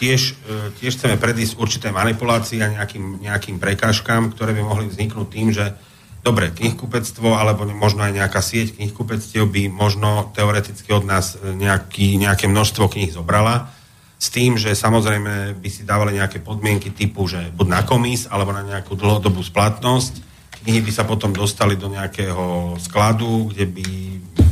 [0.00, 5.28] tiež, e, tiež chceme predísť určité manipulácie a nejakým, nejakým prekážkam, ktoré by mohli vzniknúť
[5.28, 5.76] tým, že
[6.24, 12.16] dobre, knihkupectvo alebo možno aj nejaká sieť knihkupectiev by možno teoreticky od nás e, nejaký,
[12.16, 13.68] nejaké množstvo kníh zobrala
[14.20, 18.52] s tým, že samozrejme by si dávali nejaké podmienky typu, že buď na komis alebo
[18.52, 20.28] na nejakú dlhodobú splatnosť.
[20.60, 23.86] Knihy by sa potom dostali do nejakého skladu, kde by,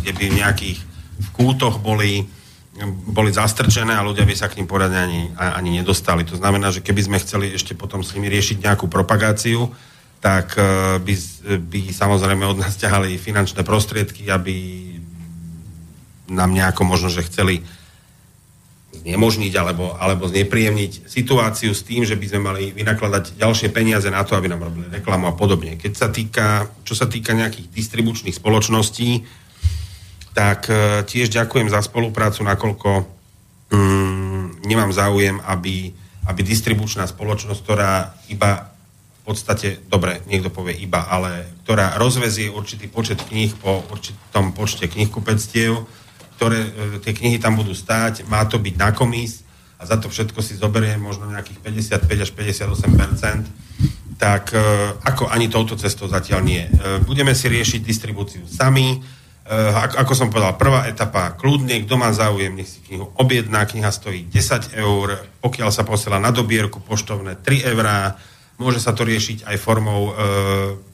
[0.01, 0.79] kde by v nejakých
[1.19, 2.25] v kútoch boli
[2.87, 6.23] boli zastrčené a ľudia by sa k ním poradne ani, ani nedostali.
[6.29, 9.71] To znamená, že keby sme chceli ešte potom s nimi riešiť nejakú propagáciu,
[10.19, 11.15] tak e, by,
[11.63, 14.55] by samozrejme od nás ťahali finančné prostriedky, aby
[16.29, 17.65] nám nejako možno, že chceli
[18.89, 24.25] znemožniť alebo, alebo znepríjemniť situáciu s tým, že by sme mali vynakladať ďalšie peniaze na
[24.27, 25.79] to, aby nám robili reklamu a podobne.
[25.79, 29.23] Keď sa týka, čo sa týka nejakých distribučných spoločností,
[30.39, 32.91] tak e, tiež ďakujem za spoluprácu, nakoľko
[33.75, 35.91] mm, nemám záujem, aby,
[36.31, 38.71] aby distribučná spoločnosť, ktorá iba
[39.27, 44.87] v podstate, dobre, niekto povie iba, ale ktorá rozvezie určitý počet kníh po určitom počte
[44.87, 45.83] knihkupectiev,
[46.39, 46.71] ktoré e,
[47.03, 49.43] tie knihy tam budú stáť, má to byť na komis
[49.83, 51.59] a za to všetko si zoberie možno nejakých
[52.07, 54.63] 55 až 58% tak e,
[55.03, 56.63] ako ani touto cestou zatiaľ nie.
[57.07, 59.18] Budeme si riešiť distribúciu sami,
[59.97, 64.29] ako som povedal, prvá etapa, kľudne, kto má záujem, nech si knihu objedná, kniha stojí
[64.29, 68.21] 10 eur, pokiaľ sa posiela na dobierku poštovné 3 eurá,
[68.61, 70.15] môže sa to riešiť aj formou uh,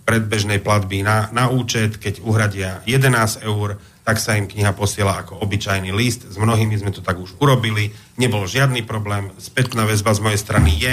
[0.06, 5.40] predbežnej platby na, na účet, keď uhradia 11 eur, tak sa im kniha posiela ako
[5.40, 6.28] obyčajný list.
[6.28, 7.90] S mnohými sme to tak už urobili,
[8.20, 10.92] nebol žiadny problém, spätná väzba z mojej strany je,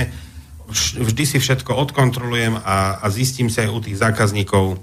[0.98, 4.80] vždy si všetko odkontrolujem a, a zistím sa aj u tých zákazníkov,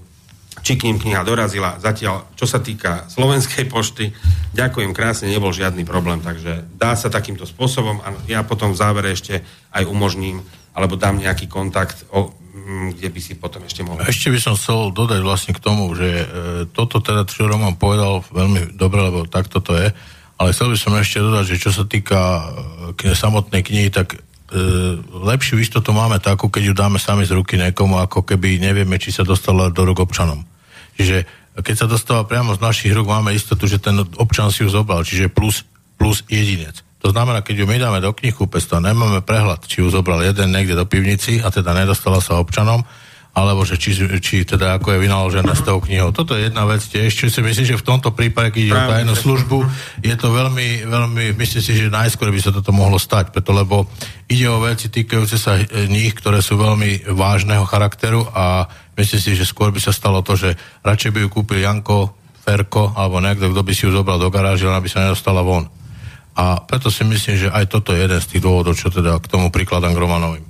[0.62, 1.78] či k ním kniha dorazila.
[1.78, 4.12] Zatiaľ, čo sa týka Slovenskej pošty,
[4.54, 9.14] ďakujem krásne, nebol žiadny problém, takže dá sa takýmto spôsobom a ja potom v závere
[9.14, 10.42] ešte aj umožním,
[10.74, 14.04] alebo dám nejaký kontakt, o, mm, kde by si potom ešte mohol.
[14.06, 16.24] Ešte by som chcel dodať vlastne k tomu, že e,
[16.70, 19.90] toto teda, čo Roman povedal veľmi dobre, lebo takto to je,
[20.38, 22.18] ale chcel by som ešte dodať, že čo sa týka
[23.02, 24.22] e, samotnej knihy, tak
[25.12, 29.12] lepšiu istotu máme takú, keď ju dáme sami z ruky niekomu, ako keby nevieme, či
[29.12, 30.40] sa dostala do ruk občanom.
[30.96, 34.70] Čiže keď sa dostáva priamo z našich rúk, máme istotu, že ten občan si ju
[34.72, 35.66] zobral, čiže plus,
[36.00, 36.80] plus jedinec.
[37.04, 40.74] To znamená, keď ju my dáme do knihkupectva, nemáme prehľad, či ju zobral jeden niekde
[40.74, 42.82] do pivnici a teda nedostala sa občanom,
[43.38, 46.10] alebo že či, či teda ako je vynaložené s tou knihou.
[46.10, 48.90] Toto je jedna vec tiež, čo si myslím, že v tomto prípade, keď ide o
[48.90, 49.58] tajnú službu,
[50.02, 53.86] je to veľmi, veľmi, myslím si, že najskôr by sa toto mohlo stať, preto lebo
[54.26, 55.54] ide o veci týkajúce sa
[55.86, 58.66] nich, ktoré sú veľmi vážneho charakteru a
[58.98, 62.96] myslím si, že skôr by sa stalo to, že radšej by ju kúpil Janko, Ferko
[62.98, 65.70] alebo niekto, kto by si ju zobral do garáže, aby sa nedostala von.
[66.38, 69.26] A preto si myslím, že aj toto je jeden z tých dôvodov, čo teda k
[69.26, 70.47] tomu prikladám k Romanovým.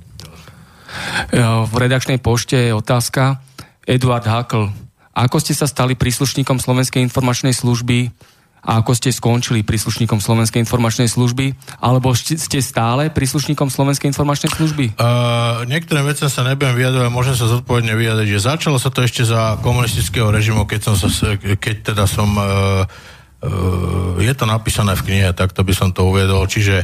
[1.69, 3.41] V redakčnej pošte je otázka
[3.85, 4.69] Eduard Hakl.
[5.13, 8.13] ako ste sa stali príslušníkom Slovenskej informačnej služby
[8.59, 14.99] a ako ste skončili príslušníkom Slovenskej informačnej služby, alebo ste stále príslušníkom Slovenskej informačnej služby?
[14.99, 19.23] Uh, niektoré veci sa nebudem vyjadrovať, môžem sa zodpovedne vyjadriť, že začalo sa to ešte
[19.23, 22.83] za komunistického režimu, keď som sa, keď teda som uh,
[23.47, 26.83] uh, je to napísané v knihe, tak to by som to uviedol, čiže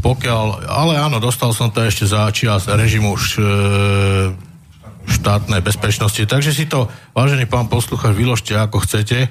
[0.00, 3.40] pokiaľ, ale áno, dostal som to ešte za čias režimu š,
[5.06, 9.30] štátnej bezpečnosti, takže si to, vážený pán posluchač, vyložte ako chcete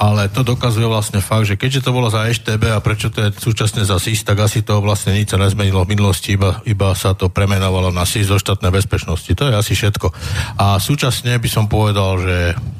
[0.00, 3.36] ale to dokazuje vlastne fakt, že keďže to bolo za EŠTB a prečo to je
[3.36, 7.12] súčasne za SIS, tak asi to vlastne nič sa nezmenilo v minulosti, iba, iba sa
[7.12, 9.28] to premenovalo na SIS zo štátnej bezpečnosti.
[9.28, 10.08] To je asi všetko.
[10.56, 12.36] A súčasne by som povedal, že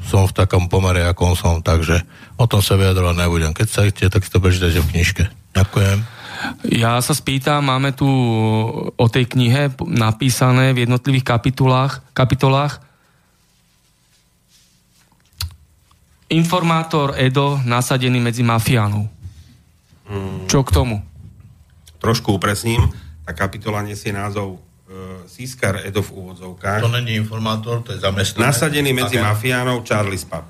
[0.09, 2.01] som v takom pomere, ako som, takže
[2.41, 3.53] o tom sa vyjadrovať nebudem.
[3.53, 5.23] Keď sa chcete, tak si to prečítajte v knižke.
[5.53, 6.20] Ďakujem.
[6.65, 8.07] Ja sa spýtam, máme tu
[8.95, 12.81] o tej knihe napísané v jednotlivých kapitolách, kapitolách
[16.31, 19.11] informátor Edo nasadený medzi mafiánov.
[20.07, 20.47] Hmm.
[20.47, 21.03] Čo k tomu?
[21.99, 22.87] Trošku upresním.
[23.27, 24.59] Tá kapitola nesie názov e,
[25.27, 26.81] Siskar Edo v úvodzovkách.
[26.81, 28.47] To není informátor, to je zamestnaný.
[28.47, 29.27] Nasadený medzi okay.
[29.27, 30.47] mafiánov Charlie Spap.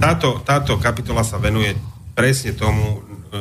[0.00, 1.76] Táto, táto kapitola sa venuje
[2.16, 3.38] presne tomu, e,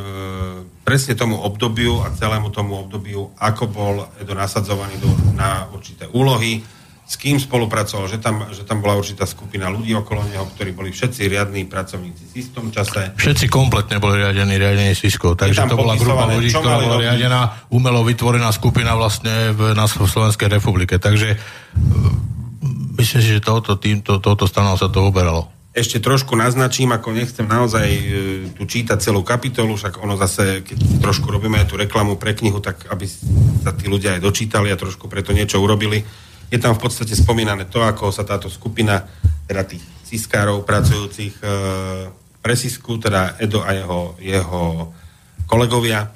[0.87, 6.63] presne tomu obdobiu a celému tomu obdobiu, ako bol Edo nasadzovaný do, na určité úlohy,
[7.03, 10.95] s kým spolupracoval, že tam, že tam bola určitá skupina ľudí okolo neho, ktorí boli
[10.95, 13.15] všetci riadní pracovníci v istom čase.
[13.19, 18.07] Všetci kompletne boli riadení riadení Siskov, takže to bola grupa ľudí, ktorá bola riadená, umelo
[18.07, 20.99] vytvorená skupina vlastne v, na Slovenskej republike.
[20.99, 21.37] Takže e,
[22.99, 25.56] myslím si, že touto, týmto, touto stranou sa to uberalo.
[25.77, 28.03] Ešte trošku naznačím, ako nechcem naozaj e,
[28.57, 32.57] tu čítať celú kapitolu, však ono zase, keď trošku robíme aj tú reklamu pre knihu,
[32.57, 33.05] tak aby
[33.61, 36.01] sa tí ľudia aj dočítali a trošku preto niečo urobili.
[36.49, 39.05] Je tam v podstate spomínané to, ako sa táto skupina,
[39.45, 41.49] teda tých ciskárov pracujúcich e,
[42.41, 44.89] pre Sisku, teda Edo a jeho, jeho
[45.45, 46.09] kolegovia,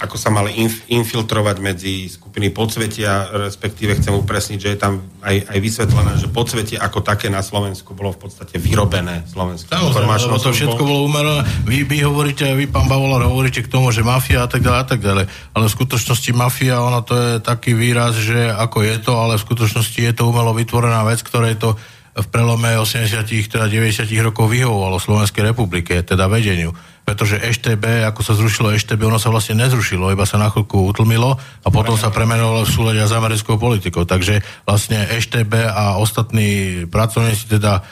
[0.00, 5.52] ako sa mali inf- infiltrovať medzi skupiny podsvetia, respektíve chcem upresniť, že je tam aj,
[5.52, 9.68] aj vysvetlené, že podsvetie ako také na Slovensku bolo v podstate vyrobené Slovensku.
[9.68, 11.44] Samozrejme, to všetko bolo umelené.
[11.68, 14.86] Vy, vy hovoríte, vy pán Bavolár hovoríte k tomu, že mafia a tak ďalej a
[14.88, 15.24] tak ďalej.
[15.52, 19.44] Ale v skutočnosti mafia, ono to je taký výraz, že ako je to, ale v
[19.44, 21.70] skutočnosti je to umelo vytvorená vec, ktorá je to
[22.10, 26.74] v prelome 80 teda 90 rokov vyhovovalo Slovenskej republike, teda vedeniu
[27.04, 31.34] pretože EŠTB, ako sa zrušilo EŠTB, ono sa vlastne nezrušilo, iba sa na chvíľku utlmilo
[31.36, 34.06] a potom sa premenovalo v súlade s americkou politikou.
[34.06, 37.82] Takže vlastne EŠTB a ostatní pracovníci teda e,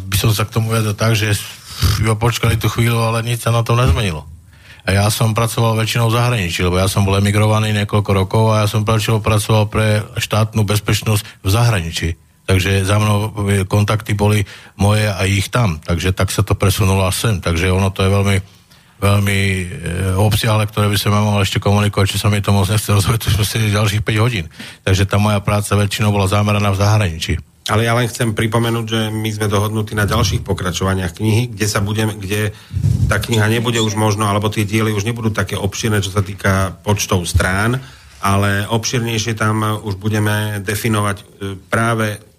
[0.00, 1.38] by som sa k tomu vedel tak, že
[2.02, 4.26] iba počkali tú chvíľu, ale nič sa na to nezmenilo.
[4.88, 8.64] A ja som pracoval väčšinou v zahraničí, lebo ja som bol emigrovaný niekoľko rokov a
[8.64, 12.10] ja som pracoval pre štátnu bezpečnosť v zahraničí
[12.50, 13.30] takže za mnou
[13.70, 14.42] kontakty boli
[14.74, 18.36] moje a ich tam, takže tak sa to presunulo sem, takže ono to je veľmi
[19.00, 19.64] veľmi e,
[20.20, 23.34] obsiahle, ktoré by som mohol ešte komunikovať, či sa mi to moc nechce rozhovať, už
[23.40, 24.46] sme sedeli ďalších 5 hodín.
[24.84, 27.40] Takže tá moja práca väčšinou bola zameraná v zahraničí.
[27.72, 31.80] Ale ja len chcem pripomenúť, že my sme dohodnutí na ďalších pokračovaniach knihy, kde sa
[31.80, 32.52] budeme, kde
[33.08, 36.76] tá kniha nebude už možno, alebo tie diely už nebudú také obširné, čo sa týka
[36.84, 37.80] počtov strán,
[38.20, 41.24] ale obširnejšie tam už budeme definovať e,
[41.72, 42.29] práve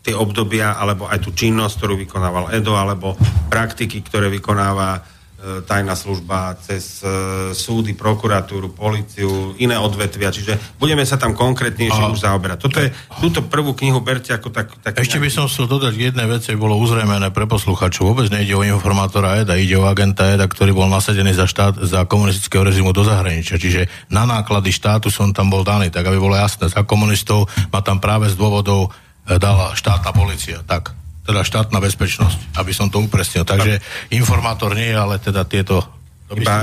[0.00, 3.18] tie obdobia, alebo aj tú činnosť, ktorú vykonával Edo, alebo
[3.50, 7.08] praktiky, ktoré vykonáva E, tajná služba, cez e,
[7.56, 12.58] súdy, prokuratúru, policiu, iné odvetvia, čiže budeme sa tam konkrétnejšie už zaoberať.
[12.60, 12.92] Toto je,
[13.24, 14.76] túto prvú knihu berte ako tak...
[14.84, 18.12] tak Ešte by som chcel dodať jedné veci, bolo uzrejmené pre posluchačov.
[18.12, 22.04] Vôbec nejde o informátora EDA, ide o agenta EDA, ktorý bol nasadený za, štát, za
[22.04, 23.56] komunistického režimu do zahraničia.
[23.56, 26.68] Čiže na náklady štátu som tam bol daný, tak aby bolo jasné.
[26.68, 28.92] Za komunistov ma tam práve z dôvodov
[29.24, 30.60] e, dala štátna policia.
[30.68, 30.99] Tak
[31.30, 33.46] teda štátna bezpečnosť, aby som to upresnil.
[33.46, 33.78] Takže
[34.10, 35.86] informátor nie, ale teda tieto...
[36.30, 36.58] To by iba,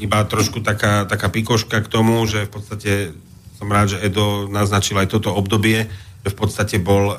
[0.00, 2.92] iba trošku taká, taká pikoška k tomu, že v podstate
[3.56, 5.84] som rád, že Edo naznačil aj toto obdobie,
[6.24, 7.16] že v podstate bol e,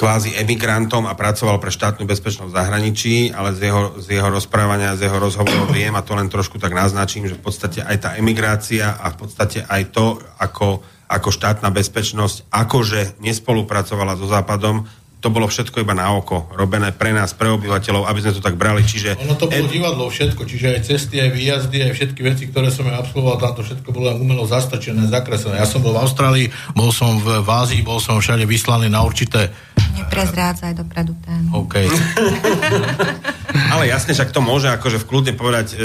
[0.00, 4.96] kvázi emigrantom a pracoval pre štátnu bezpečnosť v zahraničí, ale z jeho, z jeho rozprávania,
[4.96, 8.10] z jeho rozhovorov viem a to len trošku tak naznačím, že v podstate aj tá
[8.16, 14.88] emigrácia a v podstate aj to, ako, ako štátna bezpečnosť akože nespolupracovala so Západom,
[15.20, 18.56] to bolo všetko iba na oko, robené pre nás, pre obyvateľov, aby sme to tak
[18.56, 18.80] brali.
[18.80, 19.20] Čiže...
[19.20, 19.72] Ono to bolo ed...
[19.72, 23.52] divadlo všetko, čiže aj cesty, aj výjazdy, aj všetky veci, ktoré som ja absolvoval, tam
[23.52, 25.60] to všetko bolo umelo zastačené, zakreslené.
[25.60, 29.04] Ja som bol v Austrálii, bol som v, v Ázii, bol som všade vyslaný na
[29.04, 29.52] určité...
[29.90, 31.68] Neprezrádzaj dopredu tému.
[31.68, 31.84] OK.
[33.76, 35.76] ale jasne, však to môže akože v kľudne povedať, e,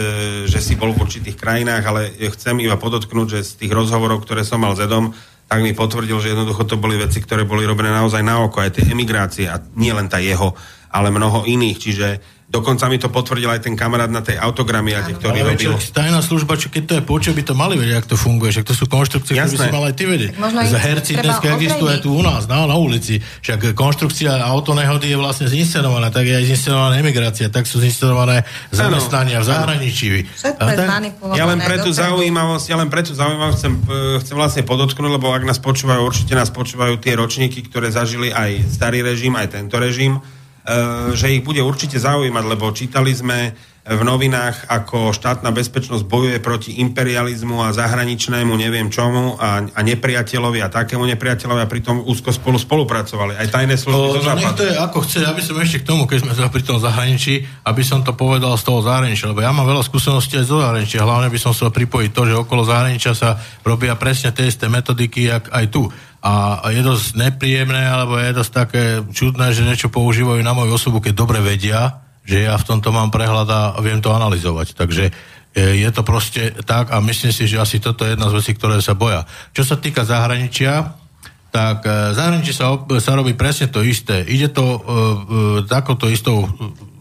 [0.48, 2.02] že si bol v určitých krajinách, ale
[2.32, 5.12] chcem iba podotknúť, že z tých rozhovorov, ktoré som mal s Edom,
[5.46, 8.82] tak mi potvrdil, že jednoducho to boli veci, ktoré boli robené naozaj na oko, aj
[8.82, 10.58] tie emigrácie a nie len tá jeho,
[10.90, 12.08] ale mnoho iných, čiže
[12.46, 15.82] Dokonca mi to potvrdil aj ten kamarát na tej autogramiade, ktorý Ale robil.
[15.82, 18.54] čo, tajná služba, čo keď to je počo, by to mali vedieť, ako to funguje.
[18.54, 19.66] Však to sú konštrukcie, ktoré by Jasné.
[19.66, 20.32] si mal aj ty vedieť.
[20.70, 23.18] Za herci treba dnes existuje tu u nás, na, na ulici.
[23.18, 29.42] Však konštrukcia autonehody je vlastne zinscenovaná, tak je aj zinscenovaná emigrácia, tak sú zinscenované zamestnania
[29.42, 30.08] v zahraničí.
[31.34, 35.18] Ja len pre tú zaujímavosť, ja len pre tú zaujímavosť chcem, e, chcem vlastne podotknúť,
[35.18, 39.58] lebo ak nás počúvajú, určite nás počúvajú tie ročníky, ktoré zažili aj starý režim, aj
[39.58, 40.22] tento režim,
[41.14, 43.54] že ich bude určite zaujímať, lebo čítali sme
[43.86, 50.58] v novinách, ako štátna bezpečnosť bojuje proti imperializmu a zahraničnému neviem čomu a, a nepriateľovi
[50.66, 53.38] a takému nepriateľovi a pritom úzko spolu spolupracovali.
[53.38, 54.58] Aj tajné služby O, zo no západu.
[54.58, 57.46] to je ako chce, aby som ešte k tomu, keď sme sa pri tom zahraničí,
[57.62, 61.06] aby som to povedal z toho zahraničia, lebo ja mám veľa skúseností aj zo zahraničia,
[61.06, 65.30] hlavne by som chcel pripojiť to, že okolo zahraničia sa robia presne tie isté metodiky,
[65.30, 65.86] jak aj tu.
[66.26, 68.84] A je dosť nepríjemné, alebo je dosť také
[69.14, 73.14] čudné, že niečo používajú na moju osobu, keď dobre vedia, že ja v tomto mám
[73.14, 74.74] prehľad a viem to analyzovať.
[74.74, 75.12] Takže e,
[75.80, 78.82] je to proste tak a myslím si, že asi toto je jedna z vecí, ktoré
[78.82, 79.30] sa boja.
[79.54, 80.98] Čo sa týka zahraničia,
[81.56, 84.28] tak e, zahraničí sa, sa robí presne to isté.
[84.28, 84.80] Ide to e, e,
[85.72, 86.44] takouto istou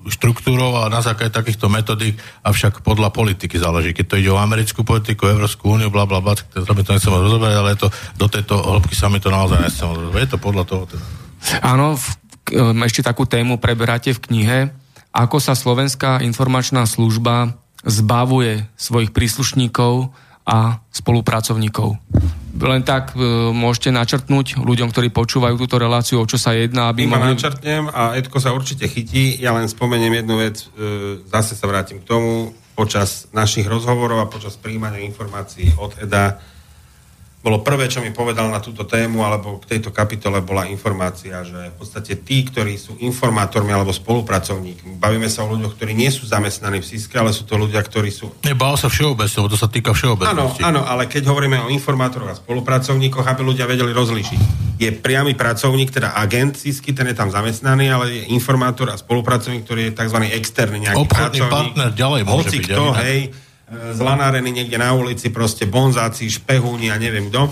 [0.05, 2.15] štruktúrou a na základe takýchto metodík,
[2.45, 3.97] avšak podľa politiky záleží.
[3.97, 7.19] Keď to ide o americkú politiku, Európsku úniu, bla bla bla, to my to nechceme
[7.19, 7.89] rozoberať, ale to,
[8.21, 10.23] do tejto hĺbky sa mi to naozaj nechcem rozoberať.
[10.29, 11.05] Je to podľa toho teda.
[11.65, 12.07] Áno, v,
[12.85, 14.59] ešte takú tému preberáte v knihe,
[15.15, 17.55] ako sa Slovenská informačná služba
[17.87, 20.11] zbavuje svojich príslušníkov
[20.45, 21.97] a spolupracovníkov.
[22.55, 27.09] Len tak e, môžete načrtnúť ľuďom, ktorí počúvajú túto reláciu, o čo sa jedná, aby
[27.09, 27.35] Iba mohli...
[27.35, 29.41] načrtnem a Edko sa určite chytí.
[29.41, 32.53] Ja len spomeniem jednu vec, e, zase sa vrátim k tomu.
[32.75, 36.43] Počas našich rozhovorov a počas príjmania informácií od EDA
[37.45, 41.69] bolo prvé, čo mi povedal na túto tému, alebo k tejto kapitole bola informácia, že
[41.69, 46.25] v podstate tí, ktorí sú informátormi alebo spolupracovníkmi, bavíme sa o ľuďoch, ktorí nie sú
[46.25, 49.93] zamestnaní v SISKE, ale sú to ľudia, ktorí sú Nebál sa všeobecne, to sa týka
[49.93, 50.65] Áno, všeobecnosti.
[50.65, 54.41] áno, ale keď hovoríme o informátoroch a spolupracovníkoch, aby ľudia vedeli rozlíšiť.
[54.81, 59.69] Je priamy pracovník, teda agent SISky, ten je tam zamestnaný, ale je informátor a spolupracovník,
[59.69, 60.19] ktorý je tzv.
[60.33, 61.53] externý nejaký Obchodný pracovník.
[61.53, 63.19] partner ďalej môže Hoci byť, kto, hej,
[63.71, 67.49] zlanárený niekde na ulici, proste bonzáci, špehúni a neviem kto.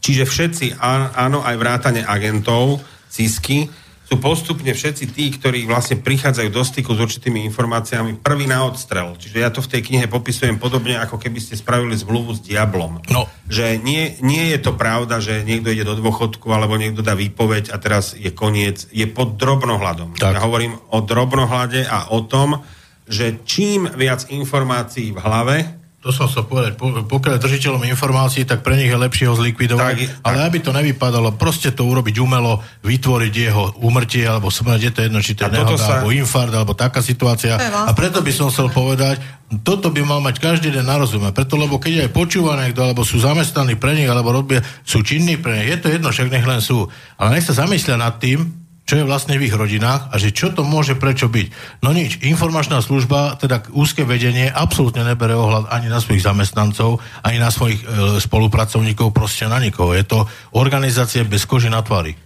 [0.00, 0.66] Čiže všetci,
[1.14, 2.80] áno, aj vrátane agentov,
[3.10, 3.68] CISky,
[4.10, 9.14] sú postupne všetci tí, ktorí vlastne prichádzajú do styku s určitými informáciami, prvý na odstrel.
[9.14, 13.06] Čiže ja to v tej knihe popisujem podobne, ako keby ste spravili zmluvu s diablom.
[13.06, 13.30] No.
[13.46, 17.70] Že nie, nie je to pravda, že niekto ide do dôchodku, alebo niekto dá výpoveď
[17.70, 18.90] a teraz je koniec.
[18.90, 20.18] Je pod drobnohľadom.
[20.18, 20.34] Tak.
[20.34, 22.66] Ja hovorím o drobnohľade a o tom,
[23.10, 25.56] že čím viac informácií v hlave,
[26.00, 29.36] To som sa povedať, po, pokiaľ je držiteľom informácií, tak pre nich je lepšie ho
[29.36, 34.80] zlikvidovať, Tak ale aby to nevypadalo, proste to urobiť umelo, vytvoriť jeho úmrtie alebo smrť,
[34.80, 37.60] je to jedno, či to je nehoda, sa- alebo infarkt, alebo taká situácia.
[37.60, 39.20] Vlastne- A preto by som chcel povedať,
[39.60, 43.04] toto by mal mať každý den na rozume, preto lebo keď aj počúva niekto, alebo
[43.04, 46.48] sú zamestnaní pre nich, alebo robia, sú činní pre nich, je to jedno, však nech
[46.48, 46.88] len sú.
[47.20, 48.59] Ale nech sa zamyslia nad tým,
[48.90, 51.78] čo je vlastne v ich rodinách a že čo to môže prečo byť.
[51.86, 57.38] No nič, informačná služba, teda úzke vedenie, absolútne nebere ohľad ani na svojich zamestnancov, ani
[57.38, 59.94] na svojich e, spolupracovníkov, proste na nikoho.
[59.94, 60.26] Je to
[60.58, 62.18] organizácia bez koži na tvári.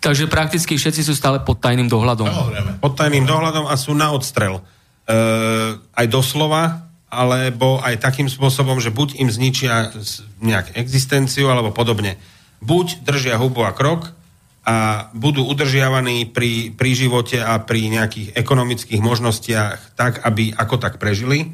[0.00, 2.24] Takže prakticky všetci sú stále pod tajným dohľadom.
[2.24, 2.70] Samozrejme.
[2.80, 4.64] pod tajným dohľadom a sú na odstrel.
[5.04, 5.16] E,
[5.76, 9.92] aj doslova, alebo aj takým spôsobom, že buď im zničia
[10.40, 12.16] nejak existenciu, alebo podobne.
[12.64, 14.23] Buď držia hubu a krok
[14.64, 20.96] a budú udržiavaní pri, pri živote a pri nejakých ekonomických možnostiach tak, aby ako tak
[20.96, 21.52] prežili.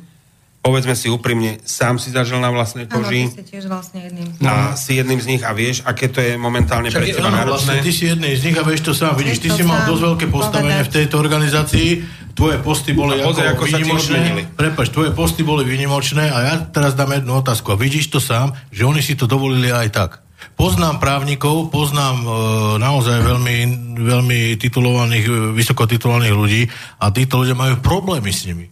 [0.60, 4.28] Povedzme si úprimne, sám si zažil na vlastnej Áno, koži ty si tiež vlastne jedným.
[4.44, 7.56] a si jedným z nich a vieš, aké to je momentálne pre Však, teba áno,
[7.56, 9.16] vlastne ty si jednej z nich a vieš to sám.
[9.16, 10.96] Vidíš, ty si mal dosť veľké postavenie v povedať.
[11.00, 11.88] tejto organizácii,
[12.36, 14.18] tvoje posty boli A pozri, ako ako výnimočné.
[14.52, 17.72] Prepač, tvoje posty boli výnimočné a ja teraz dám jednu otázku.
[17.72, 20.10] A vidíš to sám, že oni si to dovolili aj tak.
[20.56, 22.28] Poznám právnikov, poznám e,
[22.80, 23.56] naozaj veľmi,
[23.96, 26.62] veľmi titulovaných, e, vysoko titulovaných ľudí
[27.00, 28.66] a títo ľudia majú problémy s nimi.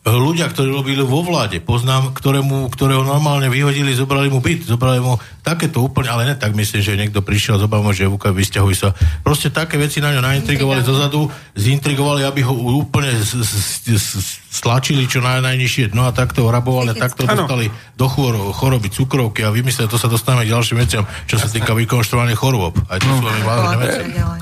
[0.00, 5.20] Ľudia, ktorí robili vo vláde, poznám, ktorému, ktorého normálne vyhodili, zobrali mu byt, zobrali mu
[5.40, 8.88] Takéto úplne, ale ne tak myslím, že niekto prišiel z obavou, že Vuka, vysťahuj sa.
[9.24, 13.54] Proste také veci na ňo naintrigovali zozadu, zintrigovali, aby ho úplne z, z,
[13.96, 17.46] z, stlačili čo naj, najnižšie dno a takto rabovali takto ano.
[17.46, 21.46] dostali do chôr, choroby cukrovky a vymysleli, to sa dostaneme k ďalším veciam, čo sa
[21.46, 22.74] týka vykonštrovania chorôb.
[22.90, 23.22] Aj to no.
[23.22, 24.00] sú veľmi vážne veci.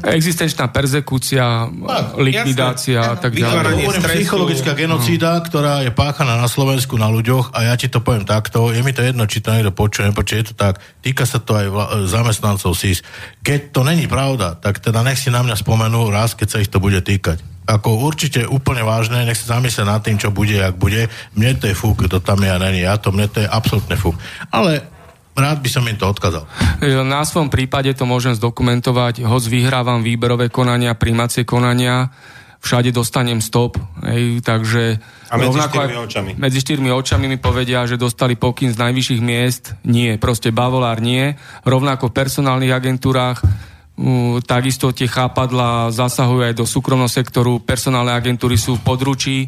[0.09, 1.69] Existenčná perzekúcia,
[2.17, 3.85] likvidácia a tak ďalej.
[4.01, 8.73] Psychologická genocída, ktorá je páchaná na Slovensku na ľuďoch a ja ti to poviem takto,
[8.73, 11.55] je mi to jedno, či to niekto počuje, nepočuje, je to tak, týka sa to
[11.55, 13.07] aj vla- zamestnancov SIS.
[13.43, 16.71] Keď to není pravda, tak teda nech si na mňa spomenú raz, keď sa ich
[16.71, 17.41] to bude týkať.
[17.69, 21.13] Ako určite úplne vážne, nech sa zamyslia nad tým, čo bude, ak bude.
[21.37, 24.17] Mne to je fúk, to tam ja není, ja to, mne to je absolútne fúk.
[24.49, 24.81] Ale
[25.37, 26.49] rád by som im to odkázal.
[27.05, 32.11] Na svojom prípade to môžem zdokumentovať, hoď vyhrávam výberové konania, príjmacie konania,
[32.59, 34.99] všade dostanem stop, hej, takže...
[35.31, 36.31] A medzi štyrmi očami.
[36.35, 39.77] Medzi štyrmi očami mi povedia, že dostali pokyn z najvyšších miest.
[39.87, 41.37] Nie, proste bavolár nie.
[41.63, 47.61] Rovnako v personálnych agentúrách uh, takisto tie chápadla zasahujú aj do súkromného sektoru.
[47.63, 49.39] Personálne agentúry sú v područí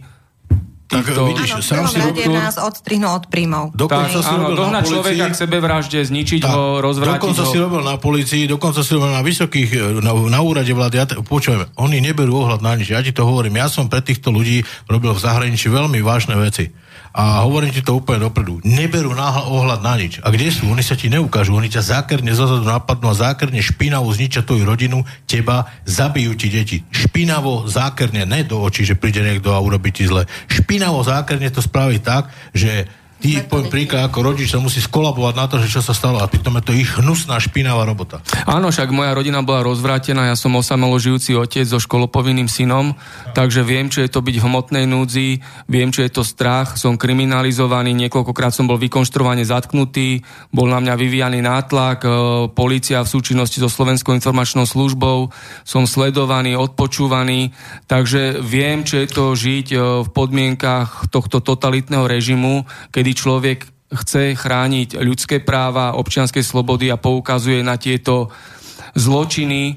[0.91, 1.23] tak týchto...
[1.31, 2.35] vidíš, áno, sám si doktor...
[2.35, 3.65] nás odstrihnú od príjmov.
[3.79, 7.53] Dokonca tak, si áno, dohnať človeka k sebevražde, zničiť tak, ho, rozvrátiť dokonca ho.
[7.55, 9.71] si robil na policii, dokonca si robil na vysokých,
[10.03, 10.95] na, na úrade vlády.
[10.99, 12.91] Ja t- počujeme, oni neberú ohľad na nič.
[12.91, 16.75] Ja ti to hovorím, ja som pre týchto ľudí robil v zahraničí veľmi vážne veci.
[17.11, 18.63] A hovorím ti to úplne dopredu.
[18.63, 20.23] Neberú náhľad ohľad na nič.
[20.23, 20.71] A kde sú?
[20.71, 21.59] Oni sa ti neukážu.
[21.59, 26.79] Oni ťa zákerne zozadu napadnú a zákerne špinavo zničia tvoju rodinu, teba, zabijú ti deti.
[26.95, 30.31] Špinavo, zákerne, ne do očí, že príde niekto a urobí ti zle.
[30.47, 32.87] Špinavo, zákerne to spraví tak, že
[33.21, 36.27] Ty, poviem príklad, ako rodič sa musí skolabovať na to, že čo sa stalo a
[36.27, 38.25] pritom je to ich hnusná špinavá robota.
[38.49, 42.97] Áno, však moja rodina bola rozvrátená, ja som osamelo žijúci otec so školopovinným synom,
[43.37, 45.37] takže viem, čo je to byť v hmotnej núdzi,
[45.69, 50.95] viem, čo je to strach, som kriminalizovaný, niekoľkokrát som bol vykonštrovane zatknutý, bol na mňa
[50.97, 52.09] vyvíjaný nátlak, e,
[52.57, 55.29] policia v súčinnosti so Slovenskou informačnou službou,
[55.69, 57.53] som sledovaný, odpočúvaný,
[57.85, 63.59] takže viem, čo je to žiť e, v podmienkach tohto totalitného režimu, kedy kedy človek
[63.91, 68.31] chce chrániť ľudské práva, občianske slobody a poukazuje na tieto
[68.95, 69.75] zločiny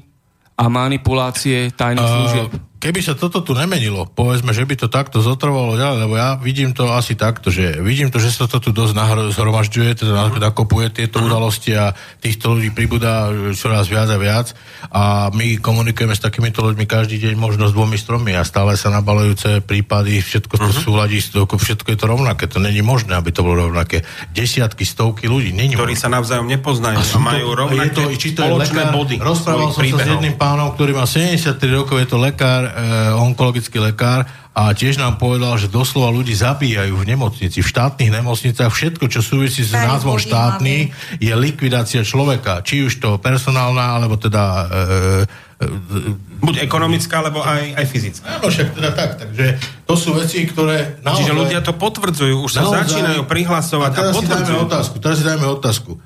[0.54, 2.50] a manipulácie tajných služieb.
[2.84, 6.76] Keby sa toto tu nemenilo, povedzme, že by to takto zotrvalo ďalej, lebo ja vidím
[6.76, 8.92] to asi takto, že vidím to, že sa to tu dosť
[9.32, 14.52] zhromažďuje, teda nakopuje tieto udalosti a týchto ľudí pribúda čoraz viac a viac
[14.92, 18.92] a my komunikujeme s takýmito ľuďmi každý deň možno s dvomi stromy a stále sa
[18.92, 20.84] nabalujúce prípady, všetko to uh-huh.
[20.84, 24.04] súladí, všetko je to rovnaké, to není možné, aby to bolo rovnaké.
[24.36, 26.04] Desiatky, stovky ľudí, není Ktorí možné.
[26.04, 29.16] sa navzájom nepoznajú a, a majú rovnaké je to, či to je lekár, body.
[29.16, 30.04] Rozprával som príbehov.
[30.04, 32.73] sa s jedným pánom, ktorý má 73 rokov, je to lekár,
[33.14, 38.70] onkologický lekár a tiež nám povedal, že doslova ľudí zabíjajú v nemocnici, v štátnych nemocnicách.
[38.70, 42.62] Všetko, čo súvisí s názvom štátny, je likvidácia človeka.
[42.62, 44.42] Či už to personálna, alebo teda...
[44.46, 48.38] E, e, Buď ekonomická, alebo aj, aj fyzická.
[48.38, 49.10] Áno, však teda tak.
[49.26, 49.46] Takže
[49.90, 51.26] to sú veci, ktoré naozaj...
[51.26, 54.38] Čiže ľudia to potvrdzujú, už sa naozaj, začínajú prihlasovať a, teraz a potvrdzujú.
[54.38, 55.98] Si dajme otázku, teraz si dajme otázku.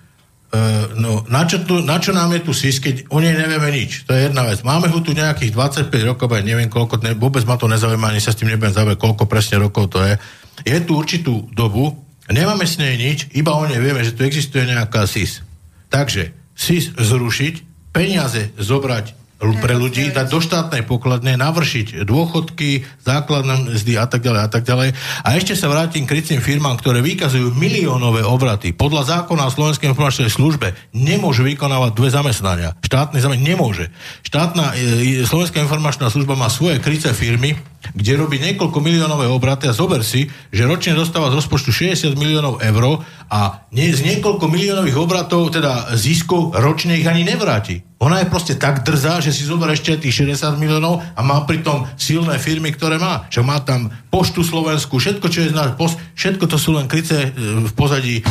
[0.49, 4.09] Uh, no, na čo, na čo nám je tu SIS, keď o nej nevieme nič?
[4.09, 4.65] To je jedna vec.
[4.65, 8.25] Máme ho tu nejakých 25 rokov, aj neviem koľko, ne, vôbec ma to nezaujíma, ani
[8.25, 10.17] sa s tým nebudem zaujímať, koľko presne rokov to je.
[10.65, 11.93] Je tu určitú dobu,
[12.33, 15.45] nemáme s nej nič, iba o nej vieme, že tu existuje nejaká SIS.
[15.93, 17.55] Takže SIS zrušiť,
[17.93, 24.41] peniaze zobrať pre ľudí, dať do štátnej pokladne, navršiť dôchodky, základné mzdy a tak ďalej
[24.43, 24.89] a tak ďalej.
[25.23, 28.75] A ešte sa vrátim k krycím firmám, ktoré vykazujú miliónové obraty.
[28.75, 32.75] Podľa zákona o Slovenskej informačnej službe nemôžu vykonávať dve zamestnania.
[32.83, 33.95] Štátny zamestnanie nemôže.
[34.27, 37.55] Štátna e, e, Slovenská informačná služba má svoje kryce firmy,
[37.95, 42.61] kde robí niekoľko miliónové obraty a zober si, že ročne dostáva z rozpočtu 60 miliónov
[42.61, 47.85] eur a nie, z niekoľko miliónových obratov, teda ziskov, ročne ich ani nevráti.
[47.99, 51.83] Ona je proste tak drzá, že si zoberie ešte tých 60 miliónov a má pritom
[51.99, 53.27] silné firmy, ktoré má.
[53.27, 55.75] Čo má tam poštu Slovensku, všetko, čo je znáš,
[56.15, 57.31] všetko to sú len kryce e,
[57.67, 58.25] v pozadí e,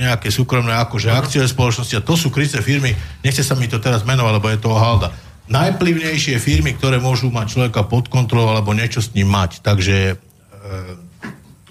[0.00, 2.96] nejaké súkromné akože akciové spoločnosti a to sú kryce firmy.
[3.20, 5.12] Nechce sa mi to teraz menovať, lebo je to halda.
[5.50, 9.60] Najplivnejšie firmy, ktoré môžu mať človeka pod kontrolou alebo niečo s ním mať.
[9.66, 11.10] Takže e,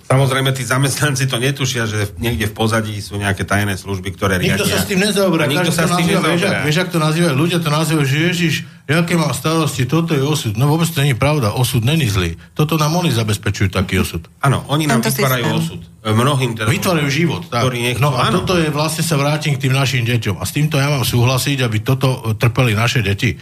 [0.10, 4.58] Samozrejme, tí zamestnanci to netušia, že niekde v pozadí sú nejaké tajné služby, ktoré riadia.
[4.58, 5.46] Nikto sa s tým nezaoberá.
[5.46, 6.66] Nikto sa s tým nezaoberá.
[6.66, 7.34] Vieš, ak to nazývajú?
[7.38, 8.56] Ľudia to nazývajú, že Ježiš,
[8.98, 10.58] aké mám starosti, toto je osud.
[10.58, 11.54] No vôbec to nie je pravda.
[11.54, 12.34] Osud není zlý.
[12.58, 14.26] Toto nám oni zabezpečujú taký osud.
[14.42, 15.80] Áno, oni nám vytvárajú osud.
[16.02, 17.46] Mnohým teda Vytvárajú život.
[17.54, 17.70] Tak.
[17.70, 18.42] Nechcú, no a áno.
[18.42, 20.42] toto je vlastne sa vrátim k tým našim deťom.
[20.42, 23.38] A s týmto ja mám súhlasiť, aby toto trpeli naše deti.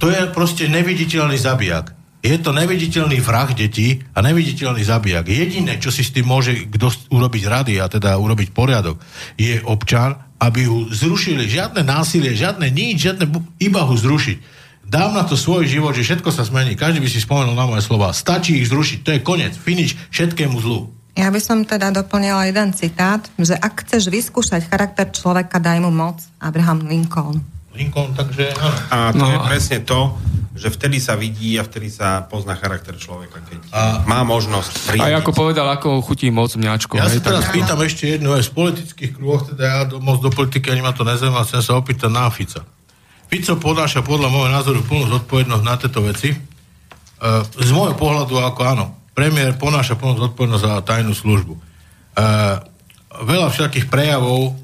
[0.00, 1.92] To je proste neviditeľný zabijak
[2.26, 5.30] je to neviditeľný vrah detí a neviditeľný zabijak.
[5.30, 8.98] Jediné, čo si s tým môže kto urobiť rady a teda urobiť poriadok,
[9.38, 11.48] je občan aby ho zrušili.
[11.48, 13.24] Žiadne násilie, žiadne nič, žiadne,
[13.56, 14.55] iba ho zrušiť.
[14.86, 16.78] Dám na to svoj život, že všetko sa zmení.
[16.78, 18.14] Každý by si spomenul na moje slova.
[18.14, 20.94] Stačí ich zrušiť, to je koniec, finish všetkému zlu.
[21.18, 25.90] Ja by som teda doplnila jeden citát, že ak chceš vyskúšať charakter človeka, daj mu
[25.90, 26.22] moc.
[26.38, 27.42] Abraham Lincoln.
[27.74, 28.78] Lincoln, takže áno.
[28.94, 29.32] A to no.
[29.34, 30.14] je presne to,
[30.54, 35.18] že vtedy sa vidí a vtedy sa pozná charakter človeka, keď a, má možnosť príjemniť.
[35.18, 36.94] A ako povedal, ako chutí moc mňačko.
[36.94, 37.58] Ja sa teraz tak...
[37.58, 40.94] pýtam ešte jednu, aj z politických krúhoch, teda ja do, moc do politiky ani ma
[40.94, 42.64] to nezaujíma, chcem sa opýtať na Fica.
[43.26, 46.30] Fico podáša podľa môjho názoru plnú zodpovednosť na tieto veci.
[46.30, 46.38] E,
[47.42, 48.84] z môjho pohľadu ako áno,
[49.18, 51.54] premiér ponáša plnú zodpovednosť za tajnú službu.
[51.56, 51.60] E,
[53.26, 54.54] veľa všetkých prejavov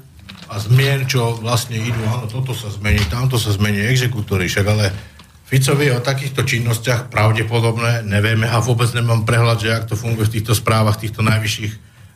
[0.47, 4.95] a zmien, čo vlastne idú, áno, toto sa zmení, tamto sa zmení, exekútory, však ale
[5.43, 10.35] Ficovi o takýchto činnostiach pravdepodobné nevieme a vôbec nemám prehľad, že ak to funguje v
[10.39, 11.73] týchto správach, týchto najvyšších,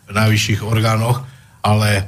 [0.10, 1.22] najvyšších orgánoch,
[1.60, 2.07] ale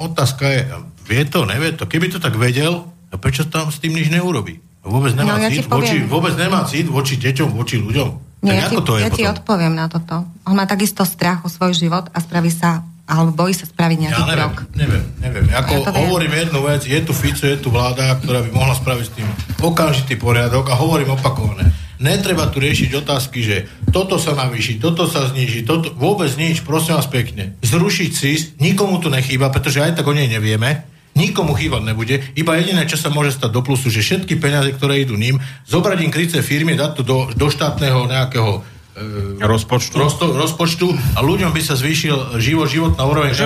[0.00, 0.60] otázka je,
[1.04, 1.84] vie to, nevie to.
[1.84, 4.58] Keby to tak vedel, no prečo tam s tým nič neurobi?
[4.86, 8.26] Vôbec nemá, no, ja cít, voči, vôbec nemá cít voči deťom, voči ľuďom.
[8.46, 10.22] Nie, ja, ti, to je ja ti odpoviem na toto.
[10.46, 14.18] On má takisto strach o svoj život a spraví sa alebo bojí sa spraviť nejaký
[14.18, 14.58] ja neviem, krok?
[14.74, 15.44] Neviem, neviem.
[15.54, 19.04] Ako ja hovorím jednu vec, je tu Fico, je tu vláda, ktorá by mohla spraviť
[19.06, 19.28] s tým
[19.62, 21.70] okamžitý poriadok a hovorím opakované.
[22.02, 23.56] Netreba tu riešiť otázky, že
[23.94, 27.56] toto sa navýši, toto sa zniží, toto, vôbec nič, prosím vás pekne.
[27.62, 30.84] Zrušiť SIS, nikomu tu nechýba, pretože aj tak o nej nevieme,
[31.16, 35.00] nikomu chýbať nebude, iba jediné, čo sa môže stať do plusu, že všetky peniaze, ktoré
[35.00, 40.00] idú ním, zobrať im kryce firmy, dať to do, do štátneho nejakého E, rozpočtu.
[40.00, 43.36] Rosto, rozpočtu a ľuďom by sa zvýšil život, život na úroveň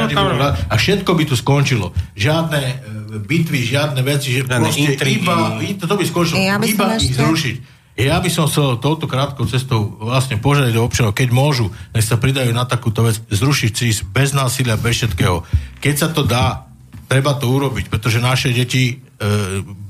[0.70, 1.90] a všetko by tu skončilo.
[2.14, 2.74] Žiadne e,
[3.18, 5.26] bitvy, žiadne veci, že žiadne proste intrigy.
[5.26, 7.18] iba, to by skončilo, ja by iba ich ešte...
[7.18, 7.56] zrušiť.
[7.98, 12.14] Ja by som chcel touto krátkou cestou vlastne požiadať do občanov, keď môžu, nech sa
[12.14, 15.42] pridajú na takúto vec, zrušiť CIS bez násilia, bez všetkého.
[15.82, 16.69] Keď sa to dá,
[17.10, 19.26] treba to urobiť, pretože naše deti e,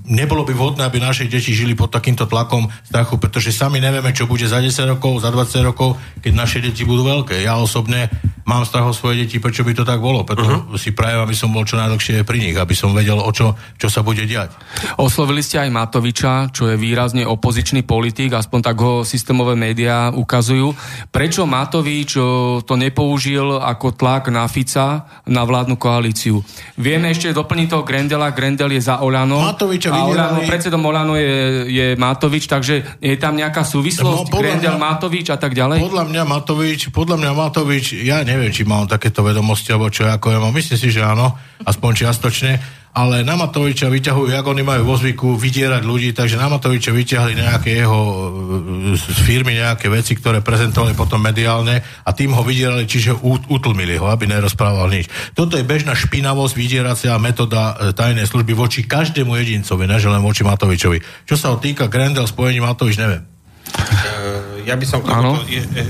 [0.09, 4.25] nebolo by vhodné, aby naše deti žili pod takýmto tlakom strachu, pretože sami nevieme, čo
[4.25, 7.45] bude za 10 rokov, za 20 rokov, keď naše deti budú veľké.
[7.45, 8.09] Ja osobne
[8.45, 10.23] mám strach o svoje deti, prečo by to tak bolo.
[10.25, 10.79] Preto uh-huh.
[10.79, 13.89] si prajem, aby som bol čo najdlhšie pri nich, aby som vedel, o čo, čo
[13.89, 14.53] sa bude diať.
[15.01, 20.73] Oslovili ste aj Matoviča, čo je výrazne opozičný politik, aspoň tak ho systémové médiá ukazujú.
[21.11, 22.17] Prečo Matovič
[22.65, 26.43] to nepoužil ako tlak na Fica na vládnu koalíciu?
[26.77, 28.33] Vieme ešte doplniť toho Grendela.
[28.33, 29.41] Grendel je za Olano.
[29.41, 34.77] Matoviča a Olano, predsedom Olano je, je Matovič, takže je tam nejaká súvislosť, no, Grendel,
[34.77, 35.79] mňa, Matovič a tak ďalej?
[35.83, 40.31] Podľa mňa Matovič, podľa mňa Matovič, ja neviem, či mám takéto vedomosti, alebo čo ako
[40.31, 41.35] ja mám, myslím si, že áno,
[41.67, 42.53] aspoň čiastočne,
[42.91, 47.39] ale na Matoviča vyťahujú, ako oni majú vo zvyku vydierať ľudí, takže na Matoviča vyťahli
[47.39, 52.91] nejaké jeho e, z firmy nejaké veci, ktoré prezentovali potom mediálne a tým ho vydierali,
[52.91, 53.15] čiže
[53.47, 55.07] utlmili ho, aby nerozprával nič.
[55.39, 60.43] Toto je bežná špinavosť, vydieracia metóda e, tajnej služby voči každému jedincovi, než len voči
[60.43, 61.31] Matovičovi.
[61.31, 63.23] Čo sa ho týka Grendel spojení Matovič, neviem.
[63.23, 65.15] E, ja by som to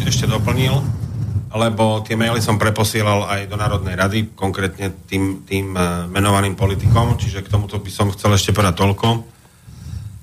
[0.05, 0.85] ešte doplnil
[1.51, 7.19] lebo tie maily som preposielal aj do Národnej rady, konkrétne tým, tým uh, menovaným politikom,
[7.19, 9.09] čiže k tomuto by som chcel ešte povedať toľko.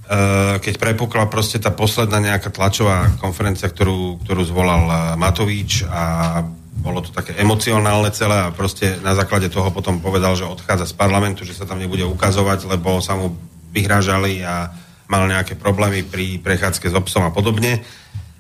[0.08, 6.40] Uh, keď prepukla proste tá posledná nejaká tlačová konferencia, ktorú, ktorú zvolal uh, Matovič a
[6.80, 10.96] bolo to také emocionálne celé a proste na základe toho potom povedal, že odchádza z
[10.96, 13.36] parlamentu, že sa tam nebude ukazovať, lebo sa mu
[13.76, 14.72] vyhrážali a
[15.12, 17.84] mal nejaké problémy pri prechádzke s obsom a podobne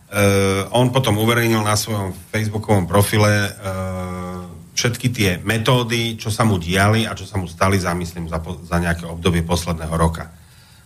[0.07, 4.39] Uh, on potom uverejnil na svojom facebookovom profile uh,
[4.71, 8.39] všetky tie metódy, čo sa mu diali a čo sa mu stali za, myslím, za,
[8.39, 10.31] za nejaké obdobie posledného roka.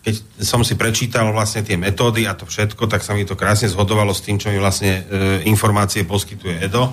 [0.02, 3.70] Keď som si prečítal vlastne tie metódy a to všetko, tak sa mi to krásne
[3.70, 6.90] zhodovalo s tým, čo mi vlastne uh, informácie poskytuje Edo.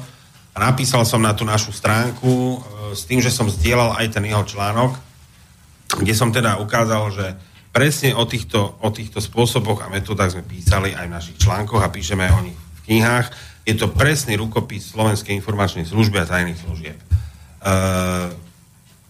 [0.52, 4.44] Napísal som na tú našu stránku uh, s tým, že som zdieľal aj ten jeho
[4.44, 5.00] článok,
[5.96, 7.26] kde som teda ukázal, že
[7.78, 11.94] presne o týchto, o týchto spôsoboch a metodách sme písali aj v našich článkoch a
[11.94, 13.30] píšeme o nich v knihách.
[13.62, 16.98] Je to presný rukopis Slovenskej informačnej služby a tajných služieb.
[16.98, 17.06] E,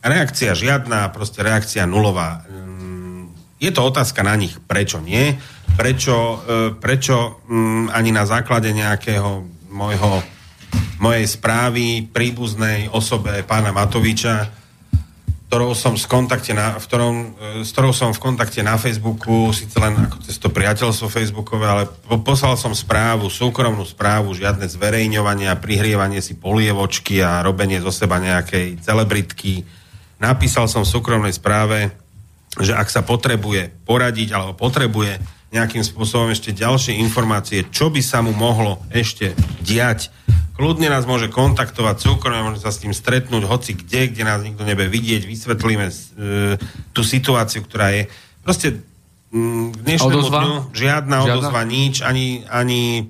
[0.05, 2.45] reakcia žiadna, proste reakcia nulová.
[2.45, 5.41] Mm, je to otázka na nich, prečo nie,
[5.73, 10.21] prečo, e, prečo mm, ani na základe nejakého môjho,
[11.01, 14.58] mojej správy príbuznej osobe pána Matoviča
[15.49, 19.49] ktorou som, v kontakte na, v ktorom, e, s ktorou som v kontakte na Facebooku,
[19.57, 21.85] síce len ako cez to priateľstvo Facebookové, ale
[22.21, 28.21] poslal som správu, súkromnú správu, žiadne zverejňovanie a prihrievanie si polievočky a robenie zo seba
[28.21, 29.65] nejakej celebritky.
[30.21, 31.97] Napísal som v súkromnej správe,
[32.61, 35.17] že ak sa potrebuje poradiť alebo potrebuje
[35.49, 39.33] nejakým spôsobom ešte ďalšie informácie, čo by sa mu mohlo ešte
[39.65, 40.13] diať
[40.59, 44.67] kľudne nás môže kontaktovať súkromne, môže sa s tým stretnúť hoci kde, kde nás nikto
[44.67, 45.95] nebe vidieť, vysvetlíme e,
[46.91, 48.11] tú situáciu, ktorá je.
[48.43, 48.83] Proste
[49.31, 50.39] m, k dnešnému Odozva?
[50.43, 51.31] dňu žiadna, Žiadna?
[51.39, 53.07] odozva, nič, ani, ani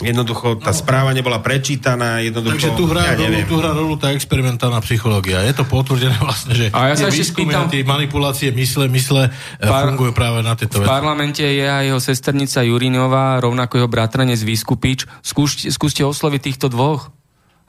[0.00, 4.10] jednoducho tá správa nebola prečítaná, jednoducho, Takže tu hrá, ja rolu, tu hrá rolu tá
[4.10, 5.40] experimentálna psychológia.
[5.42, 9.68] Je to potvrdené vlastne, že A ja sa ešte spýtam- tie manipulácie mysle, mysle Par-
[9.68, 9.84] Par...
[9.92, 10.90] fungujú práve na tieto V veci.
[10.90, 15.04] parlamente je aj jeho sesternica Jurinová, rovnako jeho bratranec Vyskupič.
[15.20, 17.12] Skúšte, skúste osloviť týchto dvoch.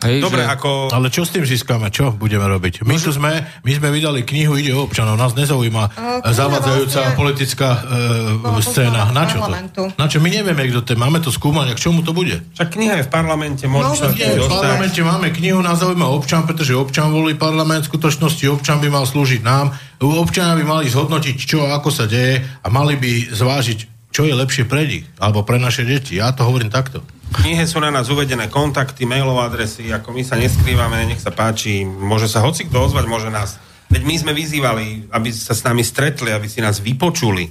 [0.01, 0.49] Hej, Dobre, že...
[0.49, 0.89] ako...
[0.89, 1.93] Ale čo s tým získame?
[1.93, 2.81] Čo budeme robiť?
[2.89, 5.13] My tu sme, my sme vydali knihu Ide o občanov.
[5.13, 9.13] Nás nezaujíma uh, zavádzajúca vlastne politická uh, scéna.
[9.13, 9.81] Na čo parlamentu.
[9.89, 9.99] to?
[10.01, 10.17] Na čo?
[10.17, 10.97] My nevieme, kto to je.
[10.97, 12.41] Máme to skúmať, a k čomu to bude?
[12.57, 16.49] Však kniha je v parlamente, môžu No, sa V parlamente máme knihu, nás zaujíma občan,
[16.49, 19.73] pretože občan volí parlament, v skutočnosti občan by mal slúžiť nám.
[20.01, 24.33] Občania by mali zhodnotiť, čo a ako sa deje a mali by zvážiť, čo je
[24.33, 26.17] lepšie pre nich, alebo pre naše deti.
[26.17, 27.05] Ja to hovorím takto.
[27.31, 31.87] Knihe sú na nás uvedené kontakty, mailové adresy, ako my sa neskrývame, nech sa páči,
[31.87, 33.55] môže sa hoci kto ozvať, môže nás.
[33.87, 37.47] Veď my sme vyzývali, aby sa s nami stretli, aby si nás vypočuli.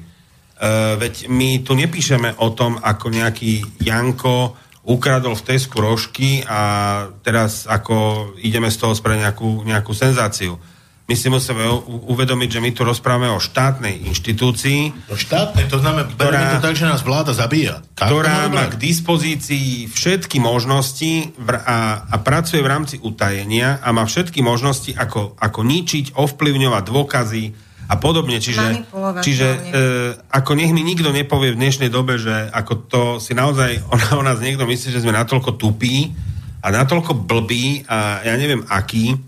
[0.60, 6.60] Uh, veď my tu nepíšeme o tom, ako nejaký Janko ukradol v Tesku rožky a
[7.20, 10.56] teraz ako ideme z toho spraviť nejakú, nejakú senzáciu.
[11.10, 11.66] My si musíme
[12.06, 16.78] uvedomiť, že my tu rozprávame o štátnej inštitúcii, To štátne, to znamená, bereme to tak,
[16.78, 17.82] že nás vláda zabíja.
[17.98, 21.34] Tak to ktorá má k dispozícii všetky možnosti
[21.66, 27.44] a, a pracuje v rámci utajenia a má všetky možnosti, ako, ako ničiť, ovplyvňovať dôkazy
[27.90, 28.38] a podobne.
[28.38, 28.86] Čiže,
[29.18, 29.58] čiže e,
[30.30, 34.22] ako nech mi nikto nepovie v dnešnej dobe, že ako to si naozaj o, o
[34.22, 36.14] nás niekto myslí, že sme natoľko tupí
[36.62, 39.18] a natoľko blbí a ja neviem aký,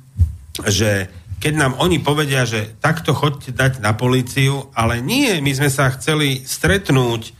[0.62, 1.10] že
[1.42, 5.90] keď nám oni povedia, že takto chodte dať na políciu, ale nie, my sme sa
[5.90, 7.30] chceli stretnúť e,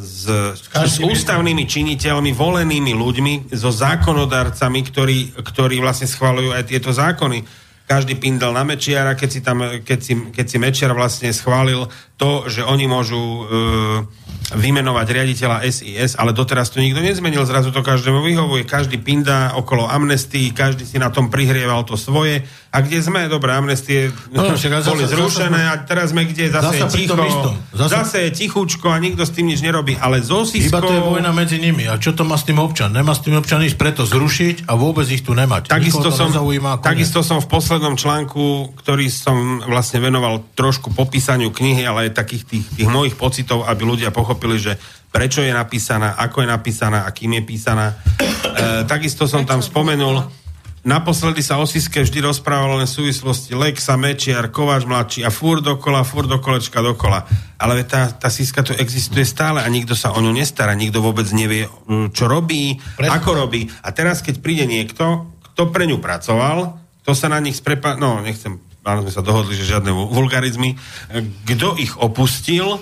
[0.00, 0.24] s,
[0.64, 7.44] s ústavnými činiteľmi, volenými ľuďmi, so zákonodarcami, ktorí, ktorí vlastne schvalujú aj tieto zákony.
[7.86, 11.86] Každý pindal na Mečiara, keď si, tam, keď si, keď si Mečiar vlastne schválil
[12.16, 13.42] to, že oni môžu e,
[14.54, 19.90] vymenovať riaditeľa SIS, ale doteraz to nikto nezmenil, zrazu to každému vyhovuje, každý pinda okolo
[19.90, 22.46] amnestii, každý si na tom prihrieval to svoje.
[22.76, 23.24] A kde sme?
[23.24, 26.52] Dobre, amnestie No, však a zasa- boli zrušené sme- a teraz sme kde?
[26.52, 27.16] Zase Zasa je ticho.
[27.72, 29.96] Zasa- Zase je tichučko a nikto s tým nič nerobí.
[29.96, 31.88] Ale s Iba to je vojna medzi nimi.
[31.88, 32.92] A čo to má s tým občan?
[32.92, 35.72] Nemá s tým občan ísť preto zrušiť a vôbec ich tu nemať.
[35.72, 36.28] Takisto som,
[36.84, 42.44] takisto som v poslednom článku, ktorý som vlastne venoval trošku popísaniu knihy, ale aj takých
[42.44, 44.76] tých, tých mojich pocitov, aby ľudia pochopili, že
[45.08, 47.96] prečo je napísaná, ako je napísaná a kým je písaná.
[48.20, 50.28] E, takisto som tam spomenul,
[50.86, 55.58] naposledy sa o Siske vždy rozprávalo len v súvislosti Lexa, Mečiar, Kováč mladší a fúr
[55.58, 57.26] dokola, fúr do kolečka dokola.
[57.58, 61.26] Ale tá, tá Siska tu existuje stále a nikto sa o ňu nestará, nikto vôbec
[61.34, 63.10] nevie, mm, čo robí, Presne.
[63.10, 63.66] ako robí.
[63.82, 67.98] A teraz, keď príde niekto, kto pre ňu pracoval, kto sa na nich sprepa...
[67.98, 70.78] No, nechcem, áno, sme sa dohodli, že žiadne vul- vulgarizmy.
[71.50, 72.78] Kto ich opustil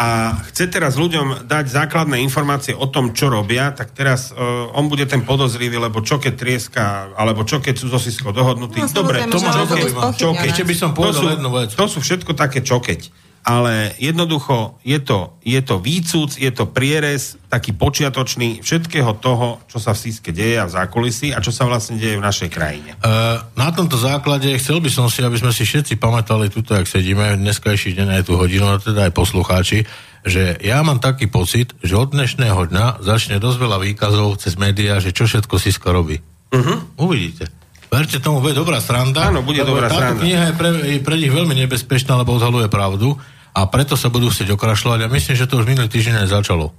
[0.00, 4.88] a chce teraz ľuďom dať základné informácie o tom, čo robia, tak teraz uh, on
[4.88, 8.80] bude ten podozrivý, lebo čo keď trieska, alebo čo keď sú so Sisko dohodnutí.
[8.80, 9.68] No, Dobre, to zaujíma.
[9.68, 10.16] budú spochybnené.
[10.16, 10.48] Čo keď?
[10.56, 11.76] Ešte by som povedal jednu vec.
[11.76, 13.00] To sú všetko také čokeť.
[13.40, 19.80] Ale jednoducho je to, je to výcúc, je to prierez, taký počiatočný všetkého toho, čo
[19.80, 22.94] sa v Siske deje a v zákulisí a čo sa vlastne deje v našej krajine.
[23.00, 26.84] Uh, na tomto základe chcel by som si, aby sme si všetci pamätali tuto, jak
[26.84, 29.88] sedíme, dneskajší deň aj tú hodinu, a teda aj poslucháči,
[30.20, 35.00] že ja mám taký pocit, že od dnešného dňa začne dosť veľa výkazov cez médiá,
[35.00, 36.20] že čo všetko Siska robí.
[36.52, 36.76] Uh-huh.
[37.00, 37.59] Uvidíte.
[37.90, 39.34] Verte tomu, bude dobrá sranda.
[39.34, 40.22] Áno, bude dobrá táto sranda.
[40.22, 43.18] kniha je pre, je pre nich veľmi nebezpečná, lebo odhaluje pravdu
[43.50, 46.70] a preto sa budú chcieť okrašľovať a myslím, že to už minulý týždeň aj začalo.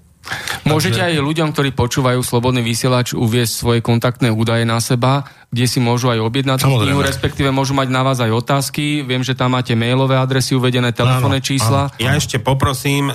[0.62, 5.84] Môžete aj ľuďom, ktorí počúvajú Slobodný vysielač, uviesť svoje kontaktné údaje na seba, kde si
[5.84, 9.04] môžu aj objednať tú knihu, respektíve môžu mať na vás aj otázky.
[9.04, 11.82] Viem, že tam máte mailové adresy uvedené, telefónne Áno, čísla.
[12.00, 13.14] Ja ešte poprosím, e,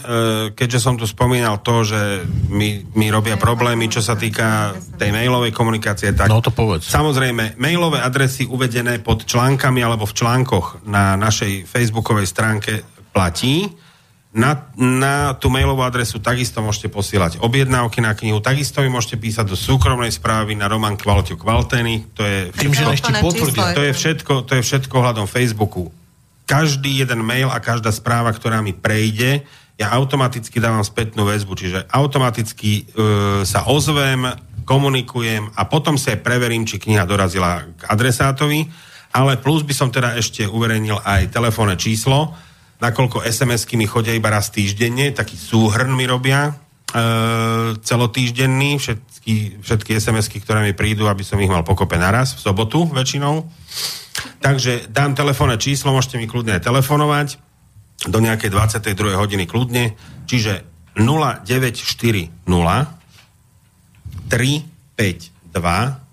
[0.53, 5.55] keďže som tu spomínal to, že mi, mi robia problémy, čo sa týka tej mailovej
[5.57, 6.91] komunikácie, tak No to povedz.
[6.93, 12.85] Samozrejme, mailové adresy uvedené pod článkami alebo v článkoch na našej facebookovej stránke
[13.17, 13.86] platí.
[14.37, 19.49] Na, na tú mailovú adresu takisto môžete posielať objednávky na knihu, takisto mi môžete písať
[19.49, 23.73] do súkromnej správy na Roman Kvalťo Kvalteny, to je Tým, že ešte potvrdia.
[23.73, 25.89] to je všetko, to je všetko hľadom Facebooku.
[26.45, 29.49] Každý jeden mail a každá správa, ktorá mi prejde,
[29.81, 32.83] ja automaticky dávam spätnú väzbu, čiže automaticky e,
[33.45, 34.25] sa ozvem,
[34.69, 38.69] komunikujem a potom sa preverím, či kniha dorazila k adresátovi,
[39.17, 42.37] ale plus by som teda ešte uverejnil aj telefónne číslo,
[42.81, 46.55] nakoľko SMS-ky mi chodia iba raz týždenne, taký súhrn mi robia,
[47.83, 52.87] celotýždenný, všetky, všetky SMS-ky, ktoré mi prídu, aby som ich mal pokope naraz, v sobotu
[52.89, 53.45] väčšinou.
[54.41, 57.37] Takže dám telefónne číslo, môžete mi kľudne telefonovať
[58.07, 59.17] do nejakej 22.
[59.19, 59.97] hodiny kľudne,
[60.29, 60.65] čiže
[60.97, 62.33] 0940
[64.27, 66.07] 352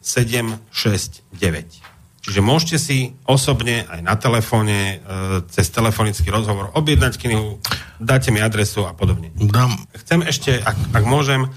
[0.00, 1.97] 769.
[2.28, 7.56] Čiže môžete si osobne aj na telefóne, e, cez telefonický rozhovor objednať knihu,
[7.96, 9.32] dáte mi adresu a podobne.
[9.32, 9.72] Dám.
[9.96, 11.48] Chcem ešte, ak, ak môžem,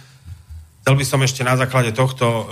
[0.80, 2.44] chcel by som ešte na základe tohto, e,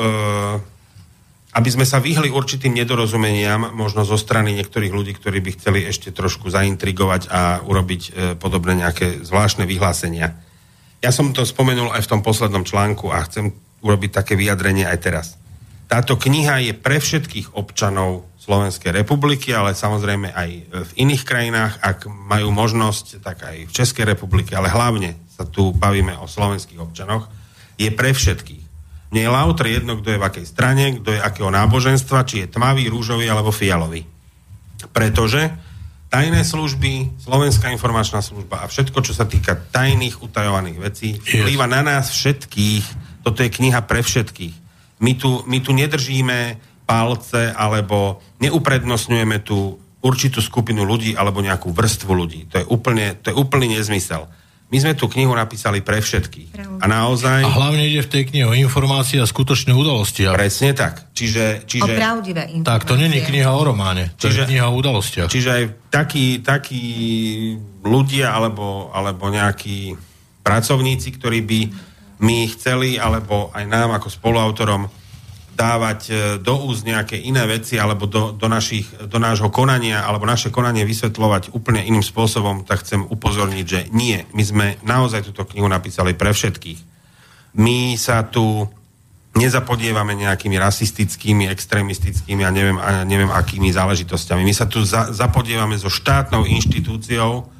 [1.55, 6.11] aby sme sa vyhli určitým nedorozumeniam, možno zo strany niektorých ľudí, ktorí by chceli ešte
[6.11, 10.35] trošku zaintrigovať a urobiť e, podobné nejaké zvláštne vyhlásenia.
[10.99, 14.99] Ja som to spomenul aj v tom poslednom článku a chcem urobiť také vyjadrenie aj
[14.99, 15.38] teraz.
[15.89, 22.05] Táto kniha je pre všetkých občanov Slovenskej republiky, ale samozrejme aj v iných krajinách, ak
[22.05, 27.25] majú možnosť, tak aj v Českej republike, ale hlavne sa tu bavíme o slovenských občanoch,
[27.81, 28.63] je pre všetkých.
[29.09, 32.53] Mne je lauter jedno, kto je v akej strane, kto je akého náboženstva, či je
[32.53, 34.05] tmavý, rúžový alebo fialový.
[34.93, 35.49] Pretože
[36.13, 41.81] tajné služby, Slovenská informačná služba a všetko, čo sa týka tajných, utajovaných vecí, vplýva na
[41.81, 42.85] nás všetkých.
[43.25, 44.68] Toto je kniha pre všetkých
[44.99, 52.11] my tu, my tu nedržíme palce alebo neuprednostňujeme tu určitú skupinu ľudí alebo nejakú vrstvu
[52.11, 52.47] ľudí.
[52.51, 54.27] To je úplne, to je úplný nezmysel.
[54.69, 56.77] My sme tú knihu napísali pre všetkých.
[56.77, 57.41] A naozaj...
[57.41, 60.29] A hlavne ide v tej knihe o informácie a skutočné udalosti.
[60.29, 61.09] Presne tak.
[61.17, 61.89] Čiže, čiže...
[61.89, 62.69] O pravdivé informácie.
[62.69, 64.13] Tak, to není kniha o románe.
[64.21, 65.25] To čiže, je kniha o udalostiach.
[65.25, 66.85] Čiže aj takí, takí
[67.81, 69.97] ľudia alebo, alebo nejakí
[70.45, 71.59] pracovníci, ktorí by
[72.19, 74.91] my chceli, alebo aj nám ako spoluautorom
[75.59, 80.23] dávať e, do úst nejaké iné veci alebo do, do, našich, do nášho konania alebo
[80.23, 84.23] naše konanie vysvetľovať úplne iným spôsobom, tak chcem upozorniť, že nie.
[84.31, 86.79] My sme naozaj túto knihu napísali pre všetkých.
[87.59, 88.71] My sa tu
[89.35, 94.47] nezapodievame nejakými rasistickými, extrémistickými a neviem, a neviem akými záležitostiami.
[94.47, 97.51] My sa tu za, zapodievame so štátnou inštitúciou,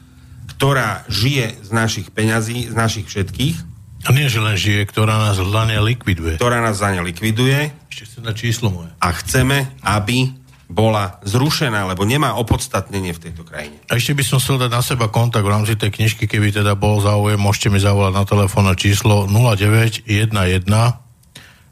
[0.56, 3.69] ktorá žije z našich peňazí, z našich všetkých
[4.08, 6.40] a nie, že len žije, ktorá nás hlavne likviduje.
[6.40, 7.76] Ktorá nás za ne likviduje.
[7.92, 8.92] Ešte chcem dať číslo moje.
[9.04, 10.32] A chceme, aby
[10.70, 13.82] bola zrušená, lebo nemá opodstatnenie v tejto krajine.
[13.90, 16.78] A ešte by som chcel dať na seba kontakt v rámci tej knižky, keby teda
[16.78, 20.06] bol záujem, môžete mi zavolať na telefónne číslo 0911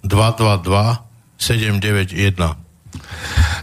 [0.02, 1.06] 222
[1.38, 2.58] 791.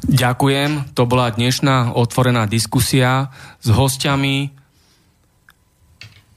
[0.06, 4.54] Ďakujem, to bola dnešná otvorená diskusia s hostiami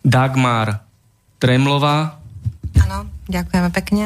[0.02, 0.82] Dagmar
[1.38, 2.17] Tremlová.
[2.84, 4.04] Áno, ďakujeme pekne.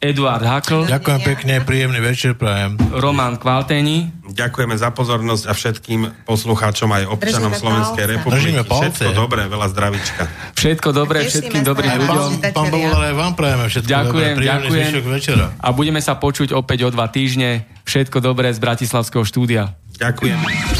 [0.00, 0.88] Eduard Hakl.
[0.88, 2.80] Ďakujem pekne, príjemný večer prajem.
[2.96, 4.08] Roman Kvalteni.
[4.32, 8.14] Ďakujeme za pozornosť a všetkým poslucháčom aj občanom Držíme Slovenskej palce.
[8.16, 8.40] republiky.
[8.40, 8.96] Držíme palce.
[8.96, 10.22] Všetko dobré, veľa zdravička.
[10.56, 12.28] Všetko dobré, všetkým dobrým ľuďom.
[12.40, 14.46] Pán, pán Bovolár, aj vám prajeme všetko ďakujem, dobré.
[14.48, 15.46] Ďakujem, večera.
[15.60, 17.68] A budeme sa počuť opäť o dva týždne.
[17.84, 19.76] Všetko dobré z Bratislavského štúdia.
[20.00, 20.79] Ďakujem.